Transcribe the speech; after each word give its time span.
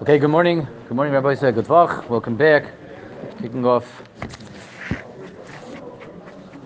Okay, 0.00 0.16
good 0.20 0.30
morning. 0.30 0.64
Good 0.86 0.94
morning, 0.94 1.12
Rabbi 1.12 1.34
Say 1.34 1.50
Good 1.50 1.68
Welcome 1.68 2.36
back. 2.36 2.70
Kicking 3.42 3.66
off 3.66 4.04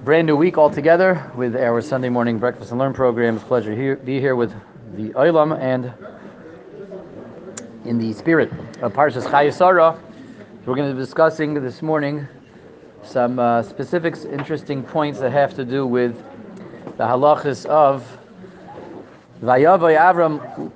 brand 0.04 0.26
new 0.26 0.36
week 0.36 0.58
altogether 0.58 1.32
with 1.34 1.56
our 1.56 1.80
Sunday 1.80 2.10
morning 2.10 2.38
breakfast 2.38 2.72
and 2.72 2.78
learn 2.78 2.92
program. 2.92 3.36
It's 3.36 3.42
a 3.42 3.46
pleasure 3.46 3.74
to 3.74 4.04
be 4.04 4.20
here 4.20 4.36
with 4.36 4.52
the 4.96 5.14
Olam 5.14 5.58
and 5.58 5.94
in 7.86 7.96
the 7.96 8.12
spirit 8.12 8.52
of 8.82 8.92
Parshas 8.92 9.26
Chayesara. 9.26 9.98
We're 10.66 10.74
going 10.74 10.90
to 10.90 10.94
be 10.94 11.00
discussing 11.00 11.54
this 11.54 11.80
morning 11.80 12.28
some 13.02 13.38
uh, 13.38 13.62
specifics, 13.62 14.26
interesting 14.26 14.82
points 14.82 15.20
that 15.20 15.32
have 15.32 15.54
to 15.54 15.64
do 15.64 15.86
with 15.86 16.22
the 16.98 17.04
halachas 17.04 17.64
of 17.64 18.06
Vayavay 19.40 19.96
Avram 19.96 20.70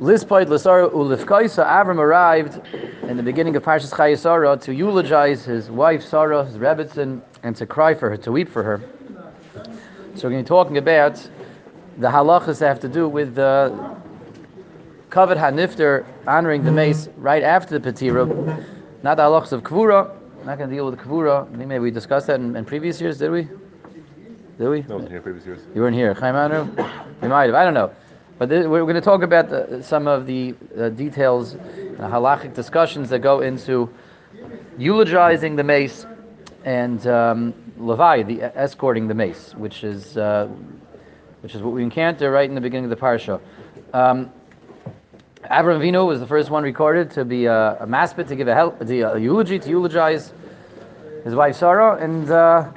Lispoid 0.00 0.48
Lasara 0.48 0.90
Ulifkaisa. 0.92 1.66
Avram 1.66 1.96
arrived 1.96 2.60
in 3.04 3.16
the 3.16 3.22
beginning 3.22 3.56
of 3.56 3.62
Parshas 3.62 3.90
Chayesara 3.90 4.60
to 4.60 4.74
eulogize 4.74 5.42
his 5.46 5.70
wife 5.70 6.02
Sarah, 6.02 6.44
his 6.44 6.58
Rebbitzin, 6.58 7.22
and 7.42 7.56
to 7.56 7.64
cry 7.64 7.94
for 7.94 8.10
her, 8.10 8.16
to 8.18 8.30
weep 8.30 8.50
for 8.50 8.62
her. 8.62 8.82
So 10.14 10.24
we're 10.24 10.32
going 10.32 10.36
to 10.36 10.42
be 10.42 10.48
talking 10.48 10.76
about 10.76 11.16
the 11.96 12.08
halachas 12.08 12.58
that 12.58 12.68
have 12.68 12.80
to 12.80 12.88
do 12.88 13.08
with 13.08 13.36
the 13.36 13.96
Kavod 15.08 15.38
Hanifter 15.38 16.04
honoring 16.26 16.62
the 16.62 16.72
mace 16.72 17.08
right 17.16 17.42
after 17.42 17.78
the 17.78 17.90
Petira, 17.90 18.26
not 19.02 19.16
the 19.16 19.22
halachas 19.22 19.52
of 19.52 19.62
Kvura. 19.62 20.14
not 20.44 20.58
going 20.58 20.68
to 20.68 20.76
deal 20.76 20.84
with 20.90 20.98
Kvura. 20.98 21.50
Maybe 21.52 21.78
we 21.78 21.90
discussed 21.90 22.26
that 22.26 22.38
in, 22.38 22.54
in, 22.54 22.66
previous 22.66 23.00
years, 23.00 23.16
did 23.16 23.30
we? 23.30 23.48
Did 24.58 24.68
we? 24.68 24.82
No, 24.82 24.98
in 24.98 25.22
previous 25.22 25.46
years. 25.46 25.62
You 25.74 25.80
weren't 25.80 25.96
here. 25.96 26.12
Chaim 26.12 26.36
Anu? 26.36 26.70
We 27.22 27.28
might 27.28 27.46
have. 27.46 27.54
I 27.54 27.64
don't 27.64 27.72
know. 27.72 27.90
But 28.38 28.50
we're 28.50 28.82
going 28.82 28.94
to 28.94 29.00
talk 29.00 29.22
about 29.22 29.48
the, 29.48 29.82
some 29.82 30.06
of 30.06 30.26
the 30.26 30.54
uh, 30.78 30.90
details, 30.90 31.54
uh, 31.54 31.58
halachic 32.00 32.52
discussions 32.52 33.08
that 33.08 33.20
go 33.20 33.40
into 33.40 33.88
eulogizing 34.76 35.56
the 35.56 35.64
mace 35.64 36.04
and 36.64 37.06
um, 37.06 37.54
Levi, 37.78 38.24
the 38.24 38.42
escorting 38.42 39.08
the 39.08 39.14
mace, 39.14 39.54
which 39.54 39.84
is 39.84 40.18
uh, 40.18 40.48
which 41.40 41.54
is 41.54 41.62
what 41.62 41.72
we 41.72 41.82
encounter 41.82 42.30
right 42.30 42.48
in 42.48 42.54
the 42.54 42.60
beginning 42.60 42.84
of 42.84 42.90
the 42.90 42.96
parsha. 42.96 43.40
Um, 43.94 44.30
Avram 45.44 45.78
Avinu 45.78 46.06
was 46.06 46.20
the 46.20 46.26
first 46.26 46.50
one 46.50 46.62
recorded 46.62 47.10
to 47.12 47.24
be 47.24 47.46
a, 47.46 47.76
a 47.80 47.86
maspid, 47.86 48.28
to 48.28 48.36
give 48.36 48.48
a, 48.48 48.54
help, 48.54 48.80
a, 48.80 49.00
a 49.00 49.18
eulogy, 49.18 49.58
to 49.60 49.68
eulogize 49.70 50.32
his 51.24 51.34
wife 51.34 51.56
Sarah, 51.56 51.96
and 52.02 52.30
uh, 52.30 52.68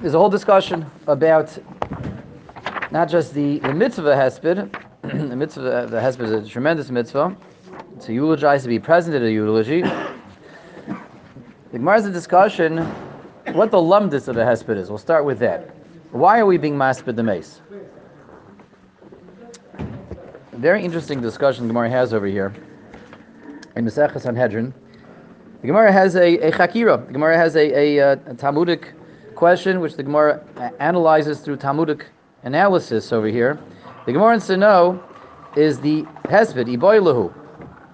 there's 0.00 0.14
a 0.14 0.18
whole 0.18 0.30
discussion 0.30 0.86
about 1.06 1.56
not 2.90 3.08
just 3.08 3.34
the, 3.34 3.58
the 3.60 3.74
mitzvah 3.74 4.14
hesped, 4.14 4.70
the 5.02 5.36
mitzvah 5.36 5.86
the 5.90 5.98
hesped 5.98 6.22
is 6.22 6.30
a 6.30 6.48
tremendous 6.48 6.90
mitzvah, 6.90 7.36
to 8.00 8.12
eulogize, 8.12 8.62
to 8.62 8.68
be 8.68 8.78
present 8.78 9.16
at 9.16 9.22
a 9.22 9.30
eulogy. 9.30 9.82
The 9.82 11.78
Gemara 11.78 11.96
has 11.96 12.06
a 12.06 12.12
discussion 12.12 12.78
what 13.52 13.70
the 13.70 13.78
lumdis 13.78 14.28
of 14.28 14.36
a 14.36 14.44
hesped 14.44 14.76
is. 14.76 14.88
We'll 14.88 14.98
start 14.98 15.24
with 15.24 15.38
that. 15.40 15.70
Why 16.12 16.38
are 16.38 16.46
we 16.46 16.58
being 16.58 16.74
masped 16.74 17.14
the 17.14 17.22
mace? 17.22 17.60
Very 20.52 20.84
interesting 20.84 21.20
discussion 21.20 21.66
Gemara 21.68 21.90
has 21.90 22.14
over 22.14 22.26
here 22.26 22.54
in 23.76 23.84
Maseches 23.84 24.22
Sanhedrin. 24.22 24.72
The 25.60 25.66
Gemara 25.66 25.92
has 25.92 26.16
a, 26.16 26.38
a 26.38 26.52
chakira. 26.52 27.06
The 27.06 27.12
Gemara 27.12 27.36
has 27.36 27.56
a, 27.56 27.78
a, 27.78 28.12
uh, 28.12 28.16
a 28.26 28.34
Talmudic 28.34 28.94
question 29.34 29.80
which 29.80 29.96
the 29.96 30.02
Gemara 30.02 30.42
analyzes 30.80 31.40
through 31.40 31.56
Talmudic 31.56 32.06
analysis 32.46 33.12
over 33.12 33.26
here. 33.26 33.58
The 34.06 34.12
Gemara 34.12 34.30
wants 34.30 34.46
to 34.46 34.56
know 34.56 35.02
is 35.56 35.80
the 35.80 36.02
Hesped, 36.24 36.74
Iboilahu. 36.74 37.34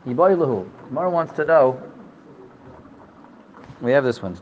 Iboilahu. 0.06 0.68
Gemara 0.88 1.10
wants 1.10 1.32
to 1.34 1.44
know. 1.44 1.82
We 3.80 3.92
have 3.92 4.04
this 4.04 4.22
one. 4.22 4.38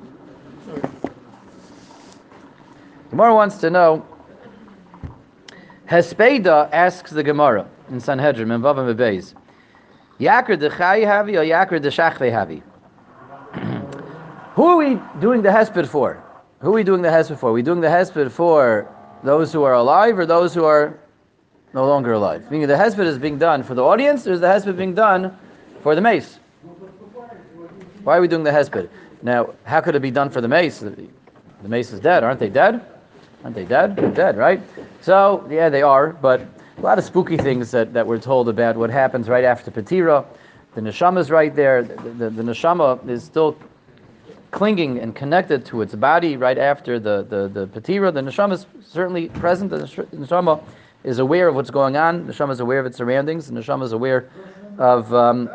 Gemara 3.10 3.34
wants 3.34 3.58
to 3.58 3.70
know. 3.70 4.04
Hespeda 5.88 6.68
asks 6.72 7.10
the 7.10 7.22
Gemara 7.22 7.68
in 7.90 8.00
Sanhedrin, 8.00 8.50
in 8.50 8.60
Vavam 8.60 8.92
Bebeis. 8.94 9.34
Yakr 10.18 10.58
de 10.58 10.70
Havi 10.70 11.36
or 11.38 11.44
Yakr 11.44 11.80
de 11.80 11.90
Havi? 11.90 12.62
Who 14.54 14.66
are 14.66 14.76
we 14.76 15.00
doing 15.20 15.42
the 15.42 15.48
Hesped 15.48 15.86
for? 15.88 16.22
Who 16.60 16.70
are 16.70 16.74
we 16.74 16.84
doing 16.84 17.02
the 17.02 17.08
Hesped 17.08 17.38
for? 17.38 17.50
Are 17.50 17.52
we 17.52 17.62
doing 17.62 17.80
the 17.80 17.88
Hesped 17.88 18.30
for 18.30 18.88
those 19.22 19.52
who 19.52 19.62
are 19.62 19.74
alive 19.74 20.18
or 20.18 20.26
those 20.26 20.54
who 20.54 20.64
are 20.64 20.98
no 21.74 21.86
longer 21.86 22.12
alive? 22.12 22.50
Meaning 22.50 22.68
the 22.68 22.74
hesped 22.74 23.04
is 23.04 23.18
being 23.18 23.38
done 23.38 23.62
for 23.62 23.74
the 23.74 23.82
audience, 23.82 24.26
is 24.26 24.40
the 24.40 24.46
hesped 24.46 24.76
being 24.76 24.94
done 24.94 25.36
for 25.82 25.94
the 25.94 26.00
mace? 26.00 26.38
Why 28.04 28.16
are 28.16 28.20
we 28.20 28.28
doing 28.28 28.44
the 28.44 28.50
hesped? 28.50 28.88
Now, 29.22 29.54
how 29.64 29.80
could 29.80 29.94
it 29.94 30.00
be 30.00 30.10
done 30.10 30.30
for 30.30 30.40
the 30.40 30.48
mace? 30.48 30.78
The 30.78 31.68
mace 31.68 31.92
is 31.92 32.00
dead, 32.00 32.24
aren't 32.24 32.40
they 32.40 32.48
dead? 32.48 32.84
Aren't 33.44 33.56
they 33.56 33.64
dead? 33.64 33.96
They're 33.96 34.10
dead, 34.10 34.36
right? 34.36 34.60
So, 35.00 35.46
yeah, 35.50 35.68
they 35.68 35.82
are, 35.82 36.10
but 36.10 36.40
a 36.76 36.80
lot 36.80 36.98
of 36.98 37.04
spooky 37.04 37.36
things 37.36 37.70
that, 37.70 37.92
that 37.92 38.06
we're 38.06 38.18
told 38.18 38.48
about 38.48 38.76
what 38.76 38.90
happens 38.90 39.28
right 39.28 39.44
after 39.44 39.70
Petira. 39.70 40.24
The 40.74 40.80
neshama 40.80 41.18
is 41.18 41.30
right 41.30 41.54
there. 41.54 41.82
The, 41.82 42.10
the, 42.10 42.30
the 42.30 42.42
neshama 42.42 43.06
is 43.08 43.24
still 43.24 43.56
clinging 44.50 44.98
and 44.98 45.14
connected 45.14 45.64
to 45.66 45.82
its 45.82 45.94
body 45.94 46.36
right 46.36 46.58
after 46.58 46.98
the, 46.98 47.26
the, 47.28 47.48
the 47.48 47.66
patira. 47.66 48.12
The 48.12 48.20
neshama 48.20 48.52
is 48.52 48.66
certainly 48.84 49.28
present. 49.28 49.70
The 49.70 49.78
neshama 49.78 50.62
is 51.04 51.18
aware 51.18 51.48
of 51.48 51.54
what's 51.54 51.70
going 51.70 51.96
on. 51.96 52.26
The 52.26 52.32
neshama 52.32 52.50
is 52.50 52.60
aware 52.60 52.80
of 52.80 52.86
its 52.86 52.96
surroundings. 52.96 53.46
The 53.46 53.54
neshama 53.54 53.84
is 53.84 53.92
aware 53.92 54.28
of 54.78 55.12
um, 55.14 55.50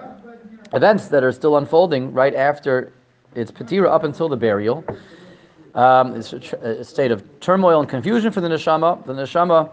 events 0.74 1.08
that 1.10 1.24
are 1.24 1.32
still 1.32 1.58
unfolding 1.58 2.14
right 2.14 2.36
after 2.36 2.92
its 3.36 3.52
patira 3.52 3.90
up 3.90 4.04
until 4.04 4.30
the 4.30 4.38
burial. 4.38 4.84
Um, 5.74 6.16
it's 6.16 6.32
a, 6.32 6.40
tr- 6.40 6.56
a, 6.56 6.84
state 6.86 7.12
of 7.12 7.24
turmoil 7.42 7.82
and 7.82 7.90
confusion 7.90 8.32
for 8.32 8.40
the 8.40 8.48
neshama. 8.48 9.06
The 9.06 9.14
neshama 9.14 9.70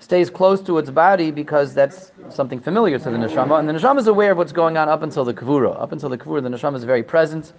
stays 0.00 0.28
close 0.28 0.60
to 0.62 0.78
its 0.78 0.90
body 0.90 1.30
because 1.30 1.74
that's 1.74 2.10
something 2.28 2.58
familiar 2.58 2.98
to 2.98 3.04
the 3.04 3.16
neshama, 3.16 3.60
and 3.60 3.68
the 3.68 3.72
neshama 3.72 4.00
is 4.00 4.08
aware 4.08 4.32
of 4.32 4.38
what's 4.38 4.52
going 4.52 4.76
on 4.76 4.88
up 4.88 5.02
until 5.02 5.24
the 5.24 5.32
kavura. 5.32 5.80
Up 5.80 5.92
until 5.92 6.08
the 6.08 6.18
kavura, 6.18 6.42
the 6.42 6.48
neshama 6.48 6.76
is 6.76 6.82
very 6.82 7.04
present 7.04 7.52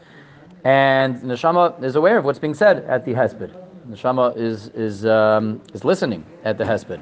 and 0.65 1.21
neshama 1.21 1.81
is 1.83 1.95
aware 1.95 2.17
of 2.17 2.25
what's 2.25 2.39
being 2.39 2.55
said 2.55 2.83
at 2.85 3.05
the 3.05 3.13
hesped. 3.13 3.51
Neshama 3.87 4.35
is 4.35 4.67
is 4.69 5.05
um, 5.05 5.61
is 5.73 5.85
listening 5.85 6.25
at 6.43 6.57
the 6.57 6.63
hesped. 6.63 7.01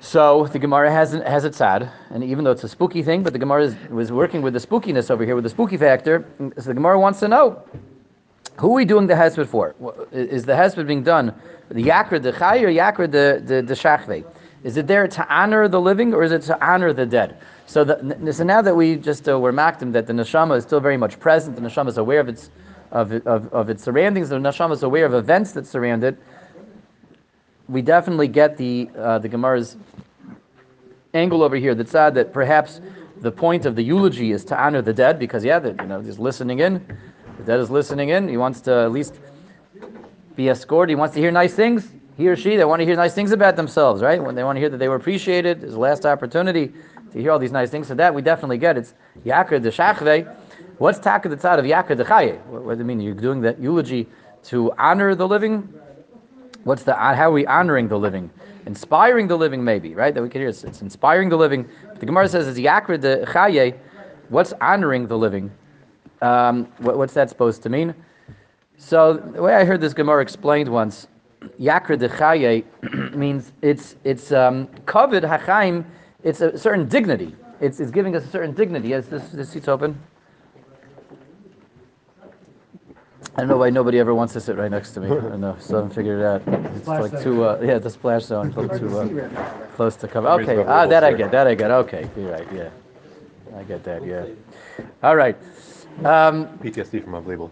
So 0.00 0.48
the 0.48 0.58
Gemara 0.58 0.90
has 0.90 1.12
has 1.12 1.44
it 1.44 1.54
sad, 1.54 1.88
and 2.10 2.24
even 2.24 2.44
though 2.44 2.50
it's 2.50 2.64
a 2.64 2.68
spooky 2.68 3.04
thing, 3.04 3.22
but 3.22 3.32
the 3.32 3.38
Gemara 3.38 3.66
is, 3.66 3.76
was 3.88 4.10
working 4.10 4.42
with 4.42 4.52
the 4.52 4.58
spookiness 4.58 5.12
over 5.12 5.24
here, 5.24 5.36
with 5.36 5.44
the 5.44 5.50
spooky 5.50 5.76
factor. 5.76 6.24
So 6.58 6.68
the 6.70 6.74
Gemara 6.74 6.98
wants 6.98 7.20
to 7.20 7.28
know 7.28 7.62
who 8.58 8.72
are 8.72 8.74
we 8.74 8.84
doing 8.84 9.06
the 9.06 9.14
hesped 9.14 9.46
for? 9.46 9.76
Is 10.10 10.44
the 10.44 10.54
hesped 10.54 10.84
being 10.88 11.04
done 11.04 11.32
the 11.68 11.84
yakra 11.84 12.20
the 12.20 12.32
chay 12.32 12.64
or 12.64 12.68
yakra 12.68 13.10
the 13.10 13.40
the, 13.44 13.62
the 13.62 13.74
shachve? 13.74 14.24
Is 14.64 14.76
it 14.76 14.86
there 14.86 15.08
to 15.08 15.34
honor 15.34 15.66
the 15.68 15.80
living 15.80 16.14
or 16.14 16.22
is 16.22 16.32
it 16.32 16.42
to 16.42 16.64
honor 16.64 16.92
the 16.92 17.06
dead? 17.06 17.36
So, 17.66 17.84
the, 17.84 18.32
so 18.32 18.44
now 18.44 18.62
that 18.62 18.74
we 18.74 18.96
just 18.96 19.28
uh, 19.28 19.38
were 19.38 19.52
makdim 19.52 19.92
that 19.92 20.06
the 20.06 20.12
neshama 20.12 20.56
is 20.56 20.64
still 20.64 20.80
very 20.80 20.96
much 20.96 21.18
present, 21.18 21.56
the 21.56 21.62
neshama 21.62 21.88
is 21.88 21.98
aware 21.98 22.20
of 22.20 22.28
its 22.28 22.50
of, 22.90 23.12
of, 23.26 23.52
of 23.54 23.70
its 23.70 23.82
surroundings, 23.82 24.28
the 24.28 24.36
neshama 24.36 24.72
is 24.72 24.82
aware 24.82 25.06
of 25.06 25.14
events 25.14 25.52
that 25.52 25.66
surround 25.66 26.04
it. 26.04 26.16
We 27.68 27.80
definitely 27.80 28.28
get 28.28 28.56
the 28.56 28.90
uh, 28.96 29.18
the 29.18 29.28
Gemara's 29.28 29.76
angle 31.14 31.42
over 31.42 31.56
here. 31.56 31.74
That's 31.74 31.90
sad 31.90 32.14
that 32.14 32.32
perhaps 32.32 32.80
the 33.22 33.32
point 33.32 33.66
of 33.66 33.76
the 33.76 33.82
eulogy 33.82 34.32
is 34.32 34.44
to 34.46 34.62
honor 34.62 34.82
the 34.82 34.92
dead 34.92 35.18
because 35.18 35.44
yeah, 35.44 35.58
the, 35.58 35.70
you 35.70 35.88
know, 35.88 36.00
he's 36.00 36.18
listening 36.18 36.58
in. 36.58 36.84
The 37.38 37.44
dead 37.44 37.60
is 37.60 37.70
listening 37.70 38.10
in. 38.10 38.28
He 38.28 38.36
wants 38.36 38.60
to 38.62 38.72
at 38.72 38.92
least 38.92 39.14
be 40.36 40.48
escorted. 40.48 40.90
He 40.90 40.96
wants 40.96 41.14
to 41.14 41.20
hear 41.20 41.30
nice 41.30 41.54
things. 41.54 41.88
He 42.16 42.28
or 42.28 42.36
she, 42.36 42.56
they 42.56 42.64
want 42.64 42.80
to 42.80 42.86
hear 42.86 42.96
nice 42.96 43.14
things 43.14 43.32
about 43.32 43.56
themselves, 43.56 44.02
right? 44.02 44.22
When 44.22 44.34
they 44.34 44.44
want 44.44 44.56
to 44.56 44.60
hear 44.60 44.68
that 44.68 44.76
they 44.76 44.88
were 44.88 44.96
appreciated, 44.96 45.62
his 45.62 45.76
last 45.76 46.04
opportunity 46.04 46.72
to 47.12 47.18
hear 47.18 47.30
all 47.30 47.38
these 47.38 47.52
nice 47.52 47.70
things. 47.70 47.88
So 47.88 47.94
that 47.94 48.14
we 48.14 48.22
definitely 48.22 48.58
get. 48.58 48.76
It's 48.76 48.94
Yakir 49.24 49.62
de 49.62 49.70
Shachve. 49.70 50.34
What's 50.78 50.98
Taka 50.98 51.28
the 51.28 51.36
tzad 51.36 51.58
of 51.58 51.64
Yakir 51.64 51.96
de 51.96 52.04
Chaye? 52.04 52.40
What, 52.46 52.62
what 52.64 52.72
does 52.72 52.80
it 52.80 52.84
mean? 52.84 53.00
You're 53.00 53.14
doing 53.14 53.40
that 53.42 53.58
eulogy 53.58 54.06
to 54.44 54.72
honor 54.78 55.14
the 55.14 55.26
living? 55.26 55.68
What's 56.64 56.82
the 56.84 56.94
how 56.94 57.30
are 57.30 57.32
we 57.32 57.46
honoring 57.46 57.88
the 57.88 57.98
living? 57.98 58.30
Inspiring 58.66 59.26
the 59.26 59.36
living, 59.36 59.64
maybe, 59.64 59.94
right? 59.94 60.14
That 60.14 60.22
we 60.22 60.28
can 60.28 60.40
hear. 60.40 60.48
It's, 60.48 60.64
it's 60.64 60.82
inspiring 60.82 61.28
the 61.28 61.36
living. 61.36 61.68
But 61.88 62.00
the 62.00 62.06
Gemara 62.06 62.28
says 62.28 62.46
it's 62.46 62.58
Yakir 62.58 63.00
de 63.00 63.24
Chaye. 63.26 63.76
What's 64.28 64.52
honoring 64.60 65.06
the 65.06 65.18
living? 65.18 65.50
Um, 66.20 66.66
what, 66.78 66.98
what's 66.98 67.14
that 67.14 67.28
supposed 67.28 67.62
to 67.64 67.68
mean? 67.68 67.94
So 68.76 69.14
the 69.14 69.42
way 69.42 69.54
I 69.54 69.64
heard 69.64 69.80
this 69.80 69.92
Gemara 69.92 70.22
explained 70.22 70.68
once, 70.68 71.06
Yakir 71.60 71.98
de 71.98 72.08
Chaye 72.08 72.64
means 73.14 73.52
it's 73.62 73.96
it's 74.04 74.32
um, 74.32 74.66
kavod 74.86 75.22
hachaim 75.22 75.84
it's 76.22 76.40
a 76.40 76.56
certain 76.56 76.88
dignity. 76.88 77.34
It's, 77.60 77.80
it's 77.80 77.90
giving 77.90 78.14
us 78.16 78.24
a 78.24 78.28
certain 78.28 78.54
dignity. 78.54 78.88
Yes, 78.88 79.06
this, 79.06 79.28
this 79.30 79.50
seat's 79.50 79.68
open. 79.68 79.98
I 83.34 83.40
don't 83.40 83.48
know 83.48 83.56
why 83.56 83.70
nobody 83.70 83.98
ever 83.98 84.14
wants 84.14 84.34
to 84.34 84.40
sit 84.40 84.56
right 84.56 84.70
next 84.70 84.90
to 84.92 85.00
me. 85.00 85.08
I 85.08 85.36
know. 85.36 85.56
So 85.58 85.74
I 85.74 85.76
haven't 85.78 85.94
figured 85.94 86.20
it 86.20 86.24
out. 86.24 86.42
It's 86.76 86.86
like 86.86 87.22
too, 87.22 87.44
uh, 87.44 87.60
yeah, 87.62 87.78
the 87.78 87.88
splash 87.88 88.24
zone, 88.24 88.52
too 88.52 88.60
uh, 88.60 89.64
close 89.74 89.96
to 89.96 90.08
cover. 90.08 90.28
Okay, 90.28 90.62
ah, 90.66 90.86
that 90.86 91.02
I 91.02 91.12
get, 91.14 91.30
that 91.30 91.46
I 91.46 91.54
get. 91.54 91.70
Okay, 91.70 92.08
you're 92.16 92.30
right, 92.30 92.46
yeah. 92.52 92.68
I 93.56 93.62
get 93.62 93.84
that. 93.84 94.04
Yeah. 94.04 94.26
All 95.02 95.16
right. 95.16 95.36
Um, 96.04 96.46
PTSD 96.58 97.04
from 97.04 97.14
unbelievable. 97.14 97.50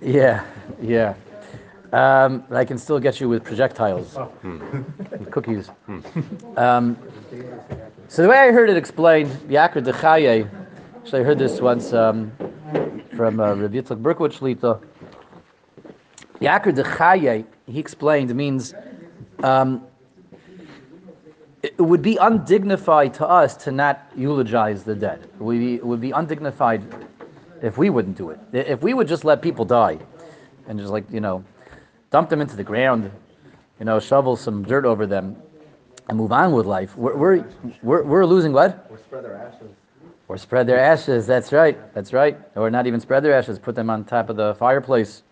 yeah. 0.00 0.44
Yeah. 0.80 1.14
Um, 1.92 2.44
I 2.52 2.64
can 2.64 2.78
still 2.78 3.00
get 3.00 3.20
you 3.20 3.28
with 3.28 3.42
projectiles, 3.42 4.16
cookies. 5.30 5.70
Um, 6.56 6.96
so 8.06 8.22
the 8.22 8.28
way 8.28 8.38
I 8.38 8.52
heard 8.52 8.70
it 8.70 8.76
explained, 8.76 9.30
Yakr 9.48 9.84
Dechaye, 9.84 10.48
actually 10.98 11.20
I 11.20 11.24
heard 11.24 11.38
this 11.38 11.60
once 11.60 11.92
um, 11.92 12.30
from 13.16 13.40
uh, 13.40 13.54
Rav 13.54 13.72
Yitzchak 13.72 14.00
Berkowitz 14.00 14.38
Shlita. 14.38 14.80
Yakr 16.40 16.72
Dechaye, 16.72 17.44
he 17.66 17.80
explained, 17.80 18.32
means 18.36 18.72
um, 19.42 19.84
it 21.62 21.74
it 21.76 21.82
would 21.82 22.02
be 22.02 22.16
undignified 22.18 23.14
to 23.14 23.26
us 23.26 23.56
to 23.64 23.72
not 23.72 24.10
eulogize 24.16 24.84
the 24.84 24.94
dead. 24.94 25.24
It 25.24 25.40
would 25.40 25.58
be, 25.58 25.74
it 25.74 25.84
would 25.84 26.00
be 26.00 26.12
undignified 26.12 26.82
if 27.62 27.78
we 27.78 27.90
wouldn't 27.90 28.16
do 28.16 28.30
it. 28.30 28.38
If 28.52 28.80
we 28.80 28.94
would 28.94 29.08
just 29.08 29.24
let 29.24 29.42
people 29.42 29.64
die 29.64 29.98
and 30.68 30.78
just 30.78 30.92
like, 30.92 31.04
you 31.10 31.20
know, 31.20 31.44
dump 32.10 32.28
them 32.28 32.40
into 32.40 32.56
the 32.56 32.64
ground, 32.64 33.10
you 33.78 33.84
know, 33.84 33.98
shovel 34.00 34.36
some 34.36 34.62
dirt 34.64 34.84
over 34.84 35.06
them 35.06 35.36
and 36.08 36.18
move 36.18 36.32
on 36.32 36.52
with 36.52 36.66
life, 36.66 36.96
we're, 36.96 37.16
we're, 37.16 37.44
we're, 37.82 38.02
we're 38.02 38.26
losing 38.26 38.52
what? 38.52 38.86
Or 38.90 38.98
spread 38.98 39.24
their 39.24 39.36
ashes. 39.36 39.70
Or 40.28 40.36
spread 40.36 40.66
their 40.66 40.78
ashes. 40.78 41.26
That's 41.26 41.52
right. 41.52 41.94
That's 41.94 42.12
right. 42.12 42.38
Or 42.56 42.70
not 42.70 42.86
even 42.86 43.00
spread 43.00 43.22
their 43.22 43.34
ashes. 43.34 43.58
Put 43.58 43.74
them 43.74 43.90
on 43.90 44.04
top 44.04 44.28
of 44.28 44.36
the 44.36 44.54
fireplace, 44.56 45.22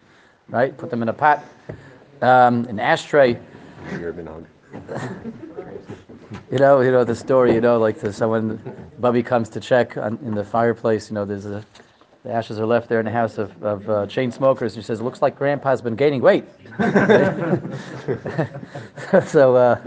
right? 0.48 0.76
Put 0.76 0.90
them 0.90 1.02
in 1.02 1.08
a 1.08 1.12
pot, 1.12 1.44
um, 2.22 2.64
an 2.66 2.78
ashtray. 2.78 3.38
You're 3.92 4.12
been 4.12 4.26
hung. 4.26 4.46
You 6.50 6.58
know, 6.58 6.80
you 6.80 6.90
know 6.90 7.04
the 7.04 7.14
story. 7.14 7.54
You 7.54 7.60
know, 7.60 7.78
like 7.78 8.00
the, 8.00 8.12
someone, 8.12 8.60
Bubby 9.00 9.22
comes 9.22 9.48
to 9.50 9.60
check 9.60 9.96
on, 9.96 10.18
in 10.22 10.34
the 10.34 10.44
fireplace. 10.44 11.10
You 11.10 11.14
know, 11.14 11.24
there's 11.24 11.46
a, 11.46 11.64
the 12.28 12.34
ashes 12.34 12.60
are 12.60 12.66
left 12.66 12.90
there 12.90 13.00
in 13.00 13.06
the 13.06 13.10
house 13.10 13.38
of, 13.38 13.50
of 13.62 13.88
uh, 13.88 14.06
chain 14.06 14.30
smokers. 14.30 14.74
He 14.74 14.82
says, 14.82 15.00
"Looks 15.00 15.22
like 15.22 15.38
Grandpa's 15.38 15.80
been 15.80 15.96
gaining 15.96 16.20
weight." 16.20 16.44
so 19.26 19.56
uh, 19.56 19.80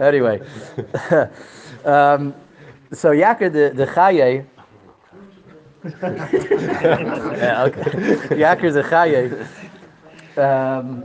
anyway, 0.00 0.40
um, 1.84 2.34
so 2.92 3.10
Yakir 3.10 3.52
the 3.52 3.72
the 3.74 3.86
Chaye. 3.86 4.46
yeah, 7.36 7.64
okay. 7.64 7.90
Yakir 8.40 8.72
the 8.72 8.84
Chaye. 8.84 9.46
Um, 10.38 11.04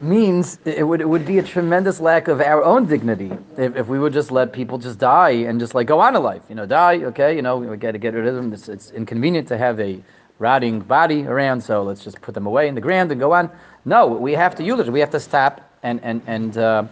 means 0.00 0.58
it 0.64 0.86
would 0.86 1.00
it 1.00 1.08
would 1.08 1.24
be 1.24 1.38
a 1.38 1.42
tremendous 1.42 2.00
lack 2.00 2.28
of 2.28 2.40
our 2.40 2.62
own 2.62 2.86
dignity 2.86 3.30
if, 3.56 3.76
if 3.76 3.86
we 3.86 3.98
would 3.98 4.12
just 4.12 4.30
let 4.30 4.52
people 4.52 4.76
just 4.78 4.98
die 4.98 5.30
and 5.30 5.58
just 5.58 5.74
like 5.74 5.86
go 5.86 6.00
on 6.00 6.14
in 6.14 6.22
life. 6.22 6.42
You 6.48 6.54
know, 6.54 6.66
die, 6.66 7.02
okay, 7.04 7.34
you 7.34 7.42
know, 7.42 7.56
we 7.56 7.76
got 7.76 7.92
to 7.92 7.98
get 7.98 8.14
rid 8.14 8.26
of 8.26 8.34
them. 8.34 8.52
It's, 8.52 8.68
it's 8.68 8.90
inconvenient 8.90 9.48
to 9.48 9.58
have 9.58 9.80
a 9.80 10.02
rotting 10.38 10.80
body 10.80 11.26
around, 11.26 11.62
so 11.62 11.82
let's 11.82 12.04
just 12.04 12.20
put 12.20 12.34
them 12.34 12.46
away 12.46 12.68
in 12.68 12.74
the 12.74 12.80
ground 12.80 13.10
and 13.10 13.18
go 13.18 13.32
on. 13.32 13.50
No, 13.84 14.06
we 14.06 14.32
have 14.32 14.54
to 14.56 14.62
eulogize. 14.62 14.90
We 14.90 15.00
have 15.00 15.10
to 15.10 15.20
stop 15.20 15.62
and 15.82 16.00
and 16.02 16.20
and 16.26 16.58
uh, 16.58 16.84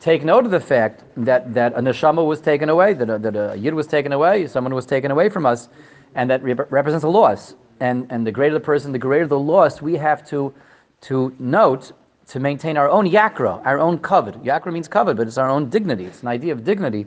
take 0.00 0.24
note 0.24 0.44
of 0.44 0.50
the 0.50 0.60
fact 0.60 1.02
that 1.16 1.52
that 1.54 1.72
a 1.74 1.80
neshama 1.80 2.24
was 2.24 2.40
taken 2.40 2.68
away, 2.68 2.92
that 2.92 3.10
a, 3.10 3.18
that 3.18 3.34
a 3.36 3.56
yid 3.56 3.74
was 3.74 3.86
taken 3.86 4.12
away, 4.12 4.46
someone 4.46 4.74
was 4.74 4.86
taken 4.86 5.10
away 5.10 5.28
from 5.28 5.46
us, 5.46 5.68
and 6.14 6.30
that 6.30 6.42
rep- 6.42 6.70
represents 6.70 7.04
a 7.04 7.08
loss. 7.08 7.54
And 7.80 8.06
and 8.10 8.24
the 8.24 8.30
greater 8.30 8.54
the 8.54 8.60
person, 8.60 8.92
the 8.92 8.98
greater 8.98 9.26
the 9.26 9.38
loss. 9.38 9.82
We 9.82 9.96
have 9.96 10.24
to 10.28 10.54
to 11.02 11.34
note 11.40 11.92
to 12.32 12.40
maintain 12.40 12.78
our 12.78 12.88
own 12.88 13.06
yakra, 13.06 13.60
our 13.66 13.78
own 13.78 13.98
kavod. 13.98 14.42
Yakra 14.42 14.72
means 14.72 14.88
kavod, 14.88 15.18
but 15.18 15.26
it's 15.26 15.36
our 15.36 15.50
own 15.50 15.68
dignity. 15.68 16.06
It's 16.06 16.22
an 16.22 16.28
idea 16.28 16.54
of 16.54 16.64
dignity. 16.64 17.04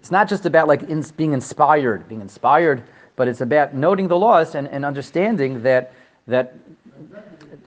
It's 0.00 0.10
not 0.10 0.28
just 0.28 0.46
about 0.46 0.66
like 0.66 0.82
in, 0.82 1.00
being 1.16 1.32
inspired, 1.32 2.08
being 2.08 2.20
inspired, 2.20 2.82
but 3.14 3.28
it's 3.28 3.40
about 3.40 3.72
noting 3.72 4.08
the 4.08 4.18
loss 4.18 4.56
and, 4.56 4.66
and 4.66 4.84
understanding 4.84 5.62
that 5.62 5.92
that 6.26 6.56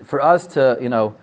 for 0.04 0.22
us 0.22 0.48
to 0.48 0.78
you 0.82 0.90
know 0.90 1.16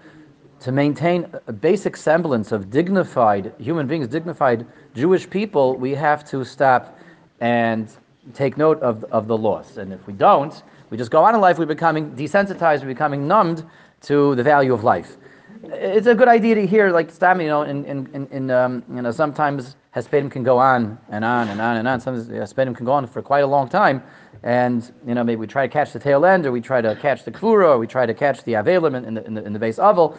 to 0.61 0.73
maintain 0.73 1.31
a 1.49 1.53
basic 1.53 1.99
semblance 1.99 2.51
of 2.51 2.71
dignified 2.71 3.53
human 3.59 3.87
beings, 3.87 4.09
dignified 4.09 4.67
Jewish 4.95 5.29
people, 5.29 5.77
we 5.77 5.91
have 5.91 6.27
to 6.31 6.47
stop 6.47 6.99
and 7.43 7.91
take 8.33 8.57
note 8.57 8.81
of, 8.81 9.05
of 9.13 9.29
the 9.29 9.37
loss. 9.37 9.77
And 9.77 9.93
if 9.93 10.07
we 10.07 10.15
don't, 10.15 10.63
we 10.89 10.97
just 10.97 11.11
go 11.11 11.23
on 11.23 11.35
in 11.35 11.43
life, 11.43 11.59
we're 11.59 11.67
becoming 11.67 12.13
desensitized, 12.13 12.81
we're 12.81 12.87
becoming 12.87 13.29
numbed 13.29 13.65
to 14.05 14.35
the 14.35 14.43
value 14.43 14.73
of 14.73 14.85
life. 14.85 15.17
It's 15.65 16.07
a 16.07 16.15
good 16.15 16.29
idea 16.29 16.55
to 16.57 16.67
hear, 16.67 16.91
like 16.91 17.11
stop, 17.11 17.41
you 17.41 17.47
know, 17.47 17.63
in, 17.63 17.85
in, 17.87 18.27
in, 18.31 18.51
um, 18.51 18.83
you 18.95 19.01
know, 19.01 19.11
sometimes 19.11 19.77
Hespedim 19.97 20.31
can 20.31 20.43
go 20.43 20.59
on 20.59 20.99
and 21.09 21.25
on 21.25 21.49
and 21.49 21.61
on 21.61 21.77
and 21.79 21.89
on. 21.89 22.01
Sometimes 22.01 22.29
Hespedim 22.29 22.77
can 22.77 22.85
go 22.85 22.93
on 22.93 23.07
for 23.07 23.23
quite 23.23 23.45
a 23.45 23.47
long 23.47 23.69
time. 23.69 24.03
And, 24.43 24.93
you 25.07 25.15
know, 25.15 25.25
maybe 25.25 25.37
we 25.41 25.47
try 25.47 25.67
to 25.67 25.73
catch 25.73 25.93
the 25.95 25.99
tail 25.99 26.27
end, 26.27 26.45
or 26.45 26.53
we 26.53 26.61
try 26.61 26.83
to 26.83 26.95
catch 26.97 27.25
the 27.25 27.31
Kvura, 27.31 27.69
or 27.69 27.79
we 27.79 27.87
try 27.87 28.05
to 28.05 28.13
catch 28.13 28.45
the 28.45 28.53
Avelim 28.53 28.95
in 29.07 29.15
the, 29.15 29.25
in 29.25 29.35
the, 29.35 29.45
in 29.45 29.53
the 29.55 29.59
base 29.59 29.79
Avel. 29.79 30.19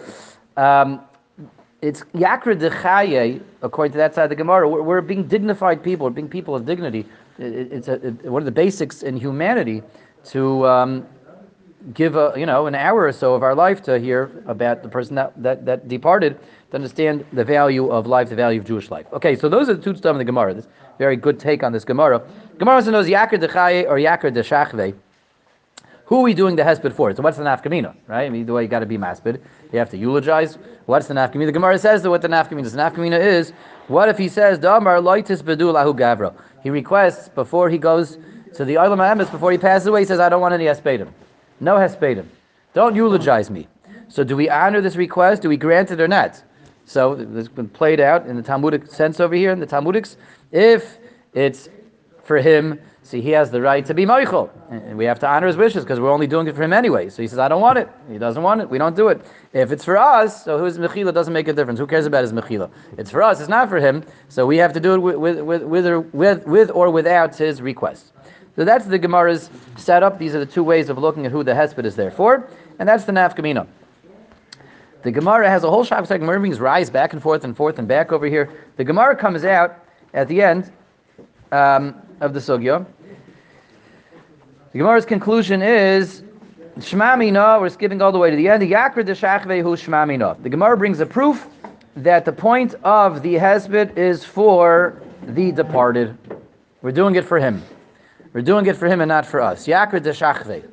Um, 0.57 1.01
it's 1.83 2.01
Yakra 2.15 2.55
Dechaye, 2.59 3.39
according 3.61 3.91
to 3.91 3.97
that 3.99 4.15
side 4.15 4.23
of 4.23 4.29
the 4.29 4.35
Gemara. 4.35 4.67
We're, 4.67 4.81
we're 4.81 5.01
being 5.01 5.27
dignified 5.27 5.83
people, 5.83 6.05
we're 6.05 6.11
being 6.11 6.29
people 6.29 6.55
of 6.55 6.65
dignity. 6.65 7.05
It- 7.37 7.71
it's 7.71 7.87
a, 7.87 7.93
it- 8.07 8.23
one 8.31 8.41
of 8.41 8.45
the 8.45 8.51
basics 8.51 9.03
in 9.03 9.15
humanity 9.15 9.83
to 10.25 10.65
um, 10.65 11.05
give 11.93 12.15
a 12.15 12.33
you 12.35 12.45
know 12.45 12.67
an 12.67 12.75
hour 12.75 13.03
or 13.03 13.11
so 13.11 13.35
of 13.35 13.43
our 13.43 13.55
life 13.55 13.81
to 13.83 13.99
hear 13.99 14.43
about 14.47 14.83
the 14.83 14.89
person 14.89 15.15
that, 15.15 15.31
that, 15.41 15.65
that 15.65 15.87
departed 15.87 16.39
to 16.71 16.75
understand 16.75 17.25
the 17.33 17.43
value 17.43 17.89
of 17.89 18.07
life, 18.07 18.29
the 18.29 18.35
value 18.35 18.59
of 18.59 18.65
Jewish 18.65 18.89
life. 18.89 19.05
Okay, 19.13 19.35
so 19.35 19.47
those 19.47 19.69
are 19.69 19.75
the 19.75 19.83
two 19.83 19.95
stuff 19.95 20.13
in 20.13 20.17
the 20.17 20.25
Gemara. 20.25 20.53
This 20.53 20.67
very 20.97 21.15
good 21.15 21.39
take 21.39 21.63
on 21.63 21.71
this 21.71 21.85
Gemara. 21.85 22.21
Gemara 22.57 22.81
knows 22.83 23.07
Yakar 23.07 23.39
Dechaye 23.39 23.85
or 23.87 23.97
Yakar 23.97 24.33
Deshachve. 24.33 24.95
Who 26.05 26.19
are 26.19 26.23
we 26.23 26.35
doing 26.35 26.55
the 26.55 26.61
hesped 26.61 26.93
for? 26.93 27.13
So 27.15 27.23
what's 27.23 27.37
the 27.37 27.43
nafkamina, 27.43 27.95
right? 28.07 28.25
I 28.25 28.29
mean, 28.29 28.45
the 28.45 28.53
way 28.53 28.61
you 28.61 28.67
got 28.67 28.79
to 28.79 28.85
be 28.85 28.97
maspid, 28.97 29.41
you 29.73 29.79
have 29.79 29.89
to 29.89 29.97
eulogize. 29.97 30.59
What's 30.85 31.07
the 31.07 31.15
nafkamina? 31.15 31.47
The 31.47 31.51
Gemara 31.51 31.79
says 31.79 32.03
that 32.03 32.11
what 32.11 32.21
the 32.21 32.27
nafkamina 32.27 32.63
is. 32.63 32.73
The 32.73 32.77
nafkamina 32.77 33.19
is, 33.19 33.53
what 33.87 34.07
if 34.07 34.17
he 34.17 34.29
says, 34.29 34.59
Damar 34.59 34.99
loitis 34.99 35.41
bedu 35.41 35.73
lahu 35.73 35.97
gavra? 35.97 36.35
He 36.61 36.69
requests 36.69 37.29
before 37.29 37.69
he 37.69 37.79
goes 37.79 38.19
to 38.53 38.65
the 38.65 38.75
Olam 38.75 38.97
HaEmes, 38.97 39.31
before 39.31 39.51
he 39.51 39.57
passes 39.57 39.87
away, 39.87 40.01
he 40.01 40.05
says, 40.05 40.19
I 40.19 40.29
don't 40.29 40.41
want 40.41 40.53
any 40.53 40.65
hespedim. 40.65 41.09
No 41.59 41.75
hespedim. 41.75 42.25
Don't 42.73 42.95
eulogize 42.95 43.49
me. 43.49 43.67
So 44.07 44.23
do 44.23 44.35
we 44.35 44.49
honor 44.49 44.81
this 44.81 44.95
request? 44.95 45.41
Do 45.41 45.49
we 45.49 45.57
grant 45.57 45.91
it 45.91 46.01
or 46.01 46.07
not? 46.07 46.41
So 46.85 47.13
it's 47.13 47.47
been 47.47 47.69
played 47.69 47.99
out 47.99 48.27
in 48.27 48.35
the 48.35 48.43
Talmudic 48.43 48.87
sense 48.87 49.19
over 49.19 49.33
here, 49.33 49.51
in 49.51 49.59
the 49.59 49.65
Talmudics. 49.65 50.17
If 50.51 50.97
it's 51.33 51.69
for 52.23 52.37
him, 52.37 52.79
see, 53.01 53.21
he 53.21 53.31
has 53.31 53.49
the 53.49 53.61
right 53.61 53.85
to 53.85 53.93
be 53.93 54.05
Michael. 54.05 54.51
And 54.69 54.97
we 54.97 55.05
have 55.05 55.19
to 55.19 55.27
honor 55.27 55.47
his 55.47 55.57
wishes 55.57 55.83
because 55.83 55.99
we're 55.99 56.11
only 56.11 56.27
doing 56.27 56.47
it 56.47 56.55
for 56.55 56.63
him 56.63 56.73
anyway. 56.73 57.09
So 57.09 57.21
he 57.21 57.27
says, 57.27 57.39
I 57.39 57.47
don't 57.47 57.61
want 57.61 57.77
it. 57.79 57.89
He 58.09 58.17
doesn't 58.17 58.43
want 58.43 58.61
it. 58.61 58.69
We 58.69 58.77
don't 58.77 58.95
do 58.95 59.07
it. 59.07 59.25
If 59.53 59.71
it's 59.71 59.83
for 59.83 59.97
us, 59.97 60.43
so 60.43 60.59
who's 60.59 60.77
Mechila 60.77 61.13
doesn't 61.13 61.33
make 61.33 61.47
a 61.47 61.53
difference. 61.53 61.79
Who 61.79 61.87
cares 61.87 62.05
about 62.05 62.23
his 62.23 62.33
Mechila? 62.33 62.69
It's 62.97 63.09
for 63.09 63.23
us, 63.23 63.39
it's 63.39 63.49
not 63.49 63.69
for 63.69 63.79
him. 63.79 64.03
So 64.29 64.45
we 64.45 64.57
have 64.57 64.73
to 64.73 64.79
do 64.79 64.93
it 64.93 64.99
with, 64.99 65.15
with, 65.15 65.39
with, 65.39 65.63
with, 65.63 65.87
or, 65.87 65.99
with, 66.01 66.45
with 66.45 66.71
or 66.71 66.91
without 66.91 67.35
his 67.35 67.61
request. 67.61 68.11
So 68.55 68.63
that's 68.63 68.85
the 68.85 68.97
Gemara's 68.97 69.49
setup. 69.75 70.17
These 70.17 70.33
are 70.33 70.39
the 70.39 70.45
two 70.45 70.63
ways 70.63 70.89
of 70.89 70.97
looking 70.97 71.25
at 71.25 71.31
who 71.31 71.43
the 71.43 71.51
Hesped 71.51 71.83
is 71.85 71.95
there 71.95 72.11
for. 72.11 72.47
And 72.79 72.87
that's 72.87 73.03
the 73.03 73.11
Nafkamina. 73.11 73.67
The 75.03 75.11
Gemara 75.11 75.49
has 75.49 75.63
a 75.63 75.69
whole 75.69 75.83
shop. 75.83 76.07
Gemara 76.07 76.39
brings 76.39 76.59
rise 76.59 76.89
back 76.89 77.13
and 77.13 77.21
forth 77.21 77.43
and 77.43 77.55
forth 77.55 77.77
and 77.79 77.87
back 77.87 78.11
over 78.11 78.25
here. 78.25 78.49
The 78.77 78.83
Gemara 78.83 79.15
comes 79.15 79.43
out 79.43 79.77
at 80.13 80.27
the 80.27 80.41
end 80.41 80.71
um, 81.51 82.01
of 82.21 82.33
the 82.33 82.39
Sugya. 82.39 82.85
The 84.71 84.79
Gemara's 84.79 85.05
conclusion 85.05 85.61
is 85.61 86.23
Shmamina, 86.79 87.61
we're 87.61 87.69
skipping 87.69 88.01
all 88.01 88.11
the 88.11 88.17
way 88.17 88.29
to 88.29 88.35
the 88.35 88.49
end. 88.49 88.61
The 88.61 88.71
Yakr 88.71 89.05
deshachvehu 89.05 89.63
Shmamina. 89.63 90.41
The 90.43 90.49
Gemara 90.49 90.75
brings 90.75 90.99
a 90.99 91.05
proof 91.05 91.47
that 91.95 92.25
the 92.25 92.33
point 92.33 92.73
of 92.83 93.21
the 93.21 93.35
Hesped 93.35 93.97
is 93.97 94.25
for 94.25 95.01
the 95.27 95.51
departed. 95.51 96.17
We're 96.81 96.91
doing 96.91 97.15
it 97.15 97.23
for 97.23 97.39
him. 97.39 97.63
We're 98.35 98.41
doing 98.41 98.65
it 98.65 98.75
for 98.75 98.87
him 98.87 98.99
and 98.99 99.07
not 99.07 99.25
for 99.25 99.39
us. 99.39 99.65
Yakr 99.65 100.01
deshachve. 100.01 100.67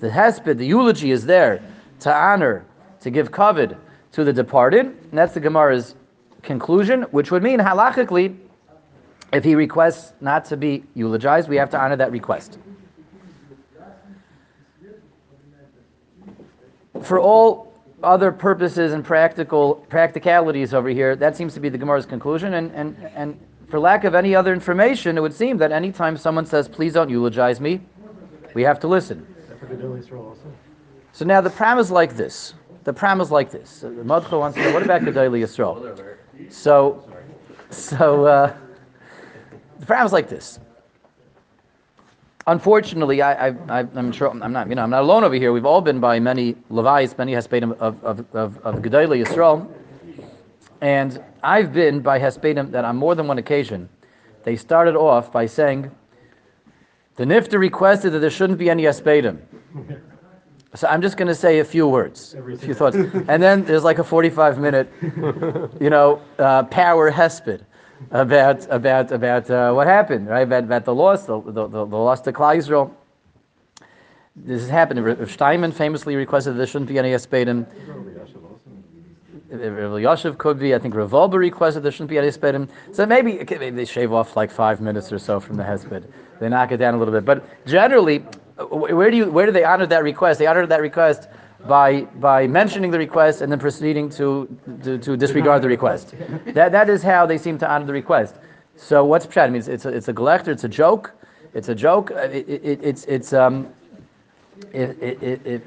The 0.00 0.08
Hesped, 0.08 0.58
the 0.58 0.66
eulogy 0.66 1.12
is 1.12 1.24
there 1.24 1.62
to 2.00 2.12
honor, 2.12 2.64
to 3.02 3.08
give 3.08 3.30
kavod 3.30 3.76
to 4.10 4.24
the 4.24 4.32
departed. 4.32 4.86
And 4.86 5.12
that's 5.12 5.32
the 5.32 5.38
Gemara's 5.38 5.94
conclusion, 6.42 7.02
which 7.12 7.30
would 7.30 7.44
mean 7.44 7.60
halachically, 7.60 8.36
if 9.32 9.44
he 9.44 9.54
requests 9.54 10.14
not 10.20 10.44
to 10.46 10.56
be 10.56 10.82
eulogized, 10.94 11.48
we 11.48 11.54
have 11.54 11.70
to 11.70 11.80
honor 11.80 11.94
that 11.94 12.10
request. 12.10 12.58
For 17.04 17.20
all 17.20 17.72
other 18.02 18.32
purposes 18.32 18.92
and 18.92 19.04
practical 19.04 19.76
practicalities 19.88 20.74
over 20.74 20.88
here, 20.88 21.14
that 21.14 21.36
seems 21.36 21.54
to 21.54 21.60
be 21.60 21.68
the 21.68 21.78
Gemara's 21.78 22.06
conclusion. 22.06 22.54
And, 22.54 22.72
and, 22.72 22.96
and 23.14 23.38
for 23.72 23.80
lack 23.80 24.04
of 24.04 24.14
any 24.14 24.34
other 24.34 24.52
information, 24.52 25.16
it 25.16 25.22
would 25.22 25.32
seem 25.32 25.56
that 25.56 25.72
anytime 25.72 26.14
someone 26.18 26.44
says, 26.44 26.68
please 26.68 26.92
don't 26.92 27.08
eulogize 27.08 27.58
me, 27.58 27.80
we 28.52 28.62
have 28.62 28.78
to 28.78 28.86
listen. 28.86 29.26
So 31.12 31.24
now 31.24 31.40
the 31.40 31.48
pram 31.48 31.78
is 31.78 31.90
like 31.90 32.14
this. 32.14 32.52
The 32.84 32.92
pram 32.92 33.22
is 33.22 33.30
like 33.30 33.50
this. 33.50 33.80
The 33.80 33.88
Madcha 33.88 34.38
wants 34.38 34.58
to 34.58 34.64
know, 34.64 34.74
what 34.74 34.82
about 34.82 35.00
Gedolei 35.00 35.40
Yisrael? 35.40 36.18
So, 36.52 37.02
so 37.70 38.26
uh, 38.26 38.54
the 39.80 39.86
pram 39.86 40.04
is 40.04 40.12
like 40.12 40.28
this. 40.28 40.60
unfortunately, 42.46 43.22
I, 43.22 43.54
am 43.70 44.12
sure 44.12 44.28
I'm 44.28 44.52
not, 44.52 44.68
you 44.68 44.74
know, 44.74 44.82
I'm 44.82 44.90
not 44.90 45.00
alone 45.00 45.24
over 45.24 45.36
here. 45.36 45.50
We've 45.50 45.64
all 45.64 45.80
been 45.80 45.98
by 45.98 46.20
many 46.20 46.56
Levites, 46.68 47.16
many 47.16 47.32
Hespedim 47.32 47.72
of 47.78 48.04
of 48.04 48.18
of, 48.34 48.58
of 48.66 48.74
Gedolei 48.82 49.24
Yisrael, 49.24 49.66
and 50.82 51.22
I've 51.42 51.72
been 51.72 52.00
by 52.00 52.18
Hespedim 52.18 52.70
that 52.70 52.84
on 52.84 52.96
more 52.96 53.14
than 53.14 53.26
one 53.26 53.38
occasion, 53.38 53.88
they 54.44 54.56
started 54.56 54.96
off 54.96 55.32
by 55.32 55.46
saying, 55.46 55.90
the 57.16 57.24
Nifta 57.24 57.58
requested 57.58 58.12
that 58.12 58.20
there 58.20 58.30
shouldn't 58.30 58.58
be 58.58 58.70
any 58.70 58.84
Hespedim. 58.84 59.38
So 60.74 60.88
I'm 60.88 61.02
just 61.02 61.18
going 61.18 61.28
to 61.28 61.34
say 61.34 61.58
a 61.58 61.64
few 61.66 61.86
words, 61.86 62.34
a 62.34 62.56
few 62.56 62.72
thoughts, 62.72 62.96
and 62.96 63.42
then 63.42 63.62
there's 63.64 63.84
like 63.84 63.98
a 63.98 64.04
45 64.04 64.58
minute, 64.58 64.90
you 65.78 65.90
know, 65.90 66.22
uh, 66.38 66.62
power 66.62 67.12
hesped 67.12 67.60
about 68.10 68.66
about 68.70 69.12
about 69.12 69.50
uh, 69.50 69.72
what 69.72 69.86
happened, 69.86 70.28
right? 70.28 70.40
About, 70.40 70.64
about 70.64 70.84
the 70.86 70.94
loss, 70.94 71.26
the, 71.26 71.38
the, 71.42 71.68
the, 71.68 71.84
the 71.84 71.96
loss 71.96 72.22
to 72.22 72.32
Klal 72.32 72.56
Yisrael. 72.56 72.90
This 74.34 74.62
has 74.62 74.70
happened. 74.70 75.28
Steinman 75.28 75.72
famously 75.72 76.16
requested 76.16 76.54
that 76.54 76.56
there 76.56 76.66
shouldn't 76.66 76.88
be 76.88 76.98
any 76.98 77.10
espedim. 77.10 77.66
Rav 79.52 79.92
Yashiv 80.00 80.38
could 80.38 80.58
be. 80.58 80.74
I 80.74 80.78
think 80.78 80.94
Rav 80.94 81.10
Wolbe 81.10 81.34
requested 81.34 81.82
there 81.82 81.92
shouldn't 81.92 82.08
be 82.10 82.18
any 82.18 82.28
espedim. 82.28 82.68
So 82.92 83.04
maybe, 83.04 83.36
maybe 83.36 83.70
they 83.70 83.84
shave 83.84 84.12
off 84.12 84.34
like 84.34 84.50
five 84.50 84.80
minutes 84.80 85.12
or 85.12 85.18
so 85.18 85.40
from 85.40 85.56
the 85.56 85.62
hesped. 85.62 86.04
They 86.40 86.48
knock 86.48 86.72
it 86.72 86.78
down 86.78 86.94
a 86.94 86.96
little 86.96 87.12
bit. 87.12 87.24
But 87.24 87.44
generally, 87.66 88.18
where 88.70 89.10
do 89.10 89.16
you 89.16 89.30
where 89.30 89.46
do 89.46 89.52
they 89.52 89.64
honor 89.64 89.86
that 89.86 90.02
request? 90.02 90.38
They 90.38 90.46
honor 90.46 90.66
that 90.66 90.80
request 90.80 91.28
by 91.68 92.02
by 92.18 92.46
mentioning 92.46 92.90
the 92.90 92.98
request 92.98 93.42
and 93.42 93.52
then 93.52 93.58
proceeding 93.58 94.08
to 94.10 94.48
to, 94.84 94.98
to 94.98 95.16
disregard 95.16 95.62
the 95.62 95.68
request. 95.68 96.14
That 96.46 96.72
that 96.72 96.88
is 96.88 97.02
how 97.02 97.26
they 97.26 97.38
seem 97.38 97.58
to 97.58 97.70
honor 97.70 97.84
the 97.84 97.92
request. 97.92 98.36
So 98.76 99.04
what's 99.04 99.26
pshat? 99.26 99.44
I 99.44 99.46
mean, 99.48 99.56
it's, 99.56 99.68
it's 99.68 99.84
a 99.84 99.88
it's 99.90 100.08
a. 100.08 100.50
It's 100.50 100.64
a 100.64 100.68
joke. 100.68 101.12
It's 101.52 101.68
a 101.68 101.74
joke. 101.74 102.10
It, 102.10 102.48
it, 102.48 102.80
it's 102.82 103.04
it's 103.04 103.32
um. 103.32 103.68
If, 104.72 105.62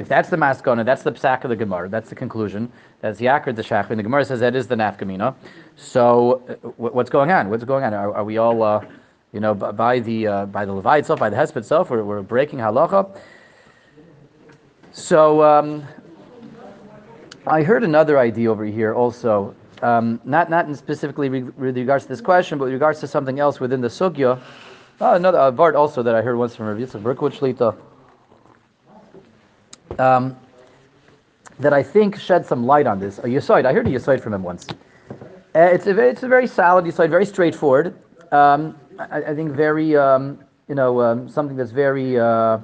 if 0.00 0.08
that's 0.08 0.30
the 0.30 0.36
maskona, 0.36 0.82
that's 0.82 1.02
the 1.02 1.12
psak 1.12 1.44
of 1.44 1.50
the 1.50 1.56
Gemara. 1.56 1.86
That's 1.88 2.08
the 2.08 2.14
conclusion. 2.14 2.72
That's 3.02 3.20
Yakar 3.20 3.54
the 3.54 3.62
Shach. 3.62 3.90
And 3.90 3.98
the 3.98 4.02
Gemara 4.02 4.24
says 4.24 4.40
that 4.40 4.56
is 4.56 4.66
the 4.66 4.74
nafkamina. 4.74 5.34
So 5.76 6.42
uh, 6.48 6.54
what's 6.78 7.10
going 7.10 7.30
on? 7.30 7.50
What's 7.50 7.64
going 7.64 7.84
on? 7.84 7.92
Are, 7.92 8.14
are 8.14 8.24
we 8.24 8.38
all, 8.38 8.62
uh, 8.62 8.82
you 9.32 9.40
know, 9.40 9.54
by 9.54 10.00
the 10.00 10.26
uh, 10.26 10.46
by 10.46 10.64
the 10.64 10.72
Levite 10.72 11.00
itself, 11.00 11.20
by 11.20 11.28
the 11.28 11.36
Hesped 11.36 11.58
itself, 11.58 11.90
we're, 11.90 12.02
we're 12.02 12.22
breaking 12.22 12.60
halacha? 12.60 13.14
So 14.92 15.42
um, 15.42 15.84
I 17.46 17.62
heard 17.62 17.84
another 17.84 18.18
idea 18.18 18.50
over 18.50 18.64
here 18.64 18.94
also, 18.94 19.54
um, 19.82 20.18
not 20.24 20.48
not 20.48 20.74
specifically 20.76 21.28
with 21.28 21.76
regards 21.76 22.04
to 22.04 22.08
this 22.08 22.22
question, 22.22 22.58
but 22.58 22.64
with 22.64 22.72
regards 22.72 23.00
to 23.00 23.06
something 23.06 23.38
else 23.38 23.60
within 23.60 23.82
the 23.82 23.88
sugya. 23.88 24.40
Oh, 25.02 25.14
another 25.14 25.38
vart 25.52 25.74
also 25.74 26.02
that 26.02 26.14
I 26.14 26.22
heard 26.22 26.36
once 26.36 26.56
from 26.56 26.66
Rav 26.66 26.78
Yitzchak 26.78 27.02
Berkowitz 27.02 27.38
Shlita. 27.38 27.76
Um, 29.98 30.36
that 31.58 31.72
I 31.72 31.82
think 31.82 32.18
shed 32.18 32.46
some 32.46 32.64
light 32.64 32.86
on 32.86 32.98
this. 32.98 33.18
A 33.18 33.22
yisoid, 33.22 33.66
I 33.66 33.72
heard 33.72 33.86
a 33.86 33.90
yisoid 33.90 34.20
from 34.20 34.32
him 34.32 34.42
once. 34.42 34.66
Uh, 35.54 35.58
it's 35.60 35.86
a 35.86 35.94
very, 35.94 36.10
it's 36.10 36.22
a 36.22 36.28
very 36.28 36.46
solid 36.46 36.84
yisoid, 36.84 37.10
very 37.10 37.26
straightforward. 37.26 37.94
Um, 38.32 38.78
I, 38.98 39.22
I, 39.22 39.34
think 39.34 39.52
very, 39.52 39.96
um, 39.96 40.38
you 40.68 40.74
know, 40.74 41.00
um, 41.00 41.28
something 41.28 41.56
that's 41.56 41.72
very. 41.72 42.18
Uh, 42.18 42.58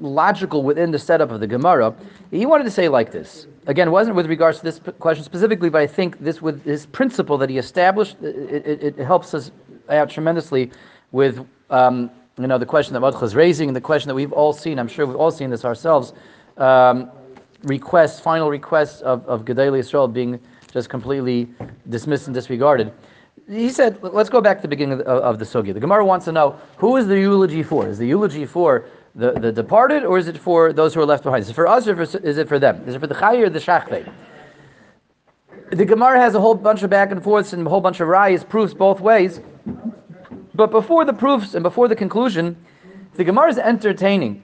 logical 0.00 0.62
within 0.62 0.90
the 0.90 0.98
setup 0.98 1.30
of 1.30 1.40
the 1.40 1.46
Gemara. 1.46 1.94
He 2.30 2.46
wanted 2.46 2.64
to 2.64 2.70
say 2.70 2.88
like 2.88 3.12
this. 3.12 3.46
Again, 3.66 3.90
wasn't 3.90 4.16
with 4.16 4.26
regards 4.26 4.58
to 4.58 4.64
this 4.64 4.80
question 4.98 5.24
specifically, 5.24 5.70
but 5.70 5.80
I 5.80 5.86
think 5.86 6.18
this 6.18 6.42
with 6.42 6.64
his 6.64 6.86
principle 6.86 7.38
that 7.38 7.48
he 7.48 7.58
established, 7.58 8.16
it, 8.22 8.66
it, 8.66 8.98
it 8.98 9.04
helps 9.04 9.34
us 9.34 9.52
out 9.88 10.10
tremendously 10.10 10.70
with 11.12 11.46
um, 11.70 12.10
you 12.38 12.46
know 12.46 12.58
the 12.58 12.66
question 12.66 12.94
that 12.94 13.00
Madcha 13.00 13.22
is 13.22 13.34
raising, 13.34 13.68
and 13.68 13.76
the 13.76 13.80
question 13.80 14.08
that 14.08 14.14
we've 14.14 14.32
all 14.32 14.52
seen. 14.52 14.78
I'm 14.78 14.88
sure 14.88 15.06
we've 15.06 15.16
all 15.16 15.30
seen 15.30 15.50
this 15.50 15.64
ourselves. 15.64 16.12
Um, 16.56 17.10
requests, 17.64 18.20
final 18.20 18.50
requests 18.50 19.00
of 19.02 19.26
of 19.26 19.44
Gedolei 19.44 19.80
Yisrael 19.80 20.12
being 20.12 20.40
just 20.72 20.88
completely 20.88 21.48
dismissed 21.88 22.26
and 22.26 22.34
disregarded 22.34 22.92
he 23.48 23.70
said, 23.70 24.02
let's 24.02 24.30
go 24.30 24.40
back 24.40 24.58
to 24.58 24.62
the 24.62 24.68
beginning 24.68 25.00
of 25.00 25.04
the, 25.04 25.04
of 25.04 25.38
the 25.38 25.44
sugya. 25.44 25.74
The 25.74 25.80
Gemara 25.80 26.04
wants 26.04 26.24
to 26.26 26.32
know 26.32 26.58
who 26.76 26.96
is 26.96 27.06
the 27.06 27.18
eulogy 27.18 27.62
for? 27.62 27.86
Is 27.86 27.98
the 27.98 28.06
eulogy 28.06 28.46
for 28.46 28.86
the, 29.14 29.32
the 29.32 29.52
departed, 29.52 30.04
or 30.04 30.18
is 30.18 30.28
it 30.28 30.38
for 30.38 30.72
those 30.72 30.94
who 30.94 31.00
are 31.00 31.06
left 31.06 31.24
behind? 31.24 31.42
Is 31.42 31.50
it 31.50 31.54
for 31.54 31.66
us, 31.66 31.86
or 31.86 32.00
is 32.00 32.38
it 32.38 32.48
for 32.48 32.58
them? 32.58 32.82
Is 32.86 32.94
it 32.94 33.00
for 33.00 33.06
the 33.06 33.14
chayi 33.14 33.42
or 33.42 33.50
the 33.50 33.58
shachvei? 33.58 34.10
The 35.70 35.84
Gemara 35.84 36.20
has 36.20 36.34
a 36.34 36.40
whole 36.40 36.54
bunch 36.54 36.82
of 36.82 36.90
back 36.90 37.12
and 37.12 37.22
forths 37.22 37.52
and 37.52 37.66
a 37.66 37.70
whole 37.70 37.80
bunch 37.80 38.00
of 38.00 38.08
rayas, 38.08 38.46
proofs 38.46 38.74
both 38.74 39.00
ways. 39.00 39.40
But 40.54 40.70
before 40.70 41.04
the 41.04 41.12
proofs 41.12 41.54
and 41.54 41.62
before 41.62 41.88
the 41.88 41.96
conclusion, 41.96 42.56
the 43.14 43.24
Gemara 43.24 43.50
is 43.50 43.58
entertaining 43.58 44.42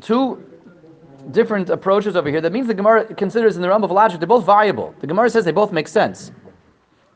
two 0.00 0.44
different 1.30 1.70
approaches 1.70 2.16
over 2.16 2.28
here. 2.28 2.40
That 2.40 2.52
means 2.52 2.66
the 2.66 2.74
Gemara 2.74 3.04
considers 3.14 3.56
in 3.56 3.62
the 3.62 3.68
realm 3.68 3.84
of 3.84 3.90
logic, 3.90 4.20
they're 4.20 4.26
both 4.26 4.44
viable. 4.44 4.94
The 5.00 5.06
Gemara 5.06 5.30
says 5.30 5.44
they 5.44 5.52
both 5.52 5.72
make 5.72 5.88
sense 5.88 6.32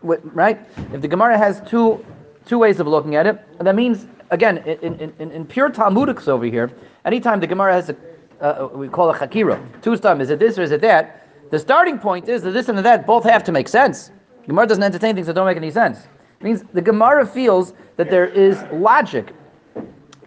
right? 0.05 0.61
If 0.93 1.01
the 1.01 1.09
Gemara 1.09 1.39
has 1.39 1.63
two 1.69 2.05
two 2.47 2.59
ways 2.59 2.79
of 2.79 2.87
looking 2.87 3.17
at 3.17 3.27
it, 3.27 3.39
that 3.59 3.75
means 3.75 4.07
again 4.31 4.59
in, 4.59 5.13
in, 5.19 5.31
in, 5.31 5.47
pure 5.47 5.71
Talmudics 5.71 6.29
over 6.29 6.45
here, 6.45 6.71
anytime 7.05 7.41
the 7.41 7.47
Gemara 7.47 7.73
has 7.73 7.91
a 7.91 7.97
uh, 8.41 8.69
we 8.75 8.89
call 8.89 9.11
it 9.11 9.17
chakira, 9.17 9.59
two 9.83 9.97
stam, 9.97 10.21
is 10.21 10.29
it 10.29 10.39
this 10.39 10.59
or 10.59 10.63
is 10.63 10.71
it 10.71 10.81
that? 10.83 11.27
The 11.51 11.59
starting 11.59 11.99
point 11.99 12.29
is 12.29 12.43
that 12.43 12.51
this 12.51 12.69
and 12.69 12.79
that 12.79 13.07
both 13.07 13.25
have 13.25 13.45
to 13.45 13.53
make 13.53 13.69
sense. 13.69 14.11
Gemara 14.47 14.67
doesn't 14.67 14.83
entertain 14.83 15.15
things 15.15 15.27
that 15.29 15.35
don't 15.35 15.47
make 15.47 15.57
any 15.57 15.71
sense. 15.71 16.07
Means 16.45 16.63
the 16.75 16.83
Gemara 16.83 17.27
feels 17.27 17.73
that 17.97 18.11
there 18.11 18.27
is 18.27 18.63
logic 18.71 19.35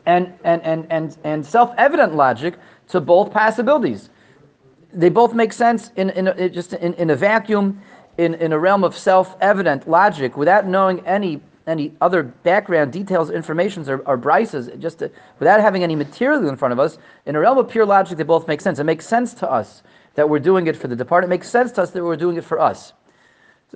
and 0.07 0.33
and 0.43 0.62
and 0.63 0.88
and, 0.89 1.15
and 1.24 1.45
self-evident 1.45 2.15
logic 2.15 2.55
to 2.88 3.00
both 3.00 3.31
possibilities. 3.31 4.09
They 4.91 5.09
both 5.09 5.36
make 5.36 5.53
sense 5.53 5.91
in, 5.95 6.09
in, 6.09 6.27
in 6.27 6.51
just 6.51 6.74
in, 6.74 6.95
in 6.95 7.12
a 7.12 7.15
vacuum 7.15 7.79
in, 8.17 8.33
in 8.33 8.51
a 8.51 8.57
realm 8.57 8.83
of 8.83 8.97
self-evident 8.97 9.88
logic 9.88 10.38
without 10.38 10.65
knowing 10.65 11.05
any 11.05 11.39
any 11.67 11.93
other 12.01 12.24
background 12.24 12.91
details, 12.93 13.29
informations, 13.29 13.89
or, 13.89 14.00
or 14.07 14.17
brises, 14.17 14.75
just 14.79 15.00
to, 15.00 15.12
without 15.38 15.59
having 15.59 15.83
any 15.83 15.95
material 15.95 16.47
in 16.47 16.55
front 16.55 16.71
of 16.71 16.79
us, 16.79 16.97
in 17.25 17.36
a 17.36 17.39
realm 17.39 17.57
of 17.57 17.69
pure 17.69 17.86
logic, 17.86 18.17
they 18.17 18.24
both 18.24 18.47
make 18.47 18.62
sense. 18.62 18.79
It 18.79 18.86
makes 18.86 19.05
sense 19.05 19.33
to 19.36 19.51
us 19.51 19.83
that 20.15 20.27
we're 20.27 20.39
doing 20.39 20.67
it 20.67 20.77
for 20.77 20.88
the 20.88 20.95
departed. 20.95 21.27
It 21.27 21.29
makes 21.29 21.50
sense 21.50 21.74
to 21.74 21.81
us 21.81 21.91
that 21.91 22.01
we're 22.01 22.15
doing 22.15 22.38
it 22.38 22.45
for 22.45 22.59
us. 22.59 22.93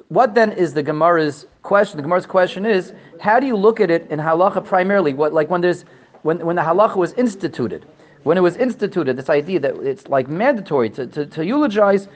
What 0.07 0.36
then 0.36 0.51
is 0.53 0.74
the 0.74 0.83
Gemara's 0.83 1.48
question? 1.63 1.98
The 1.98 2.03
Gemara's 2.03 2.25
question 2.25 2.65
is, 2.65 2.93
how 3.19 3.39
do 3.39 3.48
you 3.48 3.55
look 3.55 3.79
at 3.79 3.91
it 3.91 4.10
in 4.10 4.19
halacha 4.19 4.63
primarily? 4.63 5.13
What 5.13 5.33
like 5.33 5.50
when 5.50 5.62
there's 5.62 5.86
when, 6.21 6.39
when 6.45 6.55
the 6.55 6.62
halacha 6.62 6.95
was 6.95 7.13
instituted, 7.13 7.86
when 8.24 8.38
it 8.38 8.41
was 8.41 8.55
instituted, 8.55 9.17
this 9.17 9.29
idea 9.29 9.60
that 9.60 9.75
it's 9.77 10.07
like 10.07 10.27
mandatory 10.27 10.89
to, 10.91 11.07
to, 11.07 11.25
to 11.25 11.45
eulogize 11.45 12.07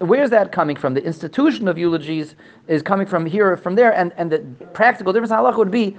where's 0.00 0.30
that 0.30 0.50
coming 0.50 0.76
from? 0.76 0.94
The 0.94 1.04
institution 1.04 1.68
of 1.68 1.76
eulogies 1.76 2.34
is 2.68 2.82
coming 2.82 3.06
from 3.06 3.26
here 3.26 3.52
or 3.52 3.56
from 3.56 3.74
there, 3.74 3.92
and, 3.92 4.12
and 4.16 4.32
the 4.32 4.38
practical 4.72 5.12
difference 5.12 5.30
in 5.30 5.36
halacha 5.36 5.58
would 5.58 5.70
be 5.70 5.96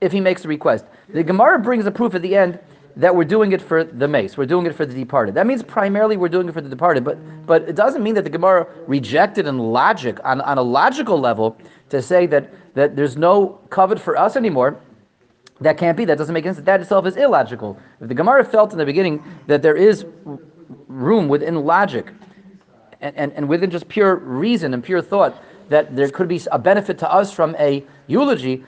if 0.00 0.12
he 0.12 0.20
makes 0.20 0.44
a 0.44 0.48
request. 0.48 0.84
The 1.08 1.22
Gemara 1.22 1.58
brings 1.58 1.86
a 1.86 1.90
proof 1.90 2.14
at 2.14 2.22
the 2.22 2.36
end 2.36 2.58
that 2.96 3.14
we're 3.14 3.24
doing 3.24 3.52
it 3.52 3.62
for 3.62 3.84
the 3.84 4.06
mace, 4.06 4.36
we're 4.36 4.46
doing 4.46 4.66
it 4.66 4.74
for 4.74 4.84
the 4.84 4.94
departed. 4.94 5.34
That 5.34 5.46
means 5.46 5.62
primarily 5.62 6.16
we're 6.16 6.28
doing 6.28 6.48
it 6.48 6.52
for 6.52 6.60
the 6.60 6.68
departed, 6.68 7.04
but 7.04 7.18
but 7.46 7.68
it 7.68 7.74
doesn't 7.74 8.02
mean 8.02 8.14
that 8.14 8.24
the 8.24 8.30
Gemara 8.30 8.66
rejected 8.86 9.46
in 9.46 9.58
logic, 9.58 10.18
on, 10.24 10.40
on 10.42 10.58
a 10.58 10.62
logical 10.62 11.18
level, 11.18 11.56
to 11.88 12.00
say 12.00 12.26
that, 12.26 12.52
that 12.74 12.96
there's 12.96 13.16
no 13.16 13.60
kavod 13.68 13.98
for 13.98 14.16
us 14.16 14.36
anymore. 14.36 14.78
That 15.60 15.76
can't 15.76 15.96
be. 15.96 16.04
That 16.04 16.18
doesn't 16.18 16.32
make 16.32 16.44
sense. 16.44 16.58
That 16.60 16.80
itself 16.80 17.06
is 17.06 17.16
illogical. 17.16 17.78
If 18.00 18.08
the 18.08 18.14
Gemara 18.14 18.44
felt 18.44 18.72
in 18.72 18.78
the 18.78 18.86
beginning 18.86 19.22
that 19.46 19.62
there 19.62 19.76
is 19.76 20.06
room 20.88 21.28
within 21.28 21.54
logic 21.64 22.12
and, 23.00 23.16
and, 23.16 23.32
and 23.32 23.48
within 23.48 23.70
just 23.70 23.88
pure 23.88 24.16
reason 24.16 24.74
and 24.74 24.82
pure 24.82 25.02
thought 25.02 25.42
that 25.68 25.94
there 25.94 26.08
could 26.08 26.28
be 26.28 26.40
a 26.50 26.58
benefit 26.58 26.98
to 26.98 27.12
us 27.12 27.32
from 27.32 27.54
a 27.58 27.84
eulogy, 28.06 28.64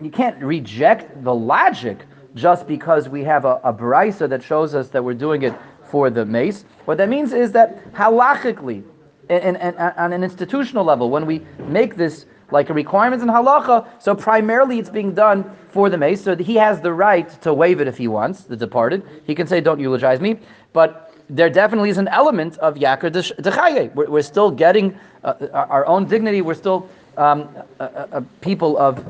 you 0.00 0.10
can't 0.10 0.42
reject 0.42 1.22
the 1.24 1.34
logic 1.34 2.06
just 2.34 2.66
because 2.66 3.08
we 3.08 3.22
have 3.24 3.44
a, 3.44 3.60
a 3.64 3.72
brisa 3.72 4.28
that 4.28 4.42
shows 4.42 4.74
us 4.74 4.88
that 4.90 5.02
we're 5.02 5.14
doing 5.14 5.42
it 5.42 5.54
for 5.90 6.10
the 6.10 6.24
mace. 6.24 6.64
What 6.86 6.98
that 6.98 7.08
means 7.08 7.32
is 7.32 7.52
that 7.52 7.92
halachically, 7.92 8.82
and, 9.28 9.56
and, 9.56 9.76
and 9.76 9.94
on 9.96 10.12
an 10.12 10.24
institutional 10.24 10.84
level, 10.84 11.10
when 11.10 11.26
we 11.26 11.42
make 11.68 11.96
this 11.96 12.26
like 12.50 12.68
a 12.70 12.74
requirement 12.74 13.22
in 13.22 13.28
halacha, 13.28 13.86
so 13.98 14.14
primarily 14.14 14.78
it's 14.78 14.90
being 14.90 15.14
done 15.14 15.44
for 15.70 15.88
the 15.88 15.96
mace. 15.96 16.22
So 16.22 16.36
he 16.36 16.54
has 16.56 16.80
the 16.80 16.92
right 16.92 17.28
to 17.42 17.54
waive 17.54 17.80
it 17.80 17.88
if 17.88 17.96
he 17.96 18.08
wants, 18.08 18.44
the 18.44 18.56
departed. 18.56 19.02
He 19.26 19.34
can 19.34 19.46
say, 19.46 19.60
"Don't 19.60 19.80
eulogize 19.80 20.20
me," 20.20 20.38
but 20.72 21.14
there 21.30 21.48
definitely 21.48 21.88
is 21.88 21.98
an 21.98 22.08
element 22.08 22.58
of 22.58 22.74
yakar 22.74 23.10
dechaye. 23.10 23.94
We're, 23.94 24.10
we're 24.10 24.22
still 24.22 24.50
getting 24.50 24.98
uh, 25.24 25.34
our 25.52 25.86
own 25.86 26.06
dignity. 26.06 26.42
We're 26.42 26.54
still 26.54 26.88
um, 27.16 27.48
a, 27.80 28.08
a, 28.12 28.22
people 28.40 28.76
of 28.78 29.04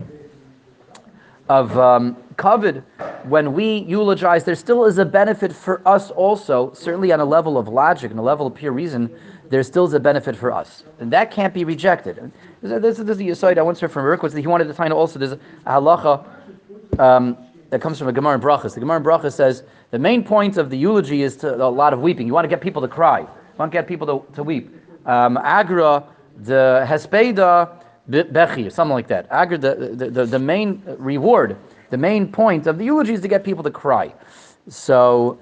of 1.53 1.79
um, 1.79 2.17
kavod. 2.37 2.83
When 3.25 3.53
we 3.53 3.79
eulogize, 3.81 4.45
there 4.45 4.55
still 4.55 4.87
is 4.87 4.97
a 4.99 5.05
benefit 5.05 5.53
for 5.53 5.87
us 5.87 6.11
also, 6.11 6.73
certainly 6.73 7.13
on 7.13 7.21
a 7.21 7.25
level 7.25 7.59
of 7.59 7.69
logic 7.69 8.11
and 8.11 8.19
a 8.19 8.23
level 8.23 8.47
of 8.47 8.55
pure 8.55 8.73
reason, 8.73 9.15
there 9.51 9.63
still 9.63 9.85
is 9.85 9.93
a 9.93 10.01
benefit 10.01 10.35
for 10.35 10.51
us. 10.51 10.85
And 10.99 11.13
that 11.13 11.31
can't 11.31 11.53
be 11.53 11.65
rejected. 11.65 12.33
This, 12.63 12.99
is 12.99 13.19
the 13.19 13.29
aside 13.31 13.59
I 13.59 13.63
once 13.63 13.81
heard 13.81 13.93
from 13.93 14.05
was 14.23 14.33
that 14.33 14.41
he 14.41 14.47
wanted 14.47 14.67
to 14.69 14.75
find 14.75 14.95
also 14.95 15.19
there's 15.19 15.33
a 15.33 15.41
halacha 15.67 16.27
um, 16.99 17.37
that 17.69 17.83
comes 17.83 17.99
from 17.99 18.09
a 18.09 18.13
Gemara 18.13 18.37
in 18.37 18.41
Brachas. 18.41 18.73
The 18.73 18.81
Gemara 18.81 18.97
in 18.97 19.05
Brachas 19.05 19.35
says 19.35 19.65
the 19.91 19.99
main 19.99 20.25
point 20.25 20.57
of 20.57 20.71
the 20.71 20.79
eulogy 20.79 21.23
is 21.23 21.37
to, 21.39 21.55
a 21.55 21.69
lot 21.69 21.93
of 21.93 22.01
weeping. 22.01 22.27
You 22.27 22.33
want 22.33 22.47
to 22.47 22.49
get 22.49 22.63
people 22.63 22.81
to 22.81 22.89
cry. 22.89 23.21
You 23.21 23.29
want 23.59 23.71
to 23.71 23.77
get 23.77 23.87
people 23.87 24.07
to, 24.07 24.35
to 24.35 24.43
weep. 24.43 24.75
Um, 25.05 25.37
Agra, 25.37 26.05
the 26.39 26.87
Hespeda, 26.89 27.82
Bechi, 28.11 28.71
something 28.73 28.95
like 28.95 29.09
that. 29.09 29.27
Agra, 29.31 29.59
the, 29.59 29.75
the, 29.95 30.11
the, 30.11 30.27
the 30.27 30.39
main 30.39 30.83
reward, 30.99 31.57
the 31.91 31.97
main 31.97 32.31
point 32.31 32.67
of 32.67 32.79
the 32.79 32.85
eulogy 32.85 33.13
is 33.15 33.21
to 33.21 33.29
get 33.29 33.45
people 33.45 33.63
to 33.63 33.71
cry. 33.71 34.13
So 34.69 35.39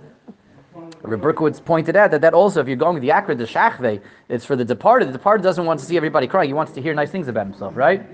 Berkowitz 1.02 1.64
pointed 1.64 1.96
out 1.96 2.10
that 2.10 2.20
that 2.20 2.34
also, 2.34 2.60
if 2.60 2.68
you're 2.68 2.76
going 2.76 2.94
to 2.96 3.00
the 3.00 3.10
Akra, 3.10 3.34
the 3.34 3.44
Shachve, 3.44 4.00
it's 4.28 4.44
for 4.44 4.56
the 4.56 4.64
departed. 4.64 5.08
The 5.08 5.12
departed 5.12 5.42
doesn't 5.42 5.64
want 5.64 5.80
to 5.80 5.86
see 5.86 5.96
everybody 5.96 6.26
crying. 6.26 6.48
He 6.48 6.54
wants 6.54 6.72
to 6.72 6.82
hear 6.82 6.94
nice 6.94 7.10
things 7.10 7.28
about 7.28 7.46
himself, 7.46 7.76
right? 7.76 8.06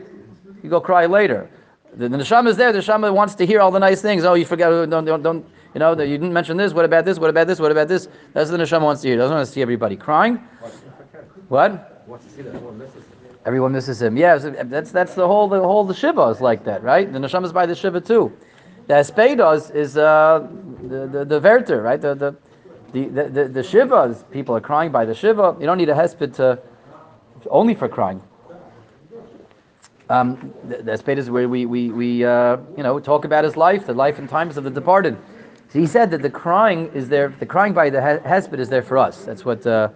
You 0.63 0.71
go 0.71 0.81
cry 0.81 1.07
later. 1.07 1.51
The, 1.97 2.09
the 2.09 2.17
neshama 2.17 2.49
is 2.49 2.57
there. 2.57 2.73
The 2.73 2.81
neshama 2.81 3.13
wants 3.13 3.35
to 3.37 3.47
hear 3.47 3.61
all 3.61 3.71
the 3.71 3.79
nice 3.79 4.03
things. 4.03 4.25
Oh, 4.25 4.35
you 4.35 4.45
forgot. 4.45 4.71
Don't, 4.89 5.05
don't, 5.05 5.23
don't 5.23 5.47
you 5.75 5.81
know, 5.81 5.93
you 5.93 6.19
didn't 6.19 6.33
mention 6.33 6.57
this. 6.57 6.73
What 6.73 6.85
about 6.85 7.05
this? 7.05 7.19
What 7.19 7.31
about 7.31 7.47
this? 7.47 7.59
What 7.59 7.73
about 7.73 7.89
this? 7.89 8.09
That's 8.33 8.51
what 8.51 8.59
the 8.59 8.65
neshama 8.65 8.83
wants 8.83 9.03
to 9.03 9.09
hear. 9.09 9.17
Doesn't 9.17 9.35
want 9.35 9.47
to 9.47 9.53
see 9.53 9.63
everybody 9.63 9.97
crying. 9.97 10.37
What? 11.49 12.05
Everyone 13.47 13.71
misses 13.71 14.03
him. 14.03 14.17
Yeah, 14.17 14.37
that's 14.39 14.91
that's 14.91 15.15
the 15.15 15.27
whole 15.27 15.49
the 15.49 15.61
whole 15.61 15.85
the 15.85 15.95
shiva 15.95 16.23
is 16.25 16.41
like 16.41 16.65
that, 16.65 16.83
right? 16.83 17.11
The 17.11 17.21
neshama 17.21 17.45
is 17.45 17.53
by 17.53 17.65
the 17.65 17.77
shiva 17.77 18.01
too. 18.01 18.33
The 18.89 18.95
espedos 18.95 19.73
is 19.73 19.97
uh, 19.97 20.49
the 20.83 21.07
the 21.07 21.25
the 21.25 21.39
verter, 21.39 21.81
right? 21.81 22.01
The 22.01 22.17
the 22.17 22.37
the, 22.93 23.07
the, 23.07 23.29
the, 23.29 23.49
the 23.49 23.61
shivas, 23.61 24.29
people 24.31 24.57
are 24.57 24.61
crying 24.61 24.91
by 24.91 25.05
the 25.05 25.15
shiva. 25.15 25.57
You 25.61 25.67
don't 25.67 25.79
need 25.79 25.89
a 25.89 25.95
hesped 25.95 26.35
to 26.35 26.61
only 27.49 27.75
for 27.77 27.89
crying. 27.89 28.21
Um, 30.09 30.53
the, 30.69 30.79
the 30.79 30.93
hesped 30.93 31.17
is 31.17 31.31
where 31.31 31.49
we 31.49 31.67
we, 31.67 31.91
we 31.91 32.25
uh, 32.25 32.57
you 32.77 32.83
know 32.83 32.99
talk 32.99 33.25
about 33.25 33.45
his 33.45 33.57
life, 33.57 33.87
the 33.87 33.95
life 33.95 34.19
and 34.19 34.29
times 34.29 34.57
of 34.57 34.65
the 34.65 34.71
departed. 34.71 35.17
So 35.69 35.79
he 35.79 35.87
said 35.87 36.11
that 36.11 36.23
the 36.23 36.31
crying 36.31 36.91
is 36.95 37.09
there. 37.09 37.29
The 37.39 37.47
crying 37.47 37.75
by 37.75 37.91
the 37.91 38.01
hesped 38.01 38.59
is 38.59 38.69
there 38.69 38.83
for 38.83 38.99
us. 38.99 39.25
That's 39.25 39.45
what. 39.45 39.65
Uh, 39.65 39.91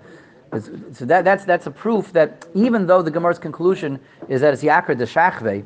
so 0.52 1.04
that, 1.04 1.24
that's 1.24 1.44
that's 1.44 1.66
a 1.66 1.70
proof 1.70 2.12
that 2.12 2.46
even 2.54 2.86
though 2.86 3.02
the 3.02 3.10
Gemara's 3.10 3.38
conclusion 3.38 4.00
is 4.28 4.40
that 4.40 4.52
it's 4.52 4.62
Yakar 4.62 4.98
the 4.98 5.04
Shachve, 5.04 5.64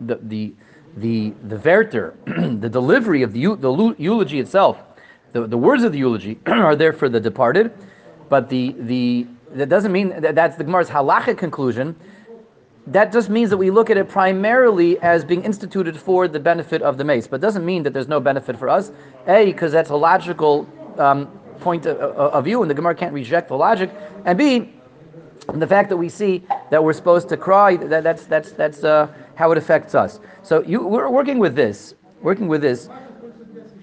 the 0.00 0.16
the 0.22 0.52
the 0.96 1.32
the 1.44 1.56
verter, 1.56 2.14
the 2.26 2.68
delivery 2.68 3.22
of 3.22 3.32
the 3.32 3.54
the 3.56 3.94
eulogy 3.98 4.40
itself 4.40 4.82
the, 5.32 5.46
the 5.46 5.58
words 5.58 5.82
of 5.82 5.92
the 5.92 5.98
eulogy 5.98 6.38
are 6.46 6.76
there 6.76 6.92
for 6.92 7.08
the 7.08 7.20
departed, 7.20 7.72
but 8.28 8.48
the, 8.48 8.74
the 8.78 9.26
that 9.52 9.68
doesn't 9.68 9.92
mean 9.92 10.20
that 10.20 10.34
that's 10.34 10.56
the 10.56 10.64
Gemara's 10.64 10.88
halachic 10.88 11.38
conclusion. 11.38 11.96
That 12.86 13.12
just 13.12 13.28
means 13.28 13.50
that 13.50 13.56
we 13.56 13.70
look 13.70 13.90
at 13.90 13.98
it 13.98 14.08
primarily 14.08 14.98
as 15.00 15.24
being 15.24 15.44
instituted 15.44 15.98
for 15.98 16.26
the 16.26 16.40
benefit 16.40 16.80
of 16.80 16.96
the 16.96 17.04
mace, 17.04 17.26
but 17.26 17.40
doesn't 17.40 17.64
mean 17.64 17.82
that 17.82 17.92
there's 17.92 18.08
no 18.08 18.20
benefit 18.20 18.58
for 18.58 18.68
us. 18.68 18.92
A, 19.26 19.44
because 19.44 19.72
that's 19.72 19.90
a 19.90 19.96
logical 19.96 20.66
um, 20.98 21.30
point 21.60 21.86
of, 21.86 21.98
of, 21.98 22.44
view, 22.44 22.62
and 22.62 22.70
the 22.70 22.74
Gemara 22.74 22.94
can't 22.94 23.12
reject 23.12 23.48
the 23.48 23.56
logic. 23.56 23.90
And 24.24 24.36
B, 24.38 24.72
the 25.54 25.66
fact 25.66 25.88
that 25.88 25.96
we 25.96 26.08
see 26.08 26.44
that 26.70 26.82
we're 26.82 26.92
supposed 26.92 27.28
to 27.30 27.36
cry, 27.36 27.76
that, 27.76 28.02
that's 28.02 28.26
that's 28.26 28.52
that's 28.52 28.84
uh, 28.84 29.08
how 29.34 29.50
it 29.52 29.58
affects 29.58 29.94
us. 29.94 30.20
So 30.42 30.62
you, 30.62 30.86
we're 30.86 31.08
working 31.08 31.38
with 31.38 31.54
this, 31.54 31.94
working 32.22 32.48
with 32.48 32.60
this. 32.60 32.88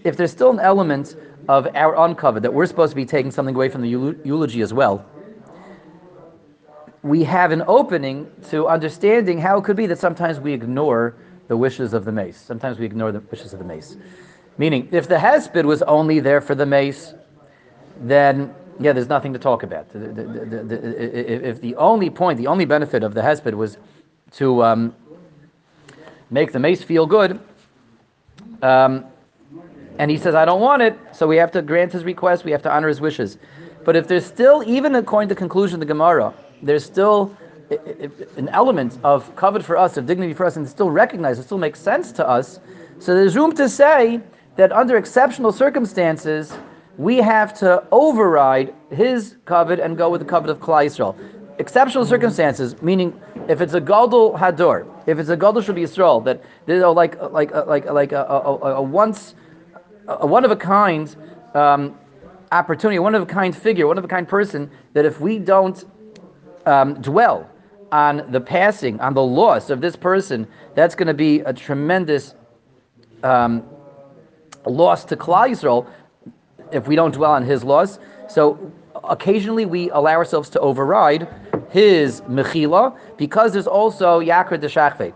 If 0.03 0.17
there's 0.17 0.31
still 0.31 0.51
an 0.51 0.59
element 0.59 1.15
of 1.47 1.67
our 1.75 1.95
uncovered, 2.05 2.43
that 2.43 2.53
we're 2.53 2.65
supposed 2.65 2.91
to 2.91 2.95
be 2.95 3.05
taking 3.05 3.31
something 3.31 3.55
away 3.55 3.69
from 3.69 3.81
the 3.81 3.89
eulogy 3.89 4.61
as 4.61 4.73
well, 4.73 5.05
we 7.01 7.23
have 7.23 7.51
an 7.51 7.63
opening 7.67 8.31
to 8.49 8.67
understanding 8.67 9.39
how 9.39 9.57
it 9.57 9.63
could 9.63 9.75
be 9.75 9.85
that 9.85 9.99
sometimes 9.99 10.39
we 10.39 10.53
ignore 10.53 11.15
the 11.47 11.55
wishes 11.55 11.93
of 11.93 12.05
the 12.05 12.11
mace. 12.11 12.37
Sometimes 12.37 12.79
we 12.79 12.85
ignore 12.85 13.11
the 13.11 13.19
wishes 13.19 13.53
of 13.53 13.59
the 13.59 13.65
mace. 13.65 13.95
Meaning, 14.57 14.89
if 14.91 15.07
the 15.07 15.15
hesped 15.15 15.63
was 15.65 15.81
only 15.83 16.19
there 16.19 16.41
for 16.41 16.55
the 16.55 16.65
mace, 16.65 17.13
then 18.01 18.53
yeah, 18.79 18.91
there's 18.91 19.09
nothing 19.09 19.33
to 19.33 19.39
talk 19.39 19.63
about. 19.63 19.89
The, 19.89 19.99
the, 19.99 20.23
the, 20.63 21.49
if 21.49 21.61
the 21.61 21.75
only 21.75 22.09
point, 22.09 22.37
the 22.37 22.47
only 22.47 22.65
benefit 22.65 23.03
of 23.03 23.13
the 23.13 23.21
hesped 23.21 23.53
was 23.53 23.77
to 24.33 24.63
um, 24.63 24.95
make 26.29 26.51
the 26.51 26.59
mace 26.59 26.83
feel 26.83 27.05
good, 27.05 27.39
um, 28.61 29.05
and 29.97 30.11
he 30.11 30.17
says, 30.17 30.35
I 30.35 30.43
don't 30.43 30.59
want 30.59 30.81
it, 30.81 30.97
so 31.13 31.25
we 31.25 31.37
have 31.37 31.51
to 31.51 31.61
grant 31.61 31.93
his 31.93 32.03
request, 32.03 32.43
we 32.43 32.51
have 32.51 32.61
to 32.63 32.71
honor 32.71 32.89
his 32.89 32.99
wishes. 32.99 33.37
But 33.85 33.95
if 33.95 34.07
there's 34.07 34.25
still, 34.25 34.63
even 34.65 34.95
according 34.95 35.29
to 35.29 35.35
conclusion 35.35 35.75
of 35.75 35.79
the 35.79 35.85
Gemara, 35.85 36.33
there's 36.61 36.83
still 36.83 37.35
an 37.69 38.49
element 38.49 38.97
of 39.03 39.33
kavod 39.35 39.63
for 39.63 39.77
us, 39.77 39.95
of 39.95 40.05
dignity 40.05 40.33
for 40.33 40.45
us, 40.45 40.57
and 40.57 40.67
still 40.67 40.89
recognized, 40.89 41.39
it 41.39 41.43
still 41.43 41.57
makes 41.57 41.79
sense 41.79 42.11
to 42.13 42.27
us, 42.27 42.59
so 42.99 43.15
there's 43.15 43.37
room 43.37 43.53
to 43.53 43.69
say 43.69 44.19
that 44.57 44.71
under 44.73 44.97
exceptional 44.97 45.51
circumstances, 45.51 46.53
we 46.97 47.17
have 47.17 47.53
to 47.59 47.83
override 47.91 48.73
his 48.89 49.35
kavod 49.45 49.83
and 49.83 49.97
go 49.97 50.09
with 50.09 50.21
the 50.21 50.27
kavod 50.27 50.49
of 50.49 50.59
Klal 50.59 50.85
Yisrael. 50.85 51.15
Exceptional 51.59 52.05
circumstances, 52.05 52.81
meaning 52.81 53.19
if 53.47 53.61
it's 53.61 53.73
a 53.73 53.79
Gadol 53.79 54.33
Hador, 54.33 54.85
if 55.07 55.19
it's 55.19 55.29
a 55.29 55.37
Gadol 55.37 55.61
Shabbi 55.61 55.83
Yisrael, 55.83 56.23
that 56.25 56.43
you 56.67 56.79
know, 56.79 56.91
like 56.91 57.21
like 57.31 57.53
like 57.53 57.85
like 57.85 58.11
a, 58.11 58.23
a, 58.23 58.39
a, 58.39 58.75
a 58.75 58.81
once 58.81 59.35
a 60.07 60.27
one 60.27 60.43
of 60.43 60.51
a 60.51 60.55
kind 60.55 61.15
um, 61.53 61.97
opportunity, 62.51 62.99
one 62.99 63.15
of 63.15 63.23
a 63.23 63.25
kind 63.25 63.55
figure, 63.55 63.87
one 63.87 63.97
of 63.97 64.03
a 64.03 64.07
kind 64.07 64.27
person, 64.27 64.69
that 64.93 65.05
if 65.05 65.19
we 65.21 65.39
don't 65.39 65.85
um, 66.65 66.95
dwell 66.95 67.49
on 67.91 68.29
the 68.31 68.41
passing, 68.41 68.99
on 68.99 69.13
the 69.13 69.23
loss 69.23 69.69
of 69.69 69.79
this 69.79 69.95
person, 69.95 70.47
that's 70.73 70.95
going 70.95 71.07
to 71.07 71.13
be 71.13 71.39
a 71.41 71.53
tremendous 71.53 72.35
um, 73.23 73.63
loss 74.65 75.05
to 75.05 75.15
Klal 75.15 75.49
Yisrael 75.49 75.87
if 76.71 76.87
we 76.87 76.95
don't 76.95 77.13
dwell 77.13 77.31
on 77.31 77.43
his 77.43 77.63
laws. 77.63 77.99
So 78.27 78.71
occasionally 79.03 79.65
we 79.65 79.89
allow 79.91 80.13
ourselves 80.13 80.49
to 80.49 80.59
override 80.59 81.27
his 81.69 82.21
mechila 82.21 82.97
because 83.17 83.53
there's 83.53 83.67
also 83.67 84.19
yakr 84.19 84.59
de 84.59 85.13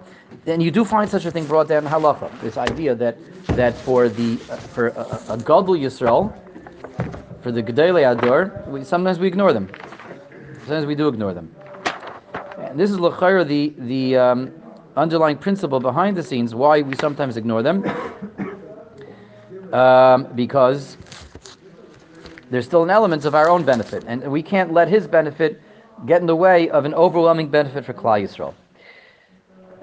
And 0.51 0.61
you 0.61 0.71
do 0.71 0.85
find 0.85 1.09
such 1.09 1.25
a 1.25 1.31
thing 1.31 1.45
brought 1.45 1.67
down 1.67 1.85
in 1.85 1.89
halacha. 1.91 2.29
This 2.41 2.57
idea 2.57 2.95
that 2.95 3.17
that 3.55 3.75
for 3.75 4.09
the 4.09 4.33
uh, 4.49 4.55
for 4.55 4.87
a, 4.89 5.33
a 5.33 5.37
gadol 5.37 5.75
yisrael, 5.75 6.33
for 7.41 7.51
the 7.51 7.63
gedolei 7.63 8.11
ador, 8.11 8.63
we, 8.67 8.83
sometimes 8.83 9.19
we 9.19 9.27
ignore 9.27 9.53
them. 9.53 9.69
Sometimes 10.59 10.85
we 10.85 10.95
do 10.95 11.07
ignore 11.07 11.33
them. 11.33 11.53
And 12.59 12.79
this 12.79 12.91
is 12.91 12.97
lachayra 12.97 13.47
the 13.47 13.73
the 13.79 14.17
um, 14.17 14.51
underlying 14.95 15.37
principle 15.37 15.79
behind 15.79 16.17
the 16.17 16.23
scenes 16.23 16.53
why 16.53 16.81
we 16.81 16.95
sometimes 16.95 17.37
ignore 17.37 17.63
them, 17.63 17.83
um, 19.73 20.27
because 20.35 20.97
there's 22.49 22.65
still 22.65 22.83
an 22.83 22.89
element 22.89 23.25
of 23.25 23.35
our 23.35 23.49
own 23.49 23.63
benefit, 23.63 24.03
and 24.07 24.23
we 24.31 24.41
can't 24.41 24.73
let 24.73 24.87
his 24.87 25.07
benefit 25.07 25.61
get 26.05 26.21
in 26.21 26.27
the 26.27 26.35
way 26.35 26.69
of 26.69 26.85
an 26.85 26.93
overwhelming 26.93 27.49
benefit 27.49 27.85
for 27.85 27.93
Klal 27.93 28.23
Yisrael. 28.23 28.53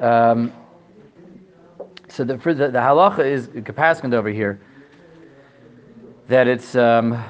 Um, 0.02 0.52
so 2.09 2.24
the, 2.24 2.37
the, 2.37 2.55
the 2.55 2.79
halacha 2.79 3.24
is 3.24 3.48
capacitant 3.64 4.14
over 4.14 4.29
here 4.29 4.61
that 6.29 6.48
it's 6.48 6.74
um, 6.74 7.22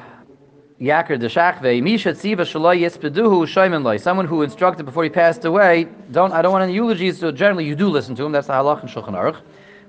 Yakir 0.80 1.18
de 1.18 1.28
Shachve, 1.28 1.82
Misha 1.82 2.12
Tziva 2.12 2.40
Shalai 2.40 2.80
Yispeduhu 2.80 3.46
Shaiman 3.46 3.82
Lai. 3.82 3.96
Someone 3.96 4.26
who 4.26 4.42
instructed 4.42 4.84
before 4.84 5.04
he 5.04 5.10
passed 5.10 5.44
away, 5.44 5.88
don't 6.12 6.32
I 6.32 6.42
don't 6.42 6.52
want 6.52 6.64
any 6.64 6.74
eulogies, 6.74 7.18
so 7.18 7.30
generally 7.30 7.64
you 7.64 7.74
do 7.74 7.88
listen 7.88 8.14
to 8.16 8.24
him. 8.24 8.32
That's 8.32 8.46
the 8.46 8.54
halacha 8.54 8.82
in 8.82 8.88
Shulchan 8.88 9.14
Aruch. 9.14 9.40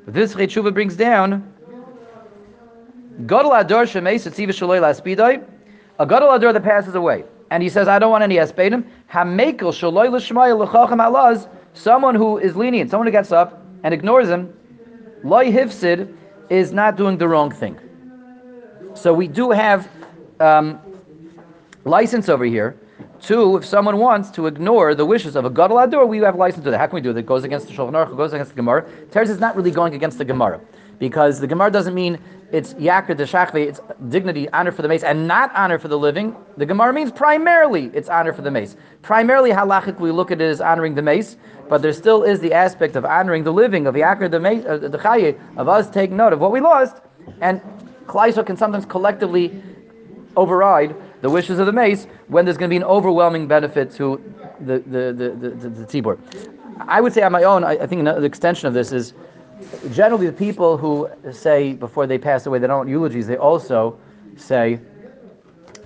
But 0.05 0.13
this 0.13 0.33
Chetshuva 0.33 0.73
brings 0.73 0.95
down 0.95 1.53
Gadol 3.25 3.53
Ador 3.53 3.84
Shemeis 3.84 4.27
Tziva 4.30 4.49
Shalai 4.49 4.80
Laspidai, 4.80 5.43
a 5.99 6.06
Gadol 6.06 6.32
Ador 6.32 6.53
that 6.53 6.63
passes 6.63 6.95
away 6.95 7.23
and 7.49 7.63
he 7.63 7.69
says, 7.69 7.88
I 7.88 7.99
don't 7.99 8.12
want 8.12 8.23
any 8.23 8.36
espedim. 8.36 8.86
Hamekel 9.12 9.71
shaloi 9.71 10.12
l'shmaya 10.12 10.58
l'chacham 10.58 10.99
alaz. 10.99 11.47
Someone 11.73 12.15
who 12.15 12.38
is 12.38 12.56
lenient, 12.56 12.89
someone 12.89 13.08
who 13.08 13.12
gets 13.12 13.32
up 13.32 13.63
and 13.84 13.93
ignores 13.93 14.30
him, 14.30 14.53
loy 15.23 15.51
hifsid 15.51 16.13
is 16.49 16.73
not 16.73 16.97
doing 16.97 17.17
the 17.17 17.27
wrong 17.27 17.51
thing. 17.51 17.80
So 18.95 19.13
we 19.13 19.27
do 19.27 19.51
have 19.51 19.88
um, 20.39 20.80
license 21.86 22.30
over 22.30 22.45
here 22.45 22.77
to, 23.21 23.58
if 23.58 23.65
someone 23.65 23.97
wants 23.97 24.32
to 24.32 24.47
ignore 24.47 24.95
the 24.95 25.06
wishes 25.06 25.36
of 25.36 25.45
a 25.45 25.49
gadol 25.49 25.80
ador, 25.80 26.06
we 26.06 26.17
have 26.19 26.36
license 26.36 26.63
to 26.65 26.71
that. 26.71 26.80
How 26.80 26.88
can 26.88 26.95
we 26.95 27.01
do 27.01 27.13
that? 27.13 27.19
It 27.19 27.25
goes 27.25 27.43
against 27.43 27.67
the 27.67 27.73
Shulchan 27.73 27.91
Aruch, 27.91 28.13
it 28.13 28.17
goes 28.17 28.34
against 28.34 28.51
the 28.51 28.56
Gemara. 28.56 28.89
Teres 29.12 29.30
is 29.30 29.39
not 29.39 29.56
really 29.56 29.71
going 29.71 29.93
against 29.93 30.17
the 30.17 30.25
Gemara 30.25 30.60
because 30.99 31.39
the 31.39 31.47
Gemara 31.47 31.71
doesn't 31.71 31.93
mean 31.93 32.19
it's 32.51 32.73
yakr 32.75 33.15
de 33.15 33.25
shachve, 33.25 33.67
it's 33.67 33.81
dignity, 34.10 34.47
honor 34.49 34.71
for 34.71 34.81
the 34.81 34.88
mace, 34.88 35.03
and 35.03 35.27
not 35.27 35.51
honor 35.53 35.77
for 35.77 35.89
the 35.89 35.97
living. 35.97 36.36
The 36.55 36.65
Gemara 36.65 36.93
means 36.93 37.12
primarily 37.12 37.91
it's 37.93 38.07
honor 38.07 38.33
for 38.33 38.41
the 38.41 38.51
mace. 38.51 38.77
Primarily 39.01 39.51
halachic, 39.51 39.99
we 39.99 40.12
look 40.12 40.31
at 40.31 40.39
it 40.39 40.45
as 40.45 40.62
honoring 40.62 40.95
the 40.95 41.01
mace, 41.01 41.36
but 41.67 41.81
there 41.81 41.91
still 41.91 42.23
is 42.23 42.39
the 42.39 42.53
aspect 42.53 42.95
of 42.95 43.03
honoring 43.03 43.43
the 43.43 43.51
living, 43.51 43.86
of 43.86 43.93
the 43.93 44.39
mace, 44.41 44.65
uh, 44.65 44.77
the 44.77 44.97
chaye, 44.97 45.38
of 45.57 45.67
us 45.67 45.89
taking 45.89 46.15
note 46.15 46.31
of 46.31 46.39
what 46.39 46.51
we 46.51 46.62
lost, 46.62 47.01
and 47.41 47.62
Klaiso 48.05 48.45
can 48.45 48.55
sometimes 48.55 48.86
collectively 48.86 49.62
override 50.38 50.95
the 51.21 51.29
wishes 51.29 51.60
of 51.60 51.65
the 51.65 51.73
mace 51.73 52.07
when 52.27 52.45
there's 52.45 52.57
going 52.57 52.69
to 52.69 52.73
be 52.73 52.77
an 52.77 52.83
overwhelming 52.83 53.47
benefit 53.47 53.91
to 53.91 54.21
the 54.62 54.79
the 54.79 55.13
the 55.13 55.29
the, 55.31 55.49
the, 55.49 55.69
the 55.69 55.86
tzibur. 55.86 56.17
I 56.88 57.01
would 57.01 57.12
say 57.12 57.23
on 57.23 57.31
my 57.31 57.43
own, 57.43 57.63
I, 57.63 57.71
I 57.71 57.88
think 57.88 57.99
another 57.99 58.25
extension 58.25 58.67
of 58.67 58.73
this 58.73 58.91
is 58.91 59.13
generally 59.91 60.28
the 60.28 60.34
people 60.34 60.78
who 60.78 61.10
say 61.32 61.74
before 61.74 62.08
they 62.08 62.17
pass 62.17 62.46
away 62.46 62.60
they 62.60 62.67
don't 62.67 62.78
want 62.78 62.89
eulogies. 62.89 63.28
They 63.28 63.38
also 63.38 63.98
say, 64.36 64.80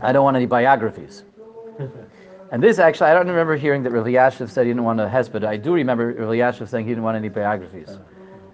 "I 0.02 0.12
don't 0.12 0.24
want 0.24 0.38
any 0.38 0.46
biographies." 0.46 1.24
And 2.52 2.62
this 2.62 2.80
actually, 2.80 3.10
I 3.10 3.14
don't 3.14 3.30
remember 3.30 3.56
hearing 3.56 3.82
that 3.84 3.92
Rav 3.92 4.06
Yashiv 4.06 4.50
said 4.50 4.66
he 4.66 4.72
didn't 4.72 4.84
want 4.84 5.00
a 5.00 5.06
hesped. 5.06 5.46
I 5.46 5.56
do 5.56 5.74
remember 5.74 6.08
Rav 6.08 6.32
Yashiv 6.32 6.68
saying 6.68 6.86
he 6.86 6.92
didn't 6.92 7.06
want 7.06 7.16
any 7.16 7.30
biographies. 7.30 7.98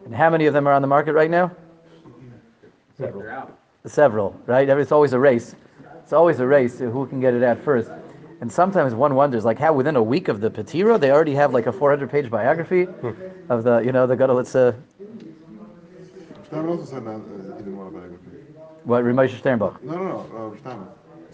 And 0.06 0.14
how 0.14 0.30
many 0.30 0.46
of 0.46 0.54
them 0.54 0.68
are 0.68 0.74
on 0.74 0.84
the 0.84 0.88
market 0.88 1.14
right 1.14 1.32
now? 1.32 1.52
Several, 2.96 3.52
Several, 3.88 4.40
right? 4.46 4.70
It's 4.70 4.92
always 4.92 5.14
a 5.14 5.20
race. 5.20 5.56
It's 6.04 6.14
always 6.14 6.40
a 6.40 6.46
race. 6.46 6.78
Who 6.78 7.08
can 7.08 7.20
get 7.20 7.34
it 7.34 7.42
at 7.42 7.64
first? 7.64 7.90
And 8.40 8.52
sometimes 8.52 8.94
one 8.94 9.16
wonders, 9.16 9.46
like 9.46 9.58
how 9.58 9.74
within 9.74 9.96
a 9.96 10.04
week 10.04 10.28
of 10.28 10.42
the 10.42 10.52
Petira, 10.52 11.00
they 11.00 11.10
already 11.10 11.34
have 11.34 11.54
like 11.54 11.66
a 11.66 11.72
400-page 11.72 12.30
biography 12.30 12.84
hmm. 12.84 13.12
of 13.52 13.64
the, 13.64 13.80
you 13.80 13.92
know, 13.92 14.06
the 14.06 14.16
Gadolitza, 14.16 14.80
Steinman 16.48 16.70
also 16.70 16.86
said 16.86 17.06
that 17.06 17.12
uh, 17.12 17.58
he 17.58 17.64
didn't 17.64 17.78
want 17.78 17.90
a 17.90 18.00
biography. 18.00 18.22
what, 18.84 19.04
Ramesh 19.04 19.40
Sternbuch. 19.40 19.84
No, 19.84 19.94
no, 19.96 20.04
no, 20.04 20.54
uh, 20.54 20.60
Steinman. 20.60 20.88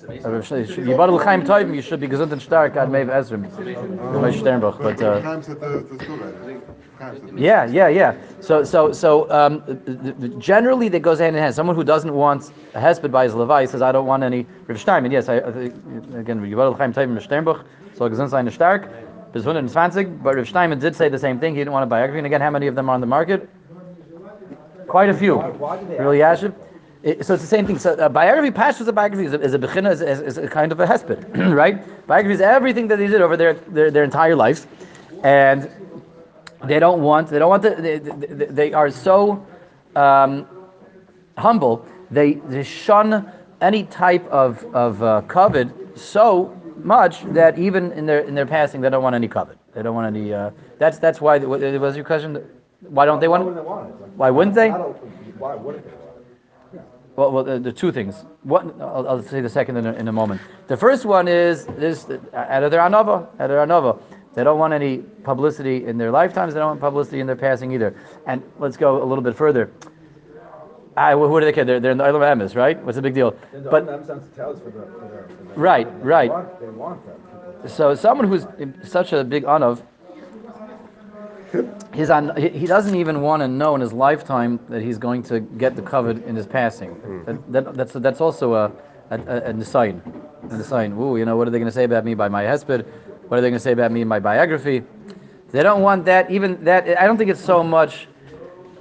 Yibadal 0.03 1.23
Chaim 1.23 1.43
Toivim, 1.43 1.75
you 1.75 1.81
should 1.81 1.99
be 1.99 2.07
gesund 2.07 2.31
and 2.31 2.41
stark, 2.41 2.73
God 2.73 2.89
Mev 2.89 3.07
Ezrim. 3.07 3.49
Ramesh 3.51 4.41
Sternbuch, 4.41 4.81
but... 4.81 5.01
Uh, 5.01 5.19
the, 5.39 5.85
the 5.89 6.03
school 6.03 6.17
writer. 6.17 6.61
Chaim 6.97 7.29
said. 7.29 7.39
Yeah, 7.39 7.65
yeah, 7.65 7.87
yeah. 7.89 8.15
So, 8.39 8.63
so, 8.63 8.91
so 8.91 9.29
um, 9.31 9.63
th- 9.65 10.19
th- 10.19 10.37
generally, 10.39 10.89
that 10.89 11.01
goes 11.01 11.19
hand 11.19 11.35
in 11.35 11.41
hand. 11.41 11.53
Someone 11.53 11.75
who 11.75 11.83
doesn't 11.83 12.13
want 12.13 12.51
a 12.73 12.79
hesped 12.79 13.11
by 13.11 13.23
his 13.25 13.35
levi 13.35 13.65
says, 13.65 13.81
"I 13.81 13.91
don't 13.91 14.05
want 14.05 14.23
any." 14.23 14.45
Rav 14.67 14.79
Steinman, 14.79 15.11
yes, 15.11 15.29
I, 15.29 15.37
I 15.37 15.51
think, 15.51 15.73
again, 16.15 16.39
Yuval 16.41 16.77
Chaim 16.77 16.93
Taivim 16.93 17.17
Sternbuch, 17.19 17.65
so 17.95 18.09
gesund 18.09 18.29
sein 18.29 18.49
stark, 18.51 18.89
bis 19.33 19.45
120. 19.45 20.05
But 20.23 20.35
Rav 20.35 20.47
Steinman 20.47 20.79
did 20.79 20.95
say 20.95 21.09
the 21.09 21.19
same 21.19 21.39
thing. 21.39 21.55
He 21.55 21.61
didn't 21.61 21.73
want 21.73 21.83
to 21.83 21.87
buy 21.87 21.99
a 21.99 22.01
biography. 22.01 22.19
And 22.19 22.27
again, 22.27 22.41
how 22.41 22.51
many 22.51 22.67
of 22.67 22.75
them 22.75 22.89
are 22.89 22.93
on 22.93 23.01
the 23.01 23.07
market? 23.07 23.49
Quite 24.87 25.09
a 25.09 25.13
few. 25.13 25.41
Really, 25.99 26.19
Yashiv. 26.19 26.53
It- 27.03 27.25
So 27.25 27.33
it's 27.33 27.43
the 27.43 27.47
same 27.47 27.65
thing. 27.67 27.77
So 27.79 27.93
a 27.95 28.09
biography, 28.09 28.51
Pashas 28.51 28.87
a 28.87 28.93
biography 28.93 29.25
is 29.25 29.33
a, 29.33 29.41
is 29.41 29.53
a 29.53 29.59
bechina, 29.59 29.91
is, 29.91 30.01
is, 30.01 30.19
is 30.21 30.37
a 30.37 30.47
kind 30.47 30.71
of 30.71 30.79
a 30.79 30.85
hesped, 30.87 31.19
right? 31.55 31.75
Biography 32.07 32.35
is 32.35 32.41
everything 32.41 32.87
that 32.87 32.97
they 32.97 33.07
did 33.07 33.21
over 33.21 33.35
their, 33.35 33.53
their, 33.53 33.91
their 33.91 34.03
entire 34.03 34.35
life, 34.35 34.67
and 35.23 35.69
they 36.63 36.79
don't 36.79 37.01
want 37.01 37.27
they 37.29 37.39
don't 37.39 37.49
want 37.49 37.61
the, 37.63 37.71
they, 37.75 37.97
they, 37.99 38.45
they 38.45 38.73
are 38.73 38.89
so 38.89 39.45
um, 39.95 40.47
humble 41.37 41.85
they, 42.11 42.33
they 42.47 42.63
shun 42.63 43.29
any 43.61 43.83
type 43.85 44.25
of 44.27 44.63
of 44.73 45.01
uh, 45.03 45.21
kavod 45.27 45.71
so 45.97 46.57
much 46.77 47.23
that 47.33 47.57
even 47.59 47.91
in 47.93 48.05
their 48.05 48.21
in 48.21 48.33
their 48.35 48.45
passing 48.45 48.81
they 48.81 48.89
don't 48.89 49.03
want 49.03 49.15
any 49.15 49.27
kavod 49.27 49.55
they 49.73 49.81
don't 49.81 49.95
want 49.95 50.07
any 50.15 50.33
uh, 50.33 50.51
that's 50.79 50.99
that's 50.99 51.19
why 51.19 51.37
what 51.39 51.59
was 51.59 51.95
your 51.95 52.05
question 52.05 52.43
why 52.89 53.05
don't 53.05 53.19
they 53.19 53.27
want 53.27 53.45
wouldn't 53.45 53.63
they 53.63 53.69
want 53.69 53.89
it? 53.89 54.01
Like, 54.01 54.11
why 54.17 54.29
wouldn't 54.29 54.55
they 54.55 54.69
Why 54.69 55.55
wouldn't 55.55 55.85
they 55.85 55.91
well, 57.15 57.31
well 57.31 57.43
the, 57.43 57.59
the 57.59 57.71
two 57.71 57.91
things. 57.91 58.25
One, 58.41 58.73
I'll, 58.81 59.07
I'll 59.07 59.21
say 59.21 59.39
the 59.41 59.49
second 59.49 59.77
in 59.77 59.85
a, 59.85 59.93
in 59.93 60.07
a 60.07 60.11
moment. 60.11 60.41
The 60.67 60.77
first 60.77 61.05
one 61.05 61.27
is 61.27 61.65
this: 61.65 62.07
out 62.33 62.63
of 62.63 62.71
their 62.71 62.81
anova, 62.81 63.27
out 63.39 63.41
of 63.41 63.49
their 63.49 63.65
anova, 63.65 64.01
they 64.33 64.43
don't 64.43 64.57
want 64.57 64.73
any 64.73 64.97
publicity 64.97 65.85
in 65.85 65.97
their 65.97 66.11
lifetimes. 66.11 66.53
They 66.53 66.59
don't 66.59 66.69
want 66.69 66.81
publicity 66.81 67.19
in 67.19 67.27
their 67.27 67.35
passing 67.35 67.71
either. 67.71 67.95
And 68.25 68.41
let's 68.57 68.77
go 68.77 69.03
a 69.03 69.05
little 69.05 69.23
bit 69.23 69.35
further. 69.35 69.71
I, 70.95 71.13
who 71.13 71.39
do 71.39 71.45
they 71.45 71.53
care? 71.53 71.65
They're, 71.65 71.79
they're 71.79 71.91
in 71.91 71.97
the 71.97 72.03
Olam 72.03 72.21
Emes, 72.21 72.55
right? 72.55 72.81
What's 72.83 72.95
the 72.97 73.01
big 73.01 73.15
deal? 73.15 73.35
The 73.51 73.61
But 73.61 73.85
for 73.85 74.15
the, 74.15 74.21
for 74.37 75.53
Right, 75.55 75.87
right. 76.03 76.29
Want, 76.29 76.59
they 76.59 76.69
want. 76.69 77.01
So 77.67 77.95
someone 77.95 78.27
who's 78.27 78.45
such 78.83 79.13
a 79.13 79.23
big 79.23 79.43
anov, 79.43 79.81
he's 81.93 82.09
on. 82.09 82.35
He, 82.35 82.49
he 82.49 82.65
doesn't 82.65 82.95
even 82.95 83.21
want 83.21 83.41
to 83.41 83.47
know 83.47 83.75
in 83.75 83.81
his 83.81 83.93
lifetime 83.93 84.59
that 84.69 84.81
he's 84.81 84.97
going 84.97 85.23
to 85.23 85.39
get 85.39 85.75
the 85.75 85.81
kavod 85.81 86.25
in 86.25 86.35
his 86.35 86.47
passing. 86.47 86.95
Mm-hmm. 86.95 87.51
That, 87.51 87.65
that, 87.65 87.73
that's 87.75 87.93
that's 87.93 88.21
also 88.21 88.53
a 88.53 88.71
a, 89.11 89.19
a, 89.27 89.55
a 89.55 89.65
sign, 89.65 90.01
a 90.49 90.63
sign. 90.63 90.93
Ooh, 90.93 91.17
you 91.17 91.25
know 91.25 91.37
what 91.37 91.47
are 91.47 91.51
they 91.51 91.59
going 91.59 91.69
to 91.69 91.73
say 91.73 91.83
about 91.83 92.05
me 92.05 92.13
by 92.13 92.27
my 92.29 92.43
hesped? 92.43 92.85
What 93.27 93.37
are 93.37 93.41
they 93.41 93.49
going 93.49 93.53
to 93.53 93.59
say 93.59 93.71
about 93.71 93.91
me 93.91 94.01
in 94.01 94.07
my 94.07 94.19
biography? 94.19 94.83
They 95.51 95.63
don't 95.63 95.81
want 95.81 96.05
that. 96.05 96.31
Even 96.31 96.63
that. 96.63 96.99
I 96.99 97.05
don't 97.05 97.17
think 97.17 97.29
it's 97.29 97.43
so 97.43 97.63
much. 97.63 98.07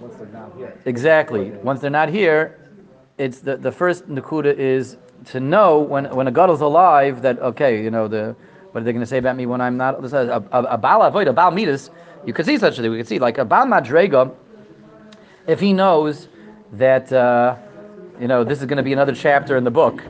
Once 0.00 0.16
they're 0.16 0.26
not 0.28 0.56
here. 0.56 0.78
Exactly. 0.86 1.50
Once 1.50 1.80
they're 1.80 1.90
not 1.90 2.08
here, 2.08 2.58
it's 3.18 3.40
the, 3.40 3.56
the 3.56 3.70
first 3.70 4.08
nakuda 4.08 4.56
is 4.56 4.96
to 5.26 5.40
know 5.40 5.78
when 5.78 6.06
when 6.14 6.26
a 6.28 6.30
god 6.30 6.50
is 6.50 6.60
alive 6.60 7.22
that 7.22 7.38
okay, 7.40 7.82
you 7.82 7.90
know 7.90 8.08
the 8.08 8.34
what 8.72 8.80
are 8.80 8.84
they 8.84 8.92
going 8.92 9.04
to 9.04 9.06
say 9.06 9.18
about 9.18 9.36
me 9.36 9.44
when 9.46 9.60
I'm 9.60 9.76
not? 9.76 10.00
This 10.00 10.12
is 10.12 10.14
A, 10.14 10.42
a, 10.52 10.62
a 10.62 10.78
bal 10.78 11.02
avoid 11.02 11.28
a 11.28 11.32
bal 11.32 11.50
midas. 11.50 11.90
You 12.24 12.32
could 12.32 12.46
see 12.46 12.58
such 12.58 12.78
a 12.78 12.82
thing. 12.82 12.90
We 12.90 12.98
could 12.98 13.08
see 13.08 13.18
like 13.18 13.38
a 13.38 13.44
bal 13.44 13.66
madrega. 13.66 14.34
If 15.46 15.58
he 15.60 15.72
knows 15.72 16.28
that 16.72 17.12
uh, 17.12 17.56
you 18.20 18.28
know 18.28 18.44
this 18.44 18.60
is 18.60 18.66
going 18.66 18.76
to 18.76 18.82
be 18.82 18.92
another 18.92 19.14
chapter 19.14 19.56
in 19.56 19.64
the 19.64 19.70
book, 19.70 20.02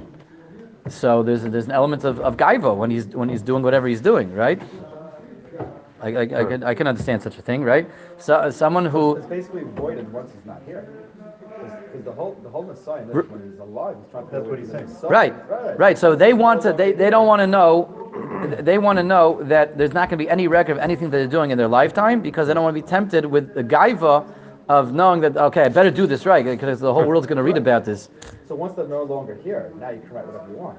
so 0.89 1.23
there's 1.23 1.43
there's 1.43 1.67
an 1.67 1.73
element 1.73 2.05
of, 2.05 2.21
of 2.21 2.37
gaiva 2.37 2.77
when 2.77 2.91
he's 2.91 3.07
when 3.07 3.29
he's 3.29 3.43
doing 3.43 3.63
whatever 3.63 3.89
he's 3.89 4.01
doing, 4.01 4.33
right? 4.35 4.61
I, 6.03 6.09
I, 6.09 6.21
I, 6.23 6.45
can, 6.45 6.65
I 6.65 6.75
can 6.75 6.89
understand 6.89 7.23
such 7.23 7.39
a 7.39 7.43
thing, 7.43 7.63
right? 7.63 7.89
So 8.19 8.35
uh, 8.35 8.51
someone 8.51 8.85
who 8.85 9.17
It's 9.17 9.27
basically 9.27 9.63
voided 9.63 10.13
once 10.13 10.33
he's 10.33 10.45
not 10.45 10.61
here. 10.67 10.89
Because 11.93 12.05
the 12.07 12.13
whole 12.13 12.37
the 12.43 12.49
whole 12.49 12.63
Messiah 12.63 13.05
R- 13.13 13.21
is 13.21 13.31
when 13.31 13.51
he's 13.51 13.59
alive, 13.59 13.97
he's 14.03 14.11
trying 14.11 14.27
to 14.27 14.33
That's 14.33 14.49
what 14.49 14.59
he's 14.59 14.71
saying. 14.71 14.87
Messiah. 14.87 15.11
Right, 15.11 15.51
Right. 15.51 15.79
right. 15.79 15.99
So 15.99 16.15
they 16.17 16.33
want 16.33 16.63
to. 16.63 16.73
They, 16.73 16.93
they 16.93 17.11
don't 17.11 17.27
want 17.27 17.41
to 17.41 17.47
know. 17.47 17.99
They 18.61 18.79
want 18.79 18.97
to 18.99 19.03
know 19.03 19.43
that 19.45 19.77
there's 19.77 19.93
not 19.93 20.09
going 20.09 20.19
to 20.19 20.25
be 20.25 20.31
any 20.31 20.49
record 20.49 20.73
of 20.73 20.79
anything 20.79 21.11
that 21.11 21.19
they're 21.19 21.27
doing 21.27 21.51
in 21.51 21.59
their 21.59 21.69
lifetime 21.69 22.21
because 22.23 22.49
they 22.49 22.55
don't 22.55 22.65
want 22.65 22.75
to 22.77 22.83
be 22.83 22.89
tempted 22.89 23.27
with 23.27 23.55
the 23.55 23.63
gaiva 23.63 24.25
of 24.69 24.93
knowing 24.95 25.21
that 25.21 25.37
okay, 25.37 25.63
I 25.65 25.69
better 25.69 25.91
do 25.91 26.07
this 26.07 26.25
right 26.25 26.45
because 26.45 26.81
the 26.81 26.93
whole 26.93 27.05
world's 27.05 27.27
going 27.27 27.37
to 27.37 27.43
read 27.43 27.59
about 27.59 27.85
this. 27.85 28.09
So 28.49 28.55
once 28.55 28.75
they're 28.75 28.89
no 28.89 29.03
longer 29.03 29.35
here, 29.35 29.73
now 29.79 29.91
you 29.91 30.01
can 30.01 30.11
write 30.11 30.27
whatever 30.27 30.51
you 30.51 30.57
want. 30.57 30.79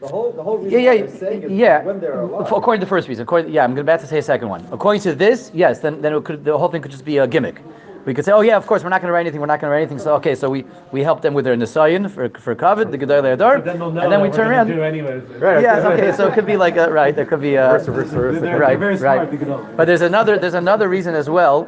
The 0.00 0.08
whole 0.08 0.32
the 0.32 0.42
whole 0.42 0.58
Yeah, 0.58 0.64
reason 0.64 0.80
yeah, 0.80 0.90
why 0.90 0.96
they're 0.98 1.18
saying 1.18 1.42
is 1.44 1.50
yeah. 1.50 1.82
when 1.82 2.00
they're 2.00 2.20
alive. 2.20 2.52
According 2.52 2.80
to 2.80 2.86
the 2.86 2.88
first 2.88 3.08
reason, 3.08 3.22
according, 3.22 3.52
yeah, 3.52 3.64
I'm 3.64 3.76
about 3.76 4.00
to 4.00 4.06
say 4.06 4.18
a 4.18 4.22
second 4.22 4.48
one. 4.48 4.66
According 4.70 5.02
to 5.02 5.14
this, 5.14 5.50
yes, 5.54 5.80
then 5.80 6.00
then 6.02 6.14
it 6.14 6.24
could, 6.24 6.44
the 6.44 6.56
whole 6.56 6.68
thing 6.68 6.82
could 6.82 6.90
just 6.90 7.04
be 7.04 7.18
a 7.18 7.26
gimmick. 7.26 7.60
We 8.06 8.14
could 8.14 8.24
say, 8.24 8.32
oh 8.32 8.40
yeah, 8.40 8.56
of 8.56 8.66
course, 8.66 8.82
we're 8.82 8.88
not 8.88 9.02
going 9.02 9.08
to 9.08 9.12
write 9.12 9.20
anything. 9.26 9.40
We're 9.40 9.46
not 9.46 9.60
going 9.60 9.70
to 9.70 9.74
write 9.74 9.82
anything. 9.82 9.98
So 9.98 10.14
okay, 10.16 10.34
so 10.34 10.48
we, 10.48 10.64
we 10.90 11.02
help 11.02 11.20
them 11.20 11.34
with 11.34 11.44
their 11.44 11.54
nisayin 11.54 12.10
for 12.10 12.28
for 12.40 12.54
kavod, 12.56 12.90
the 12.90 12.98
gedolei 12.98 13.34
adar, 13.34 13.56
But 13.58 13.64
then 13.66 13.78
they'll 13.78 13.90
know 13.90 14.00
and 14.00 14.10
then 14.12 14.20
that 14.20 14.22
we 14.22 14.28
we're 14.30 14.36
turn 14.36 14.48
around. 14.48 14.68
do 14.68 14.82
anyways. 14.82 15.22
Right. 15.40 15.62
Yeah. 15.62 15.86
Okay. 15.88 16.12
So 16.12 16.26
it 16.26 16.34
could 16.34 16.46
be 16.46 16.56
like 16.56 16.76
a, 16.76 16.90
right. 16.90 17.14
There 17.14 17.26
could 17.26 17.42
be 17.42 17.56
a, 17.56 17.68
Versa, 17.68 17.90
versa, 17.92 18.14
versa. 18.14 18.40
They're- 18.40 18.58
right. 18.58 18.78
very 18.78 18.96
right. 18.96 19.16
smart, 19.16 19.30
they 19.30 19.36
could 19.36 19.48
all- 19.50 19.68
But 19.76 19.84
there's 19.86 20.00
another 20.00 20.38
there's 20.38 20.54
another 20.54 20.88
reason 20.88 21.14
as 21.14 21.28
well. 21.28 21.66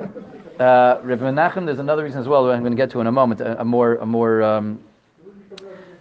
Uh, 0.58 1.00
Reb 1.02 1.20
Menachem, 1.20 1.66
there's 1.66 1.78
another 1.80 2.04
reason 2.04 2.20
as 2.20 2.28
well. 2.28 2.44
That 2.46 2.52
I'm 2.54 2.60
going 2.60 2.72
to 2.72 2.76
get 2.76 2.90
to 2.90 3.00
in 3.00 3.06
a 3.08 3.12
moment. 3.12 3.40
A, 3.40 3.60
a 3.60 3.64
more 3.64 3.96
a 3.96 4.06
more 4.06 4.42
um, 4.42 4.78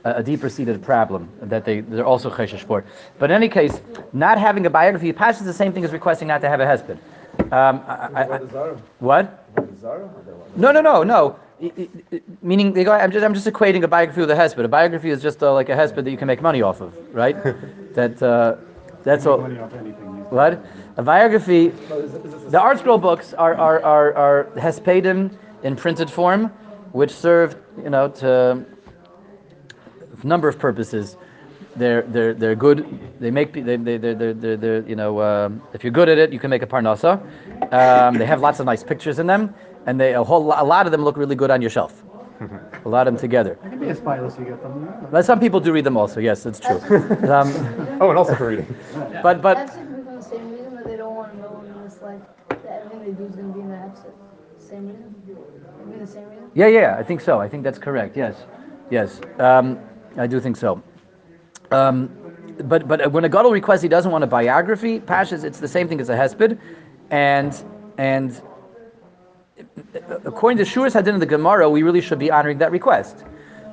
a 0.06 0.12
a 0.22 0.24
deeper 0.24 0.50
seated 0.50 0.82
problem 0.82 1.28
that 1.42 1.66
they 1.66 1.82
they're 1.82 2.06
also 2.06 2.30
cheshish 2.30 2.64
for. 2.64 2.84
But 3.20 3.32
in 3.32 3.36
any 3.36 3.50
case, 3.50 3.82
not 4.14 4.38
having 4.38 4.66
a 4.66 4.70
biography 4.70 5.12
passes 5.14 5.46
the 5.46 5.54
same 5.54 5.74
thing 5.74 5.84
as 5.84 5.92
requesting 5.92 6.28
not 6.30 6.42
to 6.42 6.50
have 6.50 6.60
a 6.62 6.66
hesped. 6.66 6.98
Um, 7.52 7.82
I, 7.88 8.10
I, 8.14 8.24
I, 8.24 8.40
What 9.00 9.46
is 9.58 9.61
Zara? 9.82 10.06
what? 10.06 10.14
What 10.16 10.20
is 10.20 10.22
Zara? 10.22 10.22
Or 10.22 10.24
they 10.24 10.32
want- 10.32 10.58
No, 10.58 10.72
no, 10.72 10.82
no, 10.82 11.04
no. 11.04 11.40
Meaning, 12.42 12.74
they 12.74 12.84
go, 12.84 12.92
I'm 12.92 13.12
just, 13.12 13.24
I'm 13.24 13.34
just 13.34 13.48
equating 13.48 13.84
a 13.84 13.88
biography 13.88 14.22
with 14.22 14.32
a 14.32 14.36
hesped. 14.36 14.64
A 14.64 14.68
biography 14.68 15.10
is 15.10 15.22
just 15.22 15.44
uh, 15.44 15.54
like 15.54 15.70
a 15.70 15.74
hesped 15.76 15.96
that 15.96 16.10
you 16.10 16.18
can 16.18 16.28
make 16.28 16.42
money 16.42 16.62
off 16.62 16.82
of, 16.82 16.94
right? 17.14 17.36
that, 17.94 18.22
uh, 18.24 18.56
that's 19.04 19.26
all. 19.26 19.40
Money 19.40 19.60
off 19.60 19.74
anything. 19.74 20.08
What? 20.30 20.64
A 20.98 21.04
biography. 21.04 21.72
No, 21.90 22.00
is, 22.00 22.14
is 22.14 22.34
a 22.34 22.50
The 22.50 22.60
ArtScroll 22.60 23.02
books 23.02 23.34
are 23.34 23.54
are 23.56 23.84
are, 23.84 24.14
are 24.16 24.44
hespedim 24.56 25.36
in 25.64 25.76
printed 25.76 26.10
form, 26.10 26.48
which 26.94 27.12
serve, 27.12 27.56
you 27.84 27.90
know, 27.90 28.08
to 28.10 28.66
a 30.24 30.26
number 30.28 30.48
of 30.48 30.58
purposes. 30.58 31.18
They're 31.76 32.02
they're 32.04 32.34
they're 32.34 32.56
good. 32.56 33.00
They 33.20 33.32
make 33.32 33.54
pe- 33.54 33.62
they 33.62 33.78
they 33.78 33.98
they 33.98 34.14
they're, 34.14 34.34
they're, 34.34 34.58
they're 34.58 34.82
you 34.88 34.96
know 34.96 35.22
um, 35.22 35.62
if 35.74 35.84
you're 35.84 35.92
good 35.92 36.10
at 36.10 36.18
it, 36.18 36.34
you 36.34 36.40
can 36.40 36.50
make 36.50 36.62
a 36.64 36.68
parnasa. 36.68 37.22
Um, 37.74 38.18
they 38.18 38.26
have 38.26 38.42
lots 38.42 38.60
of 38.60 38.66
nice 38.66 38.84
pictures 38.84 39.20
in 39.20 39.28
them, 39.28 39.54
and 39.86 40.00
they 40.00 40.14
a 40.14 40.24
whole 40.24 40.44
a 40.52 40.64
lot 40.64 40.86
of 40.86 40.92
them 40.92 41.04
look 41.04 41.18
really 41.18 41.36
good 41.36 41.52
on 41.52 41.62
your 41.62 41.70
shelf. 41.72 42.04
a 42.86 42.90
lot 42.90 43.08
of 43.08 43.14
them 43.14 43.22
together. 43.22 43.52
It 43.64 43.70
can 43.70 43.80
be 43.80 43.90
a 43.90 43.96
spyless 43.96 44.40
you 44.40 44.46
get 44.46 44.62
them. 44.64 44.92
But 45.12 45.26
some 45.26 45.40
people 45.40 45.60
do 45.60 45.72
read 45.72 45.84
them 45.84 45.98
also. 45.98 46.20
Yes, 46.20 46.44
that's 46.44 46.60
true. 46.60 46.78
um, 47.30 47.50
Oh, 48.02 48.10
and 48.10 48.18
also 48.18 48.36
for 48.36 48.48
reading. 48.48 48.76
but 49.24 49.42
but 49.42 49.56
That's 49.56 49.76
the 49.76 50.22
same 50.22 50.52
reason 50.52 50.76
that 50.76 50.86
they 50.86 50.98
don't 50.98 51.16
want 51.16 51.34
to 51.34 51.40
know 51.40 51.64
in 51.66 51.84
this 51.84 52.02
life 52.02 52.22
that 52.50 52.84
everything 52.84 53.02
they 53.02 53.12
do 53.12 53.26
is 53.26 53.36
going 53.36 53.48
to 53.48 53.54
be 53.54 53.60
in 53.62 53.70
the 53.70 53.76
absent. 53.76 54.14
Same 54.58 54.88
reason? 54.88 55.16
Maybe 55.86 56.00
the 56.00 56.08
same 56.08 56.30
reason? 56.30 56.52
Yeah, 56.56 56.68
yeah, 56.68 56.96
I 56.98 57.04
think 57.04 57.22
so. 57.22 57.40
I 57.40 57.48
think 57.48 57.64
that's 57.64 57.80
correct. 57.80 58.18
Yes, 58.18 58.46
yes, 58.90 59.22
um, 59.40 59.78
I 60.18 60.26
do 60.28 60.40
think 60.40 60.58
so. 60.58 60.82
Um, 61.72 62.10
but 62.64 62.88
but 62.88 63.12
when 63.12 63.24
a 63.26 63.30
gadol 63.30 63.52
requests 63.52 63.82
he 63.82 63.88
doesn't 63.88 64.12
want 64.12 64.24
a 64.24 64.28
biography, 64.28 65.00
pashas, 65.00 65.44
it's 65.44 65.60
the 65.60 65.68
same 65.68 65.88
thing 65.88 66.00
as 66.02 66.10
a 66.10 66.16
hesped, 66.16 66.58
and 67.12 67.64
and 67.98 68.42
according 70.26 70.58
to 70.58 70.64
Shuras 70.64 70.94
Hadin 70.94 71.16
of 71.16 71.20
the 71.20 71.26
Gemara, 71.26 71.70
we 71.70 71.84
really 71.84 72.02
should 72.02 72.20
be 72.20 72.32
honoring 72.32 72.58
that 72.60 72.72
request, 72.72 73.24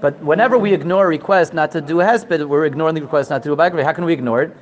But 0.01 0.19
whenever 0.23 0.59
we 0.59 0.73
ignore 0.73 1.07
a 1.07 1.09
request 1.09 1.55
not 1.55 1.71
to 1.73 1.81
do 1.81 2.01
a 2.01 2.05
hesped, 2.05 2.47
we're 2.47 2.67
ignoring 2.67 2.95
the 2.95 3.03
request 3.03 3.31
not 3.31 3.43
to 3.43 3.49
do 3.49 3.53
a 3.53 3.57
biography. 3.57 3.85
How 3.85 3.93
can 3.93 4.05
we 4.05 4.13
ignore 4.13 4.43
it? 4.43 4.57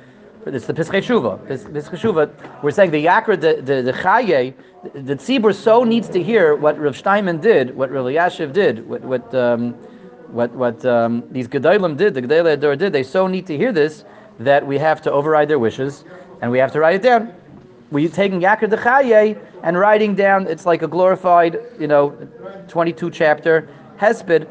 It's 0.45 0.65
the 0.65 0.73
Pischei 0.73 1.03
Shuva. 1.03 1.37
Pischei 1.45 1.99
Shuva, 1.99 2.63
we're 2.63 2.71
saying 2.71 2.91
the 2.91 3.05
Yakra, 3.05 3.39
the, 3.39 3.61
the, 3.61 3.81
the 3.81 3.93
Chaye, 3.93 4.53
the 4.93 5.15
Tzibur 5.15 5.53
so 5.53 5.83
needs 5.83 6.07
to 6.09 6.23
hear 6.23 6.55
what 6.55 6.79
Rav 6.79 6.95
Steinman 6.97 7.39
did, 7.41 7.75
what 7.75 7.91
Rav 7.91 8.05
Yashiv 8.05 8.53
did, 8.53 8.87
what, 8.87 9.01
what, 9.01 9.35
um, 9.35 9.73
what, 10.29 10.51
what 10.53 10.85
um, 10.85 11.23
these 11.31 11.47
Gedolim 11.47 11.97
did, 11.97 12.13
the 12.13 12.21
Gedolei 12.21 12.53
Ador 12.53 12.75
did. 12.75 12.93
They 12.93 13.03
so 13.03 13.27
need 13.27 13.45
to 13.47 13.57
hear 13.57 13.71
this 13.71 14.05
that 14.39 14.65
we 14.65 14.77
have 14.77 15.01
to 15.01 15.11
override 15.11 15.49
their 15.49 15.59
wishes 15.59 16.05
and 16.41 16.49
we 16.49 16.59
have 16.59 16.71
to 16.71 16.79
write 16.79 16.95
it 16.95 17.01
down. 17.01 17.33
We're 17.89 18.09
taking 18.09 18.41
Yakar 18.41 18.69
de 18.69 18.77
Chaye 18.77 19.39
and 19.63 19.79
writing 19.79 20.13
down, 20.13 20.47
it's 20.47 20.65
like 20.65 20.81
a 20.81 20.87
glorified, 20.87 21.59
you 21.79 21.87
know, 21.87 22.09
22 22.67 23.09
chapter 23.11 23.69
Hesped, 23.97 24.45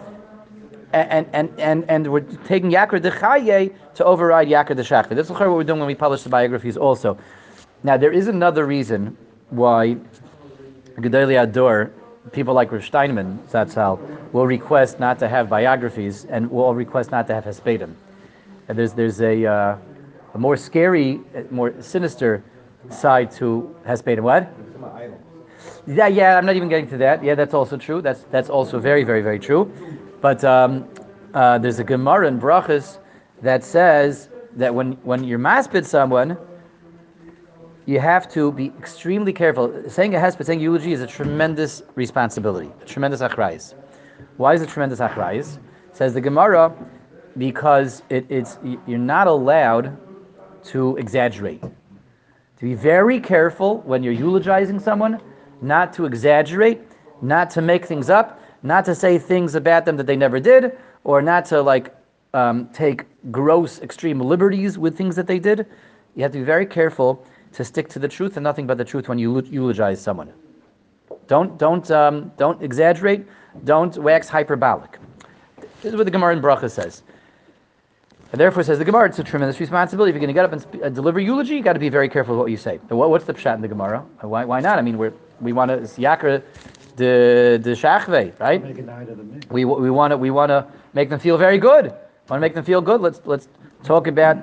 and, 0.93 1.29
and, 1.35 1.53
and, 1.59 1.85
and 1.89 2.11
we're 2.11 2.21
taking 2.21 2.71
Yakar 2.71 3.03
de 3.03 3.11
Chaye 3.11 3.75
to 3.95 4.05
override 4.05 4.49
Yakar. 4.49 4.75
This 4.75 5.27
is 5.27 5.31
what 5.31 5.51
we're 5.51 5.65
doing 5.65 5.81
when 5.81 5.87
we 5.87 5.95
publish 5.95 6.23
the 6.23 6.31
biographies 6.31 6.79
also. 6.79 7.19
Now, 7.83 7.99
there 7.99 8.13
is 8.13 8.27
another 8.27 8.65
reason 8.65 9.17
why 9.51 9.99
Gedolei 10.97 11.43
Ador, 11.43 11.93
people 12.33 12.55
like 12.55 12.73
Rav 12.73 12.85
Steinman, 12.85 13.39
Zatzal, 13.51 14.01
will 14.33 14.47
request 14.47 14.99
not 14.99 15.19
to 15.19 15.29
have 15.29 15.51
biographies 15.51 16.25
and 16.25 16.51
will 16.51 16.75
request 16.75 17.11
not 17.11 17.27
to 17.27 17.35
have 17.35 17.45
Hespedim. 17.45 17.93
And 18.69 18.79
there's, 18.79 18.95
there's 18.95 19.21
a, 19.21 19.45
uh, 19.45 19.77
a 20.33 20.39
more 20.39 20.57
scary, 20.57 21.21
more 21.51 21.75
sinister 21.83 22.43
side 22.91 23.31
to 23.33 23.75
Hespedim. 23.87 24.21
What? 24.21 24.53
It's 24.69 24.79
my. 24.79 25.11
Yeah, 25.87 26.09
yeah, 26.09 26.37
I'm 26.37 26.47
not 26.47 26.57
even 26.57 26.69
getting 26.69 26.89
to 26.89 26.97
that. 26.99 27.23
Yeah, 27.23 27.35
that's 27.35 27.55
also 27.55 27.77
true. 27.77 28.03
That's 28.03 28.25
that's 28.31 28.51
also 28.51 28.79
very, 28.79 29.05
very, 29.05 29.23
very 29.23 29.39
true. 29.39 29.71
But 30.21 30.43
um, 30.45 30.89
uh, 31.35 31.59
there's 31.59 31.79
a 31.79 31.85
Gemara 31.85 32.27
in 32.29 32.41
Brachas 32.41 32.99
that 33.43 33.63
says 33.63 34.29
that 34.57 34.75
when 34.75 34.93
when 35.05 35.23
you're 35.23 35.39
maspid 35.39 35.85
someone, 35.85 36.37
you 37.87 38.01
have 38.01 38.29
to 38.33 38.51
be 38.53 38.73
extremely 38.79 39.33
careful. 39.33 39.89
Saying 39.89 40.15
a 40.15 40.19
hesped, 40.19 40.45
saying 40.45 40.61
eulogy 40.61 40.93
is 40.93 41.03
a 41.03 41.07
tremendous 41.07 41.83
responsibility, 41.95 42.73
a 42.83 42.85
tremendous 42.85 43.21
achrayis. 43.21 43.75
Why 44.39 44.55
is 44.55 44.63
it 44.63 44.69
tremendous 44.69 44.99
achrayis? 44.99 45.59
Says 45.93 46.15
the 46.15 46.21
Gemara, 46.21 46.75
because 47.39 48.03
it, 48.11 48.27
it's 48.29 48.59
you're 48.87 48.99
not 48.99 49.27
allowed 49.29 49.97
to 50.65 50.97
exaggerate. 50.97 51.63
To 52.59 52.65
be 52.65 52.75
very 52.75 53.21
careful 53.21 53.79
when 53.83 54.03
you're 54.03 54.15
eulogizing 54.15 54.81
someone, 54.81 55.21
not 55.61 55.93
to 55.95 56.07
exaggerate, 56.07 56.81
not 57.21 57.51
to 57.51 57.61
make 57.61 57.85
things 57.85 58.09
up, 58.09 58.41
not 58.63 58.85
to 58.87 58.95
say 58.95 59.19
things 59.19 59.55
about 59.55 59.85
them 59.85 59.97
that 59.99 60.07
they 60.07 60.17
never 60.17 60.41
did, 60.41 60.79
or 61.05 61.21
not 61.21 61.45
to 61.47 61.61
like 61.61 61.95
um, 62.33 62.69
take 62.73 63.05
gross, 63.31 63.81
extreme 63.81 64.21
liberties 64.21 64.79
with 64.79 64.97
things 64.97 65.17
that 65.17 65.27
they 65.27 65.39
did. 65.39 65.67
You 66.15 66.23
have 66.23 66.33
to 66.33 66.39
be 66.39 66.45
very 66.45 66.65
careful 66.67 67.25
to 67.53 67.65
stick 67.65 67.89
to 67.91 67.99
the 67.99 68.09
truth 68.09 68.37
and 68.37 68.45
nothing 68.45 68.67
but 68.67 68.79
the 68.79 68.85
truth 68.85 69.09
when 69.09 69.19
you 69.19 69.43
eulogize 69.43 70.01
someone. 70.01 70.33
Don't 71.27 71.59
don't 71.59 71.91
um, 71.91 72.33
don't 72.37 72.63
exaggerate. 72.63 73.27
Don't 73.65 73.97
wax 73.99 74.29
hyperbolic. 74.29 74.99
This 75.83 75.93
is 75.93 75.97
what 75.97 76.05
the 76.05 76.11
Gemara 76.11 76.35
in 76.35 76.43
Bracha 76.43 76.71
says. 76.71 77.03
And 78.33 78.41
therefore, 78.41 78.63
says 78.65 78.79
the 78.79 78.85
Gemara, 78.85 79.09
it's 79.09 79.19
a 79.19 79.25
tremendous 79.25 79.61
responsibility. 79.61 80.11
If 80.11 80.15
you're 80.15 80.21
going 80.21 80.29
to 80.29 80.35
get 80.35 80.45
up 80.45 80.53
and 80.53 80.61
sp- 80.61 80.83
uh, 80.85 80.89
deliver 80.89 81.21
eulogy, 81.21 81.55
you 81.55 81.63
got 81.63 81.75
to 81.75 81.79
be 81.79 81.89
very 81.89 82.09
careful 82.09 82.35
with 82.35 82.41
what 82.41 82.51
you 82.51 82.57
say. 82.57 82.79
What, 82.89 83.11
what's 83.11 83.25
the 83.25 83.35
pshat 83.35 83.55
in 83.55 83.61
the 83.63 83.69
Gemara? 83.69 84.05
Uh, 84.23 84.29
Why, 84.29 84.45
why 84.45 84.61
not? 84.61 84.79
I 84.79 84.83
mean, 84.83 84.99
we're, 84.99 85.13
we 85.41 85.53
want 85.53 85.71
to 85.71 85.75
it's 85.75 85.97
yakra 85.99 86.43
the 86.97 87.61
the 87.63 87.71
shachve, 87.71 88.39
right? 88.41 88.63
Make 88.63 88.79
it 88.79 88.89
of. 88.89 89.53
We 89.53 89.65
we 89.65 89.91
want 89.91 90.11
to 90.13 90.17
we 90.17 90.31
want 90.31 90.51
to 90.51 90.67
make 90.95 91.11
them 91.11 91.21
feel 91.21 91.37
very 91.37 91.59
good. 91.59 91.91
Want 92.29 92.39
to 92.39 92.41
make 92.41 92.55
them 92.55 92.65
feel 92.65 92.81
good? 92.81 93.01
Let's 93.01 93.21
let's 93.25 93.49
talk 93.85 94.07
about 94.07 94.39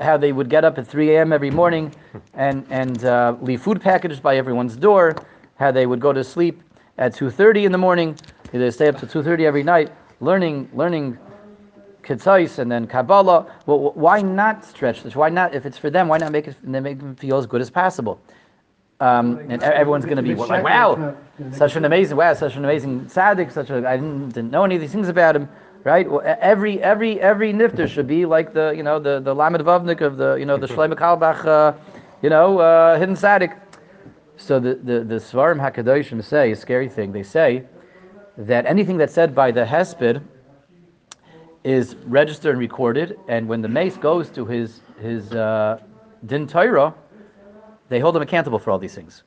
how 0.00 0.16
they 0.16 0.32
would 0.32 0.48
get 0.48 0.64
up 0.64 0.78
at 0.78 0.86
3 0.86 1.10
a.m. 1.14 1.32
every 1.32 1.50
morning 1.50 1.92
and 2.34 2.64
and 2.70 3.04
uh, 3.04 3.36
leave 3.40 3.60
food 3.60 3.80
packages 3.80 4.20
by 4.20 4.36
everyone's 4.36 4.76
door. 4.76 5.16
How 5.56 5.70
they 5.70 5.86
would 5.86 6.00
go 6.00 6.12
to 6.12 6.24
sleep 6.24 6.62
at 6.98 7.14
2:30 7.14 7.64
in 7.64 7.72
the 7.72 7.78
morning. 7.78 8.16
They 8.52 8.70
stay 8.70 8.88
up 8.88 8.98
to 8.98 9.06
2:30 9.06 9.40
every 9.40 9.62
night, 9.62 9.92
learning 10.20 10.70
learning 10.72 11.18
Ketzais 12.04 12.58
and 12.58 12.70
then 12.70 12.86
Kabbalah. 12.86 13.46
Well, 13.66 13.92
why 13.94 14.20
not 14.20 14.64
stretch 14.64 15.02
this? 15.02 15.16
Why 15.16 15.28
not? 15.28 15.54
If 15.54 15.66
it's 15.66 15.78
for 15.78 15.90
them, 15.90 16.08
why 16.08 16.18
not 16.18 16.32
make 16.32 16.46
it? 16.46 16.62
Make 16.62 16.98
them 16.98 17.16
feel 17.16 17.36
as 17.38 17.46
good 17.46 17.60
as 17.60 17.70
possible. 17.70 18.20
Um, 19.00 19.38
and 19.50 19.62
everyone's 19.62 20.04
going 20.04 20.18
to 20.18 20.22
be 20.22 20.34
like, 20.34 20.62
"Wow, 20.62 21.16
such 21.52 21.76
an 21.76 21.84
amazing, 21.84 22.16
wow, 22.16 22.32
such 22.34 22.56
an 22.56 22.64
amazing 22.64 23.06
tzaddik, 23.06 23.50
such 23.50 23.70
a 23.70 23.86
I 23.88 23.96
didn't, 23.96 24.28
didn't 24.28 24.50
know 24.50 24.64
any 24.64 24.76
of 24.76 24.80
these 24.80 24.92
things 24.92 25.08
about 25.08 25.34
him." 25.34 25.48
Right? 25.82 26.08
Well, 26.08 26.22
every 26.24 26.80
every 26.82 27.20
every 27.20 27.52
nifter 27.52 27.88
should 27.88 28.06
be 28.06 28.24
like 28.24 28.54
the 28.54 28.72
you 28.76 28.82
know 28.82 28.98
the 28.98 29.20
the 29.20 29.34
Lamed 29.34 29.60
Vavnik 29.60 30.00
of 30.00 30.16
the 30.16 30.34
you 30.34 30.46
know 30.46 30.56
the 30.56 30.66
Shlomo 30.66 30.94
Carlebach, 30.94 31.44
uh, 31.44 31.76
you 32.22 32.30
know 32.30 32.58
uh, 32.58 32.98
hidden 32.98 33.16
tzaddik. 33.16 33.58
So 34.36 34.60
the 34.60 34.74
the 34.76 35.04
the 35.04 35.16
Sfarim 35.16 35.60
Hakadoshim 35.60 36.22
say 36.22 36.52
a 36.52 36.56
scary 36.56 36.88
thing. 36.88 37.12
They 37.12 37.22
say 37.22 37.64
that 38.38 38.64
anything 38.66 38.96
that's 38.96 39.12
said 39.12 39.34
by 39.34 39.50
the 39.50 39.64
Hesped 39.64 40.22
is 41.64 41.96
registered 42.06 42.52
and 42.52 42.60
recorded, 42.60 43.18
and 43.28 43.48
when 43.48 43.62
the 43.62 43.68
mace 43.68 43.96
goes 43.96 44.28
to 44.30 44.44
his 44.44 44.80
his 45.00 45.32
uh, 45.32 45.80
din 46.26 46.46
Torah, 46.46 46.94
they 47.88 47.98
hold 47.98 48.14
him 48.16 48.22
accountable 48.22 48.58
for 48.58 48.70
all 48.70 48.78
these 48.78 48.94
things. 48.94 49.22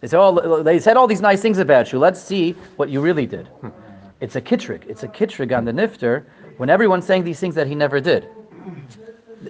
They 0.00 0.08
say, 0.08 0.16
"Oh, 0.16 0.62
they 0.62 0.78
said 0.78 0.96
all 0.96 1.06
these 1.06 1.20
nice 1.22 1.40
things 1.40 1.58
about 1.58 1.92
you. 1.92 1.98
Let's 1.98 2.20
see 2.20 2.52
what 2.76 2.90
you 2.90 3.00
really 3.00 3.26
did." 3.26 3.48
It's 4.20 4.36
a 4.36 4.40
kitrig. 4.40 4.86
It's 4.88 5.02
a 5.02 5.08
kitrig 5.08 5.56
on 5.56 5.64
the 5.64 5.72
nifter 5.72 6.24
when 6.56 6.70
everyone's 6.70 7.04
saying 7.06 7.24
these 7.24 7.38
things 7.38 7.54
that 7.54 7.66
he 7.66 7.74
never 7.74 8.00
did. 8.00 8.28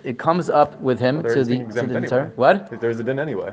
It 0.04 0.18
comes 0.18 0.50
up 0.50 0.78
with 0.80 0.98
him 0.98 1.22
to 1.22 1.28
There's 1.28 1.46
the, 1.48 1.58
to 1.58 1.72
the 1.72 1.80
anyway. 1.80 2.06
Torah. 2.08 2.32
What? 2.34 2.80
There's 2.80 2.98
a 2.98 3.04
din 3.04 3.18
anyway. 3.18 3.52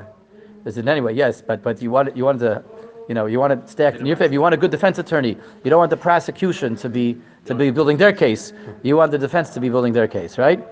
Is 0.64 0.76
it 0.76 0.88
anyway? 0.88 1.14
Yes, 1.14 1.40
but 1.40 1.62
but 1.62 1.80
you 1.80 1.90
want 1.90 2.16
you 2.16 2.24
want 2.24 2.40
to, 2.40 2.64
you 3.08 3.14
know, 3.14 3.26
you 3.26 3.38
want 3.38 3.52
to 3.66 3.70
stack 3.70 3.96
in 3.96 4.06
your 4.06 4.16
favor. 4.16 4.32
You 4.32 4.40
want 4.40 4.54
a 4.54 4.58
good 4.58 4.70
defense 4.70 4.98
attorney. 4.98 5.36
You 5.62 5.70
don't 5.70 5.78
want 5.78 5.90
the 5.90 5.96
prosecution 5.96 6.76
to 6.76 6.88
be 6.88 7.18
to 7.44 7.54
be 7.54 7.70
building 7.70 7.96
their 7.98 8.12
case. 8.12 8.52
You 8.82 8.96
want 8.96 9.12
the 9.12 9.18
defense 9.18 9.50
to 9.50 9.60
be 9.60 9.68
building 9.68 9.92
their 9.92 10.08
case, 10.08 10.38
right? 10.38 10.64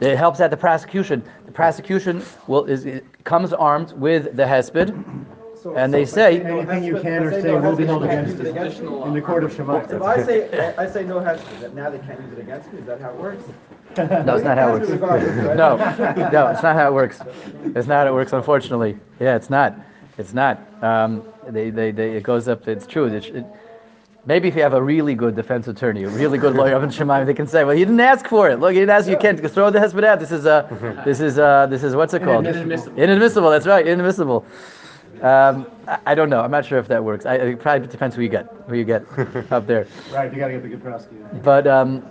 It 0.00 0.16
helps 0.16 0.40
out 0.40 0.50
the 0.50 0.56
prosecution. 0.56 1.22
The 1.46 1.52
prosecution 1.52 2.22
will 2.46 2.64
is 2.64 2.84
it 2.84 3.04
comes 3.24 3.52
armed 3.52 3.92
with 3.92 4.36
the 4.36 4.44
hesped, 4.44 4.88
So- 5.60 5.74
and 5.76 5.92
so 5.92 5.96
they 5.96 6.02
if 6.02 6.08
I 6.08 6.12
say 6.12 6.38
no 6.42 6.58
Anything 6.58 6.84
you 6.84 7.00
can 7.00 7.22
if 7.22 7.22
I 7.22 7.24
or 7.24 7.30
say 7.30 7.42
say 7.42 7.48
no 7.48 7.60
will 7.70 7.76
be 7.76 7.86
held 7.86 8.04
against 8.04 8.36
use 8.38 8.40
it 8.48 8.56
us 8.56 8.78
in 8.80 9.14
the 9.14 9.20
court 9.20 9.44
of 9.44 9.52
Shemaim. 9.54 9.90
If 9.92 10.02
I 10.02 10.22
say, 10.22 10.74
I 10.76 10.86
say 10.86 11.04
no 11.04 11.16
hesped, 11.20 11.60
that 11.60 11.74
now 11.74 11.90
they 11.90 11.98
can't 11.98 12.20
use 12.20 12.32
it 12.32 12.38
against 12.40 12.72
me, 12.72 12.80
is 12.80 12.86
that 12.86 13.00
how 13.00 13.10
it 13.10 13.16
works? 13.16 13.44
no, 13.96 14.34
it's 14.34 14.44
not 14.44 14.58
how 14.58 14.74
it 14.76 14.80
works. 14.80 14.88
No, 15.56 15.76
no, 16.32 16.48
it's 16.48 16.62
not 16.62 16.74
how 16.76 16.88
it 16.88 16.92
works. 16.92 17.20
It's 17.76 17.86
not 17.86 18.06
how 18.06 18.12
it 18.12 18.14
works, 18.14 18.32
unfortunately. 18.32 18.98
Yeah, 19.20 19.36
it's 19.36 19.48
not. 19.50 19.78
It's 20.16 20.32
not. 20.32 20.60
Um, 20.82 21.24
they, 21.48 21.70
they, 21.70 21.90
they, 21.90 22.16
it 22.16 22.22
goes 22.22 22.48
up. 22.48 22.68
It's 22.68 22.86
true. 22.86 23.06
It, 23.06 23.24
it, 23.26 23.44
maybe 24.26 24.48
if 24.48 24.54
you 24.54 24.62
have 24.62 24.74
a 24.74 24.82
really 24.82 25.14
good 25.14 25.34
defense 25.34 25.66
attorney, 25.68 26.04
a 26.04 26.08
really 26.08 26.38
good 26.38 26.54
lawyer 26.54 26.76
up 26.76 26.82
in 26.82 26.90
Shemaim, 26.90 27.26
they 27.26 27.34
can 27.34 27.46
say, 27.46 27.64
"Well, 27.64 27.76
he 27.76 27.84
didn't 27.84 28.00
ask 28.00 28.26
for 28.26 28.48
it. 28.48 28.60
Look, 28.60 28.72
he 28.72 28.78
didn't 28.78 28.90
ask. 28.90 29.08
You 29.08 29.16
can't 29.16 29.38
throw 29.50 29.70
the 29.70 29.78
hesped 29.78 30.04
out. 30.04 30.20
This 30.20 30.32
is 30.32 30.46
uh, 30.46 31.02
this 31.04 31.20
is 31.20 31.38
uh, 31.38 31.66
this 31.66 31.82
is 31.82 31.96
what's 31.96 32.14
it 32.14 32.22
called? 32.22 32.46
Inadmissible. 32.46 32.98
Inadmissible. 32.98 33.50
That's 33.50 33.66
right. 33.66 33.86
Inadmissible. 33.86 34.44
Um, 35.22 35.66
I, 35.88 35.98
I 36.06 36.14
don't 36.14 36.30
know. 36.30 36.40
I'm 36.40 36.50
not 36.50 36.64
sure 36.64 36.78
if 36.78 36.88
that 36.88 37.02
works. 37.02 37.26
I, 37.26 37.36
it 37.36 37.60
probably 37.60 37.86
depends 37.88 38.14
who 38.14 38.22
you 38.22 38.28
get. 38.28 38.52
Who 38.68 38.76
you 38.76 38.84
get 38.84 39.04
up 39.50 39.66
there. 39.66 39.86
Right, 40.12 40.32
you 40.32 40.38
gotta 40.38 40.54
get 40.54 40.62
the 40.62 40.68
good 40.68 40.82
prosecutor. 40.82 41.24
But 41.42 41.66
um, 41.66 42.04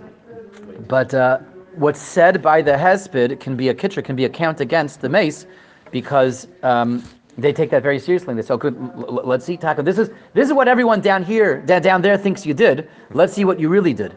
but 0.88 1.14
uh, 1.14 1.38
what's 1.76 2.00
said 2.00 2.42
by 2.42 2.60
the 2.60 2.72
hesped 2.72 3.40
can 3.40 3.56
be 3.56 3.68
a 3.68 3.74
kitrig, 3.74 4.04
can 4.04 4.16
be 4.16 4.24
a 4.24 4.28
count 4.28 4.60
against 4.60 5.00
the 5.00 5.08
mace, 5.08 5.46
because 5.90 6.48
um, 6.62 7.02
they 7.36 7.52
take 7.52 7.70
that 7.70 7.82
very 7.82 7.98
seriously. 7.98 8.34
They 8.34 8.42
say, 8.42 8.54
"Okay, 8.54 8.70
let's 8.70 9.44
see, 9.44 9.56
Taco. 9.56 9.82
This 9.82 9.98
is 9.98 10.10
this 10.34 10.46
is 10.48 10.52
what 10.54 10.68
everyone 10.68 11.00
down 11.00 11.24
here, 11.24 11.60
down 11.62 12.02
there, 12.02 12.16
thinks 12.16 12.46
you 12.46 12.54
did. 12.54 12.88
Let's 13.12 13.32
see 13.32 13.44
what 13.44 13.58
you 13.58 13.68
really 13.68 13.92
did." 13.92 14.14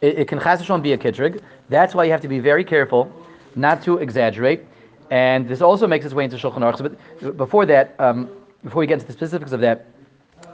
It, 0.00 0.20
it 0.20 0.28
can 0.28 0.38
be 0.82 0.92
a 0.92 0.98
kitrig. 0.98 1.40
That's 1.68 1.94
why 1.94 2.04
you 2.04 2.12
have 2.12 2.20
to 2.20 2.28
be 2.28 2.38
very 2.38 2.64
careful 2.64 3.10
not 3.56 3.82
to 3.82 3.98
exaggerate. 3.98 4.64
And 5.10 5.48
this 5.48 5.60
also 5.62 5.86
makes 5.86 6.04
its 6.04 6.14
way 6.14 6.24
into 6.24 6.36
Shulchan 6.36 6.58
Aruch. 6.58 6.96
But 7.20 7.36
before 7.36 7.66
that, 7.66 7.94
um, 7.98 8.28
before 8.62 8.80
we 8.80 8.86
get 8.86 8.94
into 8.94 9.06
the 9.06 9.12
specifics 9.12 9.52
of 9.52 9.60
that, 9.60 9.86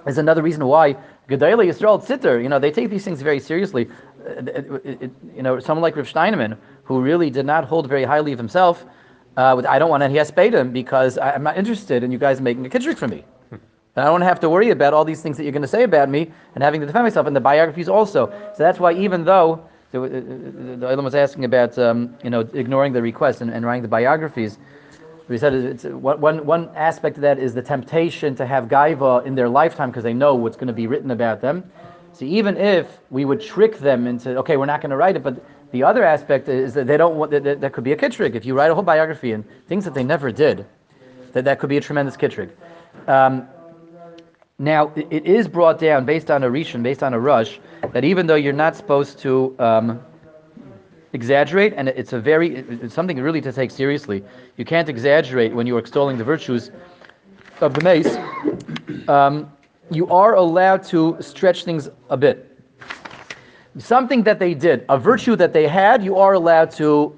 is 0.06 0.18
another 0.18 0.42
reason 0.42 0.64
why 0.66 0.96
Gedolei 1.28 1.66
Yisrael 1.66 2.02
Tzitter, 2.02 2.42
you 2.42 2.48
know, 2.48 2.58
they 2.58 2.70
take 2.70 2.90
these 2.90 3.04
things 3.04 3.22
very 3.22 3.40
seriously. 3.40 3.88
Uh, 4.26 4.42
it- 4.46 5.00
it- 5.02 5.10
you 5.34 5.42
know, 5.42 5.58
someone 5.58 5.82
like 5.82 5.96
Rav 5.96 6.08
Steinman, 6.08 6.56
who 6.84 7.00
really 7.00 7.30
did 7.30 7.46
not 7.46 7.64
hold 7.64 7.88
very 7.88 8.04
highly 8.04 8.32
of 8.32 8.38
himself, 8.38 8.84
uh, 9.37 9.62
I 9.68 9.79
don't 9.79 9.90
want 9.90 10.03
any 10.03 10.14
Hespedim 10.14 10.73
because 10.73 11.18
I, 11.18 11.33
I'm 11.33 11.42
not 11.42 11.57
interested 11.57 12.03
in 12.03 12.12
you 12.12 12.18
guys 12.18 12.40
making 12.40 12.64
a 12.66 12.68
kitrig 12.68 12.97
for 12.97 13.09
me. 13.09 13.25
And 13.97 14.05
I 14.05 14.07
don't 14.07 14.23
have 14.23 14.40
to 14.40 14.51
worry 14.51 14.70
about 14.70 14.92
all 14.92 15.05
these 15.05 15.23
things 15.23 15.37
that 15.37 15.44
you're 15.44 15.53
going 15.53 15.62
to 15.62 15.68
say 15.68 15.85
about 15.85 16.09
me 16.09 16.31
and 16.55 16.64
having 16.64 16.81
to 16.81 16.87
defend 16.87 17.05
myself, 17.05 17.29
and 17.29 17.37
the 17.37 17.40
biographies 17.40 17.88
also. 17.88 18.27
So 18.27 18.59
that's 18.59 18.81
why 18.81 18.92
even 18.92 19.25
though 19.25 19.64
the, 19.92 20.03
uh, 20.03 20.09
the 20.09 20.87
Olam 20.87 21.05
was 21.05 21.14
asking 21.14 21.44
about, 21.44 21.79
um, 21.79 22.16
you 22.25 22.31
know, 22.31 22.40
ignoring 22.40 22.92
the 22.92 23.01
request 23.01 23.40
and, 23.40 23.51
and 23.53 23.64
writing 23.64 23.83
the 23.83 23.88
biographies, 23.88 24.59
we 25.29 25.38
said 25.38 25.55
it's, 25.55 25.85
one, 25.85 26.44
one 26.44 26.70
aspect 26.75 27.16
of 27.16 27.23
that 27.23 27.38
is 27.38 27.55
the 27.55 27.62
temptation 27.62 28.35
to 28.35 28.44
have 28.44 28.64
gaiva 28.64 29.25
in 29.25 29.37
their 29.37 29.49
lifetime 29.49 29.90
because 29.90 30.03
they 30.03 30.12
know 30.12 30.35
what's 30.35 30.57
going 30.57 30.66
to 30.66 30.75
be 30.75 30.88
written 30.88 31.12
about 31.12 31.40
them. 31.40 31.70
See, 32.12 32.29
even 32.29 32.57
if 32.57 32.99
we 33.11 33.25
would 33.25 33.40
trick 33.40 33.79
them 33.79 34.07
into, 34.07 34.37
okay, 34.38 34.57
we're 34.57 34.66
not 34.66 34.81
going 34.81 34.90
to 34.90 34.97
write 34.97 35.16
it, 35.16 35.23
but 35.23 35.42
the 35.74 35.82
other 35.82 36.04
aspect 36.04 36.48
is 36.48 36.72
that 36.74 36.87
they 36.87 36.96
don't 36.96 37.16
want, 37.16 37.32
that, 37.32 37.60
that, 37.60 37.72
could 37.72 37.82
be 37.82 37.90
a 37.90 37.96
kitrig. 37.96 38.37
If 38.37 38.44
you 38.44 38.54
write 38.54 38.70
a 38.70 38.74
whole 38.74 38.84
biography 38.84 39.32
and 39.32 39.44
things 39.66 39.84
that 39.84 39.92
they 39.92 40.04
never 40.04 40.30
did, 40.30 40.64
that 41.32 41.44
that 41.46 41.58
could 41.58 41.68
be 41.68 41.76
a 41.76 41.80
tremendous 41.80 42.16
kitrig. 42.16 42.50
Um, 43.08 43.48
now, 44.60 44.92
it- 44.94 45.26
is 45.26 45.48
brought 45.48 45.80
down 45.80 46.04
based 46.04 46.30
on 46.30 46.44
a 46.44 46.48
rishon, 46.48 46.84
based 46.84 47.02
on 47.02 47.12
a 47.12 47.18
rush, 47.18 47.58
that 47.92 48.04
even 48.04 48.28
though 48.28 48.37
you're 48.37 48.52
not 48.52 48.76
supposed 48.76 49.18
to 49.18 49.56
um, 49.58 50.00
exaggerate, 51.12 51.72
and 51.76 51.88
it's 51.88 52.12
a 52.12 52.20
very, 52.20 52.54
it's 52.54 52.94
something 52.94 53.20
really 53.20 53.40
to 53.40 53.52
take 53.52 53.72
seriously. 53.72 54.22
You 54.56 54.64
can't 54.64 54.88
exaggerate 54.88 55.52
when 55.56 55.66
you're 55.66 55.80
extolling 55.80 56.18
the 56.18 56.24
virtues 56.24 56.70
of 57.60 57.74
the 57.74 57.82
mace. 57.82 58.16
Um, 59.08 59.50
you 59.90 60.06
are 60.06 60.37
allowed 60.37 60.84
to 60.84 61.16
stretch 61.18 61.64
things 61.64 61.88
a 62.10 62.16
bit. 62.16 62.53
Something 63.78 64.22
that 64.22 64.38
they 64.38 64.54
did, 64.54 64.84
a 64.88 64.98
virtue 64.98 65.34
that 65.37 65.52
they 65.52 65.66
had, 65.66 66.04
you 66.04 66.16
are 66.16 66.34
allowed 66.34 66.70
to 66.72 67.16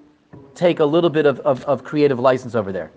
take 0.55 0.81
a 0.81 0.85
little 0.85 1.11
bit 1.11 1.27
of, 1.27 1.39
of, 1.41 1.63
of 1.65 1.85
creative 1.85 2.19
license 2.19 2.55
over 2.55 2.73
there. 2.73 2.91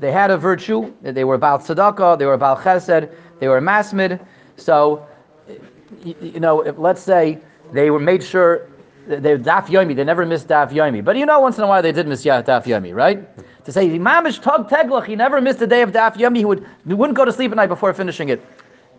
They 0.00 0.10
had 0.10 0.30
a 0.30 0.38
virtue, 0.38 0.92
they 1.02 1.24
were 1.24 1.34
about 1.34 1.62
tzedakah, 1.62 2.18
they 2.18 2.24
were 2.24 2.32
about 2.32 2.60
chesed, 2.60 3.12
they 3.40 3.48
were 3.48 3.60
masmid. 3.60 4.24
So, 4.56 5.06
y- 5.46 5.58
y- 6.04 6.14
you 6.20 6.40
know, 6.40 6.62
if, 6.62 6.78
let's 6.78 7.02
say 7.02 7.38
they 7.72 7.90
were 7.90 8.00
made 8.00 8.22
sure 8.22 8.68
they 9.06 9.36
daf 9.36 9.66
yomi, 9.66 9.94
they 9.94 10.04
never 10.04 10.24
missed 10.24 10.48
daf 10.48 10.70
yomi. 10.70 11.04
But 11.04 11.16
you 11.16 11.26
know, 11.26 11.40
once 11.40 11.58
in 11.58 11.64
a 11.64 11.66
while 11.66 11.82
they 11.82 11.92
did 11.92 12.08
miss 12.08 12.24
daf 12.24 12.64
yomi, 12.64 12.94
right? 12.94 13.28
To 13.66 13.72
say 13.72 13.88
mamish 13.98 14.40
tog 14.40 14.68
teglach, 14.70 15.04
he 15.04 15.14
never 15.14 15.40
missed 15.40 15.60
a 15.60 15.66
day 15.66 15.82
of 15.82 15.92
daf 15.92 16.14
yomi. 16.16 16.38
He 16.38 16.44
would 16.46 16.66
he 16.86 16.94
wouldn't 16.94 17.16
go 17.16 17.24
to 17.24 17.32
sleep 17.32 17.50
at 17.50 17.56
night 17.56 17.66
before 17.68 17.92
finishing 17.92 18.30
it. 18.30 18.42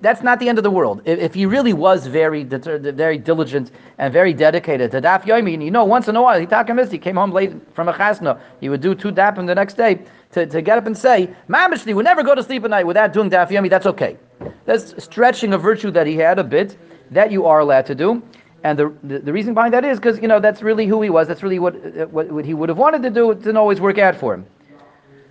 That's 0.01 0.21
not 0.21 0.39
the 0.39 0.49
end 0.49 0.58
of 0.58 0.63
the 0.63 0.71
world. 0.71 1.01
If, 1.05 1.19
if 1.19 1.34
he 1.34 1.45
really 1.45 1.73
was 1.73 2.05
very 2.08 2.43
very 2.43 3.17
diligent 3.17 3.71
and 3.97 4.12
very 4.12 4.34
dedicated 4.34 4.91
to 4.91 5.01
daf 5.01 5.23
yomi, 5.23 5.53
and 5.53 5.63
you 5.63 5.71
know, 5.71 5.86
once 5.86 6.08
in 6.08 6.15
a 6.15 6.21
while 6.21 6.39
he 6.39 6.45
talk 6.45 6.67
taka 6.67 6.73
missed, 6.73 6.91
he 6.91 6.97
came 6.97 7.15
home 7.15 7.31
late 7.31 7.53
from 7.73 7.88
a 7.88 7.93
chasna, 7.93 8.39
he 8.60 8.69
would 8.69 8.81
do 8.81 8.93
two 8.93 9.12
dapim 9.12 9.47
the 9.47 9.55
next 9.55 9.75
day 9.75 9.99
to, 10.31 10.45
to 10.45 10.62
get 10.62 10.77
up 10.77 10.86
and 10.86 10.97
say, 10.97 11.29
mamish, 11.49 11.86
he 11.86 11.93
would 11.93 12.05
never 12.05 12.23
go 12.23 12.36
to 12.36 12.43
sleep 12.43 12.63
at 12.63 12.69
night 12.69 12.86
without 12.86 13.13
doing 13.13 13.29
daf 13.29 13.49
yomi. 13.49 13.69
That's 13.69 13.86
okay. 13.86 14.17
That's 14.65 15.01
stretching 15.03 15.53
a 15.53 15.58
virtue 15.58 15.91
that 15.91 16.08
he 16.08 16.15
had 16.15 16.39
a 16.39 16.43
bit 16.43 16.77
that 17.12 17.31
you 17.31 17.45
are 17.45 17.60
allowed 17.60 17.86
to 17.88 17.95
do. 17.95 18.21
And 18.63 18.79
the, 18.79 18.93
the, 19.03 19.19
the 19.19 19.31
reason 19.31 19.53
behind 19.53 19.75
that 19.75 19.86
is 19.86 19.99
because, 19.99 20.19
you 20.19 20.27
know, 20.27 20.39
that's 20.39 20.63
really 20.63 20.88
who 20.88 21.01
he 21.01 21.12
was. 21.12 21.27
That's 21.27 21.43
really 21.43 21.60
what, 21.60 21.75
what, 22.10 22.31
what 22.31 22.45
he 22.45 22.55
would 22.55 22.67
have 22.69 22.79
wanted 22.79 23.03
to 23.03 23.12
do. 23.12 23.29
It 23.29 23.39
didn't 23.39 23.58
always 23.58 23.79
work 23.79 23.99
out 23.99 24.15
for 24.15 24.34
him. 24.34 24.45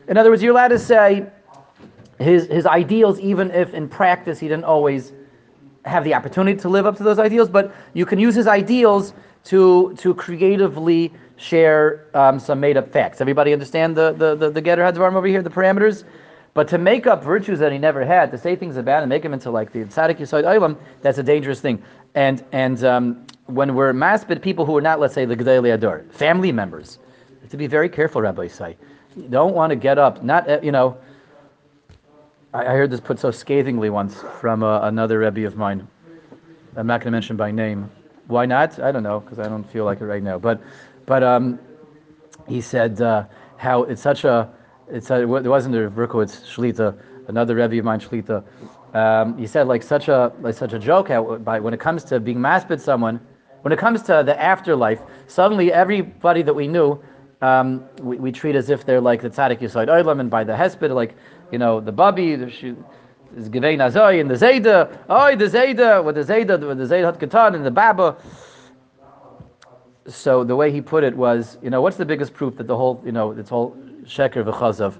In 0.06 0.16
other 0.16 0.30
words, 0.30 0.42
you're 0.42 0.52
allowed 0.52 0.68
to 0.68 0.78
say 0.78 1.26
his, 2.18 2.46
his 2.46 2.66
ideals, 2.66 3.18
even 3.20 3.50
if 3.50 3.74
in 3.74 3.88
practice 3.88 4.38
he 4.38 4.48
didn't 4.48 4.64
always 4.64 5.12
have 5.84 6.04
the 6.04 6.14
opportunity 6.14 6.58
to 6.60 6.68
live 6.68 6.86
up 6.86 6.96
to 6.96 7.02
those 7.02 7.18
ideals, 7.18 7.48
but 7.48 7.74
you 7.92 8.06
can 8.06 8.18
use 8.18 8.34
his 8.34 8.46
ideals 8.46 9.12
to, 9.44 9.94
to 9.98 10.14
creatively 10.14 11.12
share 11.36 12.06
um, 12.14 12.38
some 12.38 12.60
made 12.60 12.76
up 12.76 12.90
facts. 12.90 13.20
Everybody 13.20 13.52
understand 13.52 13.96
the, 13.96 14.12
the, 14.12 14.34
the, 14.34 14.50
the 14.50 14.62
Geder 14.62 14.78
Hadvarim 14.78 15.14
over 15.14 15.26
here, 15.26 15.42
the 15.42 15.50
parameters? 15.50 16.04
But 16.54 16.68
to 16.68 16.78
make 16.78 17.06
up 17.06 17.22
virtues 17.22 17.58
that 17.58 17.72
he 17.72 17.78
never 17.78 18.04
had, 18.04 18.30
to 18.30 18.38
say 18.38 18.54
things 18.54 18.76
about 18.76 19.02
and 19.02 19.10
make 19.10 19.24
him 19.24 19.34
into 19.34 19.50
like 19.50 19.72
the 19.72 19.80
Tzaddik 19.80 20.18
Yisod 20.18 20.44
Olam, 20.44 20.78
that's 21.02 21.18
a 21.18 21.22
dangerous 21.22 21.60
thing. 21.60 21.82
And 22.14 22.44
and 22.52 22.84
um, 22.84 23.26
when 23.46 23.74
we're 23.74 23.92
maspid 23.92 24.40
people 24.40 24.64
who 24.64 24.76
are 24.76 24.80
not, 24.80 25.00
let's 25.00 25.14
say, 25.14 25.24
the 25.24 25.36
Gedolei 25.36 25.74
Ador, 25.74 26.04
family 26.10 26.52
members, 26.52 27.00
to 27.50 27.56
be 27.56 27.66
very 27.66 27.88
careful, 27.88 28.22
Rabbi 28.22 28.46
say. 28.46 28.76
Don't 29.30 29.54
want 29.54 29.70
to 29.70 29.76
get 29.76 29.98
up, 29.98 30.22
not, 30.22 30.48
uh, 30.48 30.60
you 30.62 30.72
know, 30.72 30.96
I, 32.54 32.76
heard 32.76 32.90
this 32.90 33.00
put 33.00 33.18
so 33.18 33.32
scathingly 33.32 33.90
once 33.90 34.22
from 34.40 34.62
uh, 34.62 34.82
another 34.82 35.18
Rebbe 35.18 35.44
of 35.44 35.56
mine. 35.56 35.88
I'm 36.76 36.86
not 36.86 37.00
going 37.00 37.06
to 37.06 37.10
mention 37.10 37.36
by 37.36 37.50
name. 37.50 37.90
Why 38.28 38.46
not? 38.46 38.78
I 38.78 38.92
don't 38.92 39.02
know, 39.02 39.18
because 39.18 39.40
I 39.40 39.48
don't 39.48 39.68
feel 39.72 39.84
like 39.84 40.00
it 40.00 40.04
right 40.04 40.22
now. 40.22 40.38
But, 40.38 40.62
but 41.04 41.24
um, 41.24 41.58
he 42.46 42.60
said 42.60 43.00
uh, 43.00 43.24
how 43.56 43.82
it's 43.82 44.00
such 44.00 44.22
a, 44.22 44.48
it's 44.88 45.10
a, 45.10 45.22
it 45.22 45.26
wasn't 45.26 45.74
a 45.74 45.90
Berkowitz 45.90 46.42
Shlita, 46.44 46.96
another 47.26 47.56
Rebbe 47.56 47.76
of 47.76 47.84
mine 47.84 47.98
Shlita. 47.98 48.44
Um, 48.94 49.36
he 49.36 49.48
said 49.48 49.66
like 49.66 49.82
such 49.82 50.06
a 50.06 50.32
like 50.40 50.54
such 50.54 50.72
a 50.72 50.78
joke 50.78 51.08
how 51.08 51.38
by 51.38 51.58
when 51.58 51.74
it 51.74 51.80
comes 51.80 52.04
to 52.04 52.20
being 52.20 52.38
maspid 52.38 52.80
someone, 52.80 53.18
when 53.62 53.72
it 53.72 53.78
comes 53.80 54.02
to 54.02 54.22
the 54.24 54.40
afterlife, 54.40 55.00
suddenly 55.26 55.72
everybody 55.72 56.42
that 56.42 56.54
we 56.54 56.68
knew, 56.68 57.02
um, 57.42 57.84
we, 58.00 58.16
we 58.18 58.30
treat 58.30 58.54
as 58.54 58.70
if 58.70 58.86
they're 58.86 59.00
like 59.00 59.20
the 59.20 59.30
tzaddik 59.30 59.58
yisod 59.58 59.88
olam, 59.88 60.20
and 60.20 60.30
by 60.30 60.44
the 60.44 60.52
hesped 60.52 60.94
like 60.94 61.16
you 61.50 61.58
know 61.58 61.80
the 61.80 61.92
babi, 61.92 62.36
the 62.36 62.50
shi- 62.50 62.76
is 63.36 63.48
Gevei 63.48 63.76
Nazoi 63.76 64.20
and 64.20 64.30
the 64.30 64.34
Zayda, 64.34 64.98
oh 65.08 65.34
the 65.34 65.46
Zayda, 65.46 66.04
with 66.04 66.14
the 66.14 66.22
Zayda, 66.22 66.66
with 66.66 66.78
the 66.78 66.84
Zayda 66.84 67.18
Katan 67.18 67.54
and 67.54 67.66
the 67.66 67.70
Baba. 67.70 68.16
So 70.06 70.44
the 70.44 70.54
way 70.54 70.70
he 70.70 70.80
put 70.80 71.02
it 71.02 71.16
was, 71.16 71.56
you 71.62 71.70
know, 71.70 71.80
what's 71.80 71.96
the 71.96 72.04
biggest 72.04 72.34
proof 72.34 72.56
that 72.58 72.66
the 72.66 72.76
whole, 72.76 73.02
you 73.04 73.12
know, 73.12 73.32
it's 73.32 73.48
whole 73.48 73.76
sheker 74.04 74.44
v'chazav? 74.44 74.98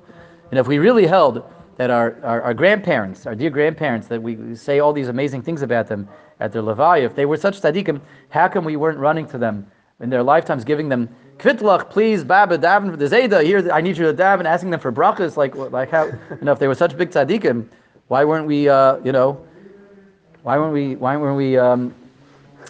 And 0.51 0.59
if 0.59 0.67
we 0.67 0.79
really 0.79 1.07
held 1.07 1.45
that 1.77 1.91
our, 1.91 2.17
our, 2.23 2.43
our 2.43 2.55
grandparents, 2.55 3.27
our 3.27 3.35
dear 3.35 3.51
grandparents, 3.51 4.07
that 4.09 4.23
we 4.23 4.55
say 4.55 4.79
all 4.79 4.93
these 4.93 5.09
amazing 5.09 5.43
things 5.43 5.63
about 5.63 5.89
them 5.89 6.09
at 6.41 6.53
their 6.53 6.63
levaya, 6.63 7.03
if 7.03 7.15
they 7.15 7.27
were 7.27 7.37
such 7.37 7.61
tzaddikim, 7.61 8.01
how 8.31 8.49
come 8.49 8.65
we 8.65 8.77
weren't 8.77 8.99
running 8.99 9.27
to 9.27 9.39
them 9.39 9.67
in 10.01 10.09
their 10.11 10.23
lifetimes, 10.23 10.65
giving 10.65 10.89
them 10.89 11.09
kvitlach, 11.39 11.91
please, 11.91 12.25
Baba, 12.25 12.59
daven 12.59 12.91
for 12.91 12.97
the 12.97 13.07
Zayda, 13.07 13.43
here, 13.43 13.71
I 13.73 13.81
need 13.81 13.97
you 13.97 14.05
to 14.07 14.15
daven, 14.15 14.45
asking 14.45 14.71
them 14.71 14.81
for 14.81 14.93
brachas, 14.93 15.37
like, 15.37 15.55
like 15.55 15.91
how, 15.91 16.07
you 16.07 16.39
know, 16.43 16.53
if 16.53 16.59
they 16.59 16.69
were 16.69 16.75
such 16.75 16.97
big 16.97 17.11
tzaddikim, 17.11 17.67
why 18.09 18.25
weren't 18.25 18.47
we, 18.47 18.69
uh, 18.69 18.99
you 18.99 19.13
know, 19.13 19.45
why 20.43 20.59
weren't 20.59 20.73
we, 20.73 20.97
why 20.97 21.17
weren't 21.17 21.37
we, 21.37 21.57
um, 21.57 21.95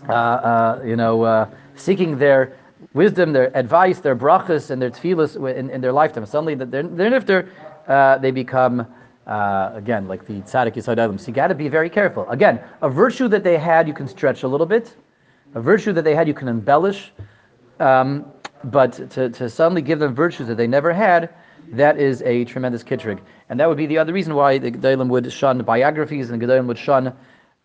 uh, 0.08 0.12
uh, 0.12 0.82
you 0.84 0.96
know, 0.96 1.22
uh, 1.22 1.48
seeking 1.76 2.18
their 2.18 2.56
wisdom, 2.92 3.32
their 3.32 3.56
advice, 3.56 4.00
their 4.00 4.14
brachas, 4.14 4.70
and 4.70 4.80
their 4.80 4.90
tefillas 4.90 5.36
in, 5.56 5.70
in 5.70 5.80
their 5.80 5.92
lifetime. 5.92 6.24
Suddenly, 6.26 6.54
they're, 6.54 6.82
they're 6.82 7.10
nifter, 7.10 7.48
uh, 7.88 8.18
they 8.18 8.30
become, 8.30 8.86
uh, 9.26 9.72
again, 9.74 10.06
like 10.06 10.26
the 10.26 10.40
tzaddik 10.42 10.74
yisod 10.74 10.98
adam. 10.98 11.18
So 11.18 11.28
you 11.28 11.34
got 11.34 11.48
to 11.48 11.54
be 11.54 11.68
very 11.68 11.90
careful. 11.90 12.28
Again, 12.30 12.60
a 12.82 12.88
virtue 12.88 13.28
that 13.28 13.42
they 13.42 13.58
had, 13.58 13.88
you 13.88 13.94
can 13.94 14.06
stretch 14.06 14.42
a 14.42 14.48
little 14.48 14.66
bit. 14.66 14.94
A 15.54 15.60
virtue 15.60 15.92
that 15.92 16.02
they 16.02 16.14
had, 16.14 16.28
you 16.28 16.34
can 16.34 16.48
embellish. 16.48 17.12
Um, 17.80 18.26
but 18.64 19.10
to, 19.10 19.30
to 19.30 19.48
suddenly 19.48 19.82
give 19.82 19.98
them 19.98 20.14
virtues 20.14 20.48
that 20.48 20.56
they 20.56 20.66
never 20.66 20.92
had, 20.92 21.30
that 21.72 21.98
is 21.98 22.22
a 22.22 22.44
tremendous 22.44 22.82
kitrig. 22.82 23.20
And 23.48 23.58
that 23.60 23.68
would 23.68 23.78
be 23.78 23.86
the 23.86 23.98
other 23.98 24.12
reason 24.12 24.34
why 24.34 24.58
the 24.58 24.70
Gedolim 24.70 25.08
would 25.08 25.32
shun 25.32 25.62
biographies 25.62 26.30
and 26.30 26.40
the 26.40 26.46
Gedolim 26.46 26.66
would 26.66 26.78
shun 26.78 27.08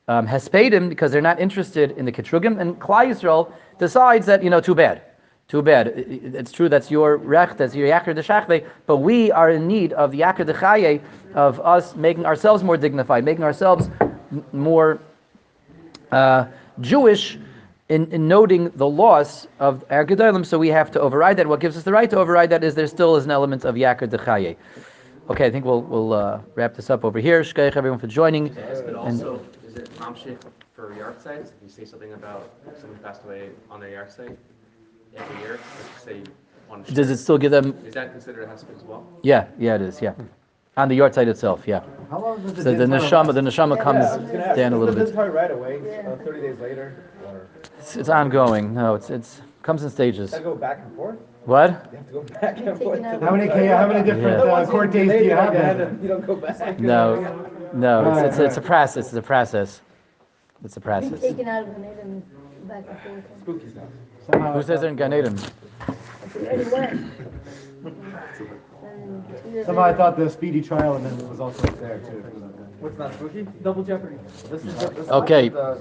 um, 0.08 0.28
Hespedim 0.28 0.90
because 0.90 1.12
they're 1.12 1.22
not 1.22 1.40
interested 1.40 1.92
in 1.92 2.06
the 2.06 2.12
Kitrugim. 2.12 2.60
And 2.60 2.80
Klal 2.80 3.08
Yisrael 3.08 3.52
decides 3.78 4.26
that, 4.26 4.44
you 4.44 4.50
know, 4.50 4.60
too 4.60 4.76
bad. 4.76 5.02
Too 5.48 5.62
bad. 5.64 5.88
It's 5.88 6.52
true 6.52 6.70
that's 6.70 6.92
your 6.92 7.18
rech, 7.18 7.58
that's 7.58 7.74
your 7.74 7.88
yakir 7.88 8.14
de 8.14 8.22
shachve, 8.22 8.68
but 8.86 8.98
we 8.98 9.32
are 9.32 9.50
in 9.50 9.68
need 9.68 9.94
of 9.94 10.12
the 10.12 10.20
yakir 10.20 10.46
de 10.46 10.54
chaye, 10.54 11.02
of 11.34 11.60
us 11.62 11.96
making 11.96 12.24
ourselves 12.26 12.64
more 12.64 12.78
dignified, 12.78 13.26
making 13.26 13.44
ourselves 13.44 13.90
more 14.52 15.00
uh, 16.12 16.46
Jewish 16.82 17.40
in, 17.90 18.12
in 18.12 18.28
noting 18.28 18.70
the 18.76 18.88
loss 18.88 19.48
of 19.60 19.84
our 19.90 20.06
Gedolim, 20.06 20.46
so 20.46 20.58
we 20.60 20.68
have 20.70 20.92
to 20.92 21.00
override 21.02 21.38
that. 21.38 21.48
What 21.48 21.60
gives 21.60 21.76
us 21.76 21.84
the 21.84 21.92
right 21.92 22.10
to 22.10 22.18
override 22.18 22.50
that 22.52 22.64
is 22.64 22.76
there 22.76 22.88
still 22.88 23.16
is 23.16 23.26
an 23.26 23.32
element 23.32 23.66
of 23.66 23.76
Yakir 23.76 24.08
Dechaye. 24.08 24.56
Okay, 25.30 25.46
I 25.46 25.52
think 25.52 25.66
we'll, 25.66 25.82
we'll 25.82 26.14
uh, 26.14 26.40
wrap 26.56 26.76
this 26.76 26.90
up 26.90 27.04
over 27.04 27.20
here. 27.20 27.42
Shkeich 27.42 27.76
everyone 27.76 28.00
for 28.00 28.08
joining. 28.08 28.50
But 28.50 28.64
And- 28.88 28.96
also, 28.96 29.42
is 29.68 29.76
it 29.76 29.90
mamshich 29.98 30.38
for 30.74 30.94
yard 30.96 31.22
sites? 31.22 31.50
If 31.50 31.56
you 31.64 31.70
say 31.70 31.86
something 31.86 32.14
about 32.14 32.52
someone 32.80 32.98
passed 33.00 33.24
away 33.26 33.50
on 33.70 33.80
their 33.80 33.90
yahrzeit 33.90 34.36
every 35.16 35.40
year, 35.42 35.54
like 35.54 36.00
say 36.04 36.22
one. 36.68 36.84
Does 36.84 37.10
it 37.10 37.18
still 37.18 37.38
give 37.38 37.52
them? 37.52 37.76
Is 37.86 37.94
that 37.96 38.12
considered 38.12 38.44
a 38.44 38.48
hesped 38.48 38.76
as 38.76 38.84
well? 38.84 39.08
Yeah, 39.24 39.48
yeah, 39.60 39.76
it 39.76 39.82
is. 39.82 40.02
Yeah, 40.02 40.14
on 40.78 40.90
the 40.90 40.98
yahrzeit 40.98 41.28
itself. 41.28 41.64
Yeah. 41.68 41.82
How 42.10 42.20
long 42.22 42.42
does 42.42 42.64
So 42.64 42.74
the 42.76 42.86
neshama, 42.86 43.34
the 43.34 43.42
neshama 43.42 43.82
comes 43.82 44.00
Yeah, 44.04 44.40
I 44.40 44.44
ask, 44.48 44.56
down 44.56 44.74
a 44.74 44.78
little 44.80 44.96
Does 44.96 45.12
bit. 45.12 45.20
it 45.20 45.30
right 45.32 45.52
away, 45.52 45.80
Yeah. 45.86 46.10
uh, 46.10 46.16
thirty 46.24 46.42
days 46.42 46.60
later, 46.60 47.04
or 47.28 47.48
It's, 47.80 47.96
it's 47.96 48.10
ongoing. 48.10 48.74
No, 48.74 48.96
it's 48.96 49.10
it's 49.10 49.42
comes 49.64 49.84
in 49.84 49.90
stages. 49.90 50.32
does 50.32 50.40
that 50.40 50.44
go 50.44 50.56
back 50.56 50.80
and 50.84 50.96
forth? 50.96 51.18
What? 51.46 51.70
You 51.92 51.98
have 51.98 52.08
to 52.08 52.14
go 52.14 52.22
back 52.24 52.58
and 52.58 52.78
forth. 52.78 53.04
out 53.04 53.22
How 53.22 53.32
many, 53.32 53.48
the- 53.48 53.54
ca- 53.54 53.78
how 53.78 53.88
many 53.88 54.04
different 54.04 54.46
Yeah. 54.46 54.52
uh, 54.54 54.66
court 54.70 54.92
days 54.92 55.10
do 55.10 55.24
you 55.24 55.32
have 55.32 55.54
then? 55.54 56.00
You 56.02 56.08
don't 56.10 56.26
go 56.26 56.36
back. 56.36 56.80
No, 56.80 57.16
no. 57.74 58.18
It's 58.18 58.28
it's, 58.28 58.40
it's 58.40 58.58
a 58.58 58.62
process. 58.62 59.08
It's 59.08 59.16
a 59.16 59.22
process. 59.22 59.82
It's 60.64 60.76
a 60.78 60.80
Been 60.80 60.84
process. 60.84 61.22
taken 61.22 61.48
out 61.48 61.68
of 61.68 61.74
the 61.74 61.80
net 61.80 62.00
and 62.04 62.68
back 62.68 62.84
and 62.90 63.00
forth. 63.02 63.24
Spooky 63.42 63.70
stuff. 63.72 63.84
Somehow 64.30 64.54
Who 64.54 64.60
I 64.60 64.62
says 64.62 64.82
they're 64.82 64.90
in 64.90 64.96
Gan 64.98 65.14
Eden? 65.14 65.38
It 65.38 66.36
already 66.36 66.70
went. 66.70 67.12
And 68.84 69.24
two 69.44 69.50
years 69.52 69.66
Somehow 69.66 69.82
I 69.84 69.86
later- 69.88 69.98
thought 69.98 70.18
the 70.18 70.30
speedy 70.30 70.62
trial 70.62 70.96
amendment 70.98 71.30
was 71.30 71.40
also 71.40 71.66
there 71.78 72.00
too. 72.00 72.24
What's 72.80 72.98
not 72.98 73.14
spooky? 73.14 73.46
Double 73.64 73.84
jeopardy. 73.84 74.16
This 74.50 74.64
is, 74.66 74.76
the- 74.76 74.90
this 74.90 75.00
is 75.06 75.10
Okay. 75.10 75.50
the- 75.50 75.78